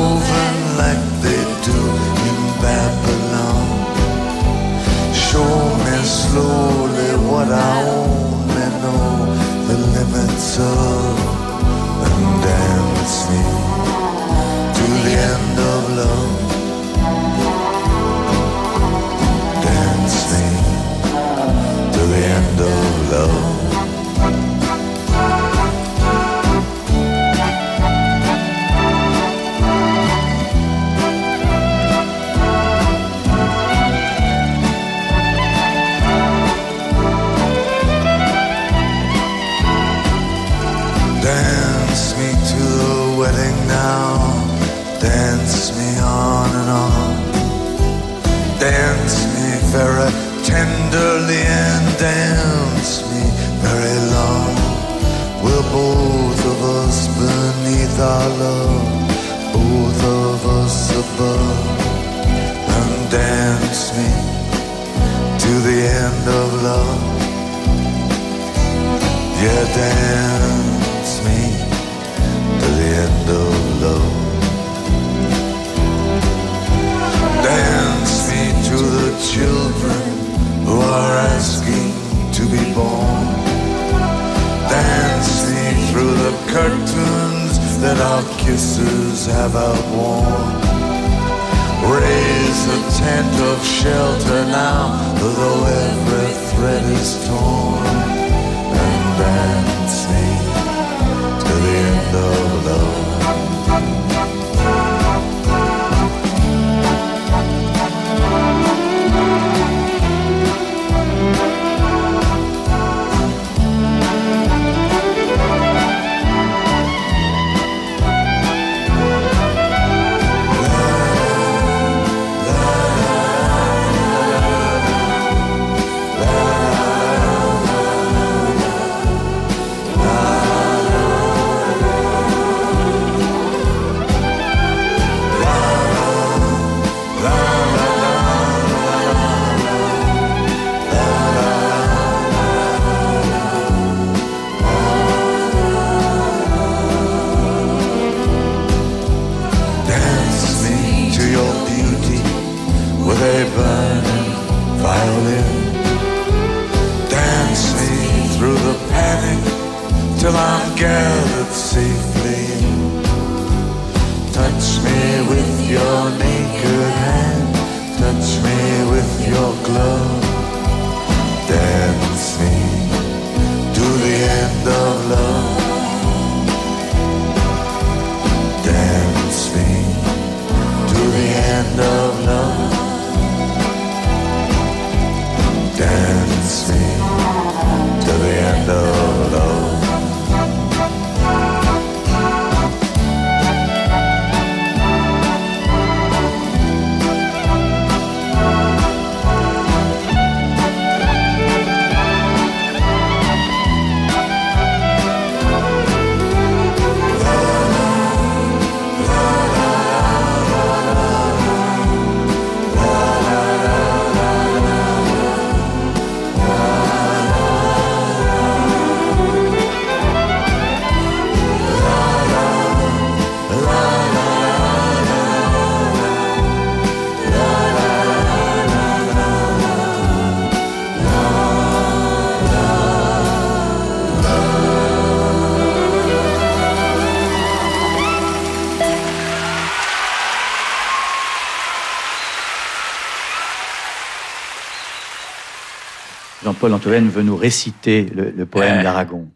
Jean-Paul 246.66 246.78
Antoine 246.78 247.10
veut 247.10 247.22
nous 247.22 247.36
réciter 247.36 248.08
le, 248.08 248.44
poème 248.48 248.82
d'Aragon. 248.82 249.30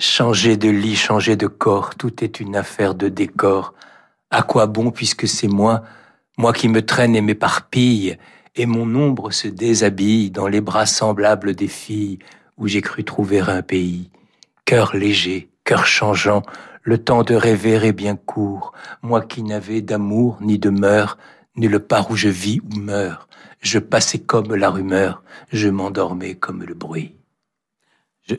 Changer 0.00 0.56
de 0.56 0.68
lit, 0.68 0.96
changer 0.96 1.36
de 1.36 1.46
corps, 1.46 1.94
tout 1.94 2.24
est 2.24 2.40
une 2.40 2.56
affaire 2.56 2.96
de 2.96 3.08
décor. 3.08 3.72
À 4.28 4.42
quoi 4.42 4.66
bon 4.66 4.90
puisque 4.90 5.28
c'est 5.28 5.46
moi, 5.46 5.84
moi 6.36 6.52
qui 6.52 6.66
me 6.66 6.84
traîne 6.84 7.14
et 7.14 7.20
m'éparpille, 7.20 8.18
et 8.56 8.66
mon 8.66 8.92
ombre 8.96 9.30
se 9.30 9.46
déshabille 9.46 10.32
dans 10.32 10.48
les 10.48 10.60
bras 10.60 10.86
semblables 10.86 11.54
des 11.54 11.68
filles 11.68 12.18
où 12.56 12.66
j'ai 12.66 12.82
cru 12.82 13.04
trouver 13.04 13.38
un 13.38 13.62
pays. 13.62 14.10
Cœur 14.64 14.96
léger, 14.96 15.50
cœur 15.62 15.86
changeant, 15.86 16.42
le 16.82 16.98
temps 16.98 17.22
de 17.22 17.36
rêver 17.36 17.74
est 17.86 17.92
bien 17.92 18.16
court, 18.16 18.72
moi 19.02 19.20
qui 19.20 19.44
n'avais 19.44 19.82
d'amour 19.82 20.38
ni 20.40 20.58
de 20.58 20.70
mœurs, 20.70 21.16
ni 21.54 21.68
le 21.68 21.78
part 21.78 22.10
où 22.10 22.16
je 22.16 22.28
vis 22.28 22.60
ou 22.60 22.80
meurs. 22.80 23.27
Je 23.60 23.78
passais 23.78 24.18
comme 24.18 24.54
la 24.54 24.70
rumeur, 24.70 25.22
je 25.52 25.68
m'endormais 25.68 26.34
comme 26.34 26.62
le 26.62 26.74
bruit. 26.74 27.14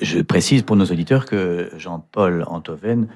Je, 0.01 0.22
précise 0.22 0.61
pour 0.61 0.76
nos 0.76 0.86
auditeurs 0.86 1.26
que 1.26 1.72
Jean-Paul 1.78 2.45
Antoven 2.47 3.07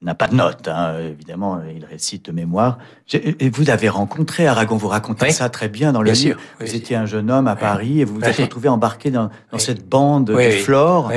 n'a 0.00 0.14
pas 0.14 0.26
de 0.26 0.34
notes, 0.34 0.68
hein. 0.68 0.96
évidemment, 1.00 1.60
il 1.74 1.84
récite 1.84 2.26
de 2.26 2.32
mémoire. 2.32 2.78
Et 3.12 3.50
vous 3.50 3.68
avez 3.68 3.88
rencontré 3.88 4.46
Aragon, 4.46 4.76
vous 4.76 4.88
racontez 4.88 5.30
ça 5.30 5.48
très 5.50 5.68
bien 5.68 5.92
dans 5.92 6.02
le 6.02 6.12
livre. 6.12 6.38
Vous 6.60 6.74
étiez 6.74 6.96
un 6.96 7.06
jeune 7.06 7.30
homme 7.30 7.46
à 7.46 7.56
Paris 7.56 8.00
et 8.00 8.04
vous 8.04 8.14
vous 8.14 8.24
êtes 8.24 8.36
retrouvé 8.36 8.68
embarqué 8.68 9.10
dans, 9.10 9.30
cette 9.58 9.88
bande 9.88 10.26
de 10.26 10.50
Flore. 10.50 11.12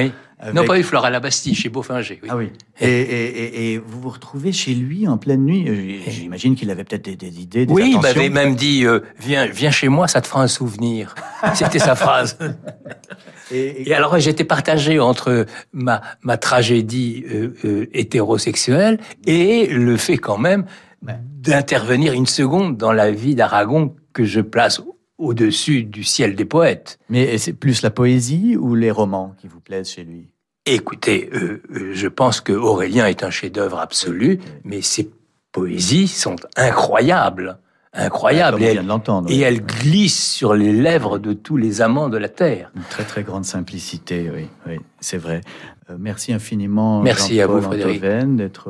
Non, 0.53 0.65
pas 0.65 0.81
Flore, 0.81 1.05
à 1.05 1.09
la 1.09 1.19
Bastille, 1.19 1.53
chez 1.53 1.69
Beaufinger. 1.69 2.19
Ah 2.27 2.35
oui. 2.35 2.51
Et, 2.79 3.77
vous 3.77 4.01
vous 4.01 4.09
retrouvez 4.09 4.51
chez 4.51 4.73
lui 4.73 5.07
en 5.07 5.17
pleine 5.17 5.45
nuit. 5.45 6.01
J'imagine 6.07 6.55
qu'il 6.55 6.69
avait 6.71 6.83
peut-être 6.83 7.03
des, 7.03 7.41
idées, 7.41 7.65
des 7.65 7.73
Oui, 7.73 7.93
il 7.95 8.01
m'avait 8.01 8.29
même 8.29 8.55
dit 8.55 8.85
euh, 8.85 9.01
viens, 9.19 9.45
viens 9.45 9.71
chez 9.71 9.87
moi, 9.87 10.07
ça 10.07 10.21
te 10.21 10.27
fera 10.27 10.41
un 10.41 10.47
souvenir. 10.47 11.13
C'était 11.53 11.79
sa 11.79 11.95
phrase. 11.95 12.37
Et, 13.51 13.93
alors 13.93 14.17
j'étais 14.17 14.45
partagé 14.45 14.99
entre 14.99 15.45
ma, 15.73 16.01
ma 16.21 16.37
tragédie 16.37 17.25
euh, 17.29 17.53
euh, 17.65 17.85
hétérosexuelle 17.91 18.97
et 19.27 19.67
le 19.67 19.97
fait 19.97 20.17
quand 20.17 20.37
même 20.37 20.65
d'intervenir 21.01 22.13
une 22.13 22.27
seconde 22.27 22.77
dans 22.77 22.93
la 22.93 23.11
vie 23.11 23.35
d'Aragon 23.35 23.93
que 24.13 24.23
je 24.23 24.39
place 24.39 24.81
au-dessus 25.17 25.83
du 25.83 26.03
ciel 26.03 26.35
des 26.35 26.45
poètes. 26.45 26.97
Mais 27.09 27.37
c'est 27.37 27.53
plus 27.53 27.81
la 27.81 27.91
poésie 27.91 28.55
ou 28.57 28.75
les 28.75 28.91
romans 28.91 29.35
qui 29.39 29.47
vous 29.47 29.59
plaisent 29.59 29.89
chez 29.89 30.03
lui? 30.03 30.30
Écoutez, 30.65 31.29
euh, 31.33 31.61
euh, 31.73 31.91
je 31.93 32.07
pense 32.07 32.39
que 32.41 32.53
Aurélien 32.53 33.07
est 33.07 33.23
un 33.23 33.31
chef-d'œuvre 33.31 33.79
absolu, 33.79 34.39
mais 34.63 34.81
ses 34.81 35.11
poésies 35.51 36.07
sont 36.07 36.35
incroyables, 36.55 37.57
incroyables. 37.93 38.61
et, 38.61 38.65
elle, 38.65 38.85
et 39.27 39.39
elle 39.39 39.65
glisse 39.65 40.31
sur 40.31 40.53
les 40.53 40.71
lèvres 40.71 41.17
de 41.17 41.33
tous 41.33 41.57
les 41.57 41.81
amants 41.81 42.09
de 42.09 42.17
la 42.17 42.29
terre. 42.29 42.71
Une 42.75 42.83
très 42.83 43.03
très 43.03 43.23
grande 43.23 43.45
simplicité, 43.45 44.31
oui, 44.33 44.47
oui 44.67 44.79
c'est 44.99 45.17
vrai. 45.17 45.41
Euh, 45.89 45.95
merci 45.99 46.31
infiniment. 46.31 47.01
Merci 47.01 47.41
à 47.41 47.47
vous, 47.47 47.61
Frédéric, 47.61 48.01
d'être 48.35 48.69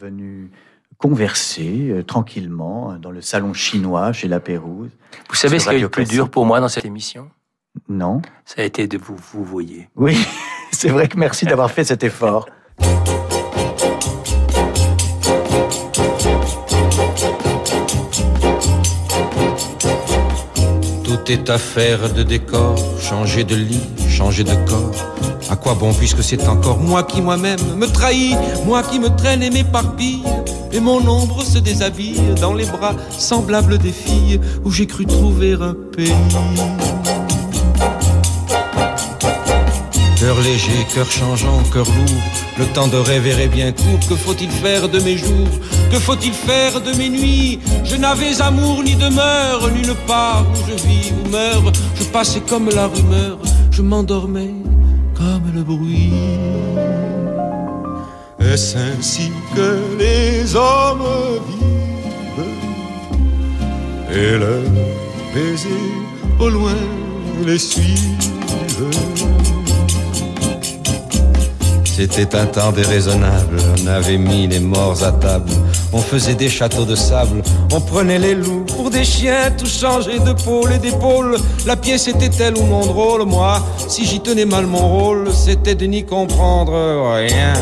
venu 0.00 0.50
converser 0.98 1.90
euh, 1.90 2.02
tranquillement 2.02 2.96
dans 3.00 3.12
le 3.12 3.22
salon 3.22 3.54
chinois 3.54 4.12
chez 4.12 4.28
La 4.28 4.40
Pérouse. 4.40 4.90
Vous 5.28 5.36
savez 5.36 5.58
ce 5.58 5.68
qui 5.68 5.76
est 5.76 5.78
le 5.78 5.88
plus 5.88 6.04
dur 6.04 6.28
pour 6.28 6.44
moi 6.44 6.60
dans 6.60 6.68
cette 6.68 6.84
émission? 6.84 7.30
Non. 7.88 8.20
Ça 8.44 8.62
a 8.62 8.64
été 8.64 8.86
de 8.86 8.98
vous 8.98 9.16
vous 9.32 9.44
voyez. 9.44 9.88
Oui, 9.96 10.16
c'est 10.72 10.88
vrai 10.88 11.08
que 11.08 11.18
merci 11.18 11.44
d'avoir 11.44 11.70
fait 11.70 11.84
cet 11.84 12.04
effort. 12.04 12.46
Tout 21.04 21.32
est 21.32 21.50
affaire 21.50 22.12
de 22.12 22.22
décor, 22.22 22.76
changer 23.00 23.44
de 23.44 23.54
lit, 23.54 23.80
changer 24.08 24.44
de 24.44 24.54
corps. 24.68 24.94
À 25.50 25.56
quoi 25.56 25.74
bon 25.74 25.94
puisque 25.94 26.22
c'est 26.22 26.46
encore 26.46 26.78
moi 26.78 27.02
qui 27.02 27.22
moi-même 27.22 27.60
me 27.76 27.86
trahis, 27.86 28.36
moi 28.66 28.82
qui 28.82 28.98
me 29.00 29.08
traîne 29.08 29.42
et 29.42 29.50
m'éparpille 29.50 30.22
et 30.72 30.80
mon 30.80 31.06
ombre 31.08 31.42
se 31.42 31.58
déshabille 31.58 32.34
dans 32.40 32.52
les 32.52 32.66
bras 32.66 32.94
semblables 33.10 33.78
des 33.78 33.92
filles 33.92 34.40
où 34.64 34.70
j'ai 34.70 34.86
cru 34.86 35.06
trouver 35.06 35.54
un 35.54 35.74
pays. 35.74 36.12
Cœur 40.20 40.40
léger, 40.40 40.84
cœur 40.92 41.08
changeant, 41.08 41.62
cœur 41.72 41.86
lourd, 41.86 42.22
le 42.58 42.66
temps 42.74 42.88
de 42.88 42.96
rêver 42.96 43.40
est 43.40 43.46
bien 43.46 43.70
court. 43.70 44.00
Que 44.08 44.16
faut-il 44.16 44.50
faire 44.50 44.88
de 44.88 44.98
mes 44.98 45.16
jours? 45.16 45.48
Que 45.92 45.98
faut-il 46.00 46.32
faire 46.32 46.80
de 46.80 46.92
mes 46.96 47.08
nuits? 47.08 47.60
Je 47.84 47.94
n'avais 47.94 48.40
amour 48.40 48.82
ni 48.82 48.96
demeure, 48.96 49.70
nulle 49.70 49.94
part 50.08 50.44
où 50.50 50.56
je 50.68 50.74
vis 50.88 51.12
ou 51.12 51.28
meurs. 51.30 51.72
Je 51.94 52.02
passais 52.04 52.40
comme 52.40 52.68
la 52.68 52.88
rumeur, 52.88 53.38
je 53.70 53.80
m'endormais 53.80 54.54
comme 55.14 55.52
le 55.54 55.62
bruit. 55.62 56.12
Est-ce 58.40 58.76
ainsi 58.76 59.30
que 59.54 59.78
les 60.00 60.56
hommes 60.56 61.06
vivent? 61.48 62.44
Et 64.10 64.36
leurs 64.36 64.72
baisers 65.32 65.68
au 66.40 66.48
loin 66.48 66.80
les 67.46 67.58
suivent 67.58 68.18
C'était 72.00 72.36
un 72.36 72.46
temps 72.46 72.70
déraisonnable, 72.70 73.56
on 73.82 73.86
avait 73.88 74.18
mis 74.18 74.46
les 74.46 74.60
morts 74.60 75.02
à 75.02 75.10
table, 75.10 75.50
on 75.92 75.98
faisait 75.98 76.36
des 76.36 76.48
châteaux 76.48 76.84
de 76.84 76.94
sable, 76.94 77.42
on 77.72 77.80
prenait 77.80 78.20
les 78.20 78.36
loups 78.36 78.64
pour 78.76 78.88
des 78.88 79.02
chiens, 79.02 79.50
tout 79.58 79.66
changé 79.66 80.20
de 80.20 80.32
pôle 80.32 80.74
et 80.74 80.78
d'épaule. 80.78 81.36
La 81.66 81.74
pièce 81.74 82.06
était 82.06 82.28
telle 82.28 82.56
ou 82.56 82.62
mon 82.62 82.86
drôle, 82.86 83.24
moi, 83.24 83.60
si 83.88 84.06
j'y 84.06 84.20
tenais 84.20 84.44
mal 84.44 84.66
mon 84.66 84.86
rôle, 84.86 85.32
c'était 85.34 85.74
de 85.74 85.86
n'y 85.86 86.04
comprendre 86.04 87.16
rien. 87.16 87.52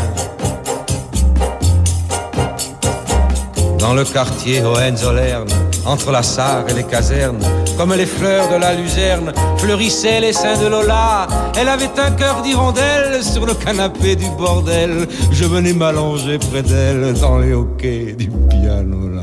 Dans 3.78 3.95
le 3.95 4.05
quartier 4.05 4.62
Hohenzollern, 4.62 5.49
entre 5.87 6.11
la 6.11 6.22
Sarre 6.22 6.66
et 6.68 6.74
les 6.74 6.84
casernes, 6.84 7.41
comme 7.77 7.93
les 7.95 8.07
fleurs 8.07 8.49
de 8.49 8.57
la 8.57 8.74
luzerne, 8.74 9.33
fleurissaient 9.59 10.20
les 10.20 10.33
seins 10.33 10.59
de 10.59 10.66
Lola. 10.66 11.27
Elle 11.59 11.68
avait 11.68 11.91
un 11.99 12.11
cœur 12.12 12.43
d'hirondelle 12.43 13.22
sur 13.22 13.47
le 13.47 13.55
canapé 13.55 14.16
du 14.16 14.27
bordel. 14.39 15.07
Je 15.33 15.45
venais 15.45 15.72
m'allonger 15.72 16.39
près 16.39 16.62
d'elle 16.62 17.14
dans 17.14 17.39
les 17.39 17.53
hoquets 17.53 18.14
du 18.18 18.29
piano 18.29 19.09
là. 19.09 19.22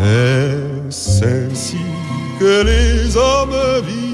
Est-ce 0.00 1.24
ainsi 1.24 1.78
que 2.38 2.64
les 2.64 3.16
hommes 3.16 3.54
vivent? 3.86 4.12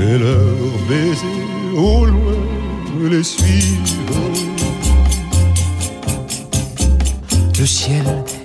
Et 0.00 0.18
leurs 0.18 0.78
baisers 0.88 1.76
au 1.76 2.04
loin 2.04 3.08
les 3.10 3.22
suivent? 3.22 3.96
Le 7.58 7.66
ciel 7.66 8.04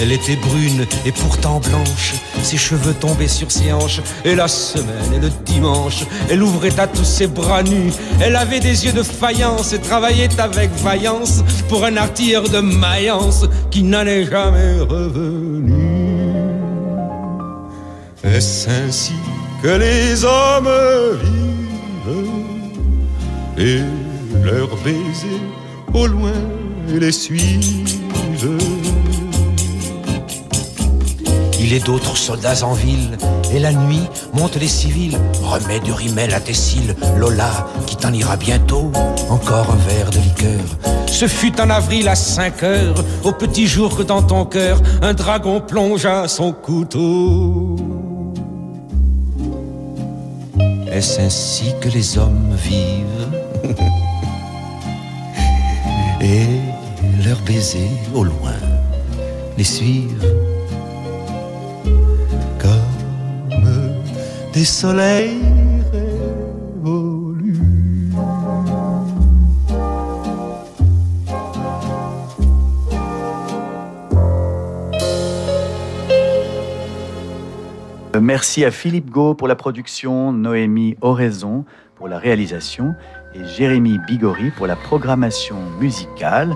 Elle 0.00 0.12
était 0.12 0.36
brune 0.36 0.86
et 1.06 1.12
pourtant 1.12 1.60
blanche, 1.60 2.14
ses 2.42 2.56
cheveux 2.56 2.94
tombaient 2.94 3.28
sur 3.28 3.50
ses 3.50 3.72
hanches, 3.72 4.00
et 4.24 4.34
la 4.34 4.48
semaine 4.48 5.14
et 5.14 5.20
le 5.20 5.30
dimanche, 5.46 6.04
elle 6.28 6.42
ouvrait 6.42 6.78
à 6.78 6.86
tous 6.86 7.04
ses 7.04 7.26
bras 7.26 7.62
nus. 7.62 7.92
Elle 8.20 8.36
avait 8.36 8.60
des 8.60 8.84
yeux 8.84 8.92
de 8.92 9.02
faïence 9.02 9.72
et 9.72 9.78
travaillait 9.78 10.40
avec 10.40 10.70
vaillance 10.82 11.42
pour 11.68 11.84
un 11.84 11.96
artilleur 11.96 12.48
de 12.48 12.60
Mayence 12.60 13.46
qui 13.70 13.82
n'en 13.82 14.04
est 14.04 14.24
jamais 14.24 14.80
revenu. 14.80 15.74
Est-ce 18.24 18.68
ainsi 18.68 19.14
que 19.62 19.68
les 19.68 20.24
hommes 20.24 20.68
vivent 22.06 22.28
et 23.56 23.80
leurs 24.44 24.76
baisers 24.78 25.40
au 25.94 26.06
loin 26.06 26.32
les 26.88 27.12
suivent? 27.12 27.88
Il 31.66 31.72
est 31.72 31.82
d'autres 31.82 32.14
soldats 32.14 32.62
en 32.62 32.74
ville, 32.74 33.16
et 33.50 33.58
la 33.58 33.72
nuit 33.72 34.02
montent 34.34 34.56
les 34.56 34.68
civils. 34.68 35.16
Remets 35.42 35.80
du 35.80 35.92
rimel 35.92 36.34
à 36.34 36.40
tes 36.40 36.52
cils, 36.52 36.94
Lola, 37.16 37.66
qui 37.86 37.96
t'en 37.96 38.12
ira 38.12 38.36
bientôt. 38.36 38.92
Encore 39.30 39.70
un 39.70 39.88
verre 39.88 40.10
de 40.10 40.18
liqueur. 40.18 40.60
Ce 41.06 41.26
fut 41.26 41.58
en 41.62 41.70
avril 41.70 42.06
à 42.08 42.16
5 42.16 42.62
heures, 42.64 43.02
au 43.24 43.32
petit 43.32 43.66
jour 43.66 43.96
que 43.96 44.02
dans 44.02 44.20
ton 44.20 44.44
cœur, 44.44 44.78
un 45.00 45.14
dragon 45.14 45.62
plongea 45.62 46.28
son 46.28 46.52
couteau. 46.52 47.76
Est-ce 50.92 51.18
ainsi 51.18 51.72
que 51.80 51.88
les 51.88 52.18
hommes 52.18 52.54
vivent? 52.58 53.30
Et 56.20 56.46
leurs 57.26 57.40
baisers 57.40 57.88
au 58.14 58.22
loin 58.22 58.52
les 59.56 59.64
suivent 59.64 60.53
des 64.54 64.64
soleils 64.64 65.40
révolus. 65.92 67.58
Merci 78.20 78.64
à 78.64 78.70
Philippe 78.70 79.10
Gau 79.10 79.34
pour 79.34 79.48
la 79.48 79.56
production, 79.56 80.32
Noémie 80.32 80.96
Oraison 81.00 81.64
pour 81.96 82.06
la 82.06 82.18
réalisation 82.18 82.94
et 83.34 83.44
Jérémy 83.44 83.98
Bigori 84.06 84.50
pour 84.52 84.68
la 84.68 84.76
programmation 84.76 85.56
musicale. 85.80 86.54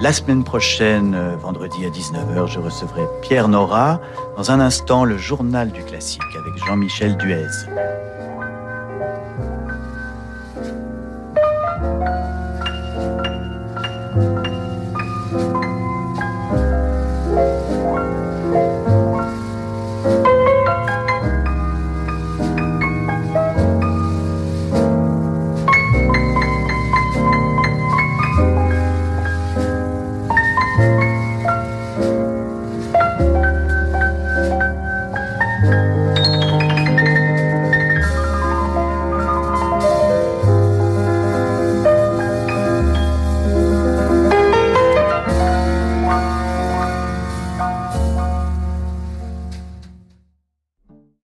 La 0.00 0.12
semaine 0.12 0.42
prochaine, 0.42 1.14
euh, 1.14 1.36
vendredi 1.36 1.84
à 1.84 1.90
19h, 1.90 2.48
je 2.48 2.58
recevrai 2.58 3.02
Pierre 3.22 3.48
Nora. 3.48 4.00
Dans 4.36 4.50
un 4.50 4.60
instant, 4.60 5.04
le 5.04 5.16
journal 5.16 5.70
du 5.70 5.82
classique 5.84 6.22
avec 6.34 6.64
Jean-Michel 6.66 7.16
Duez. 7.16 7.46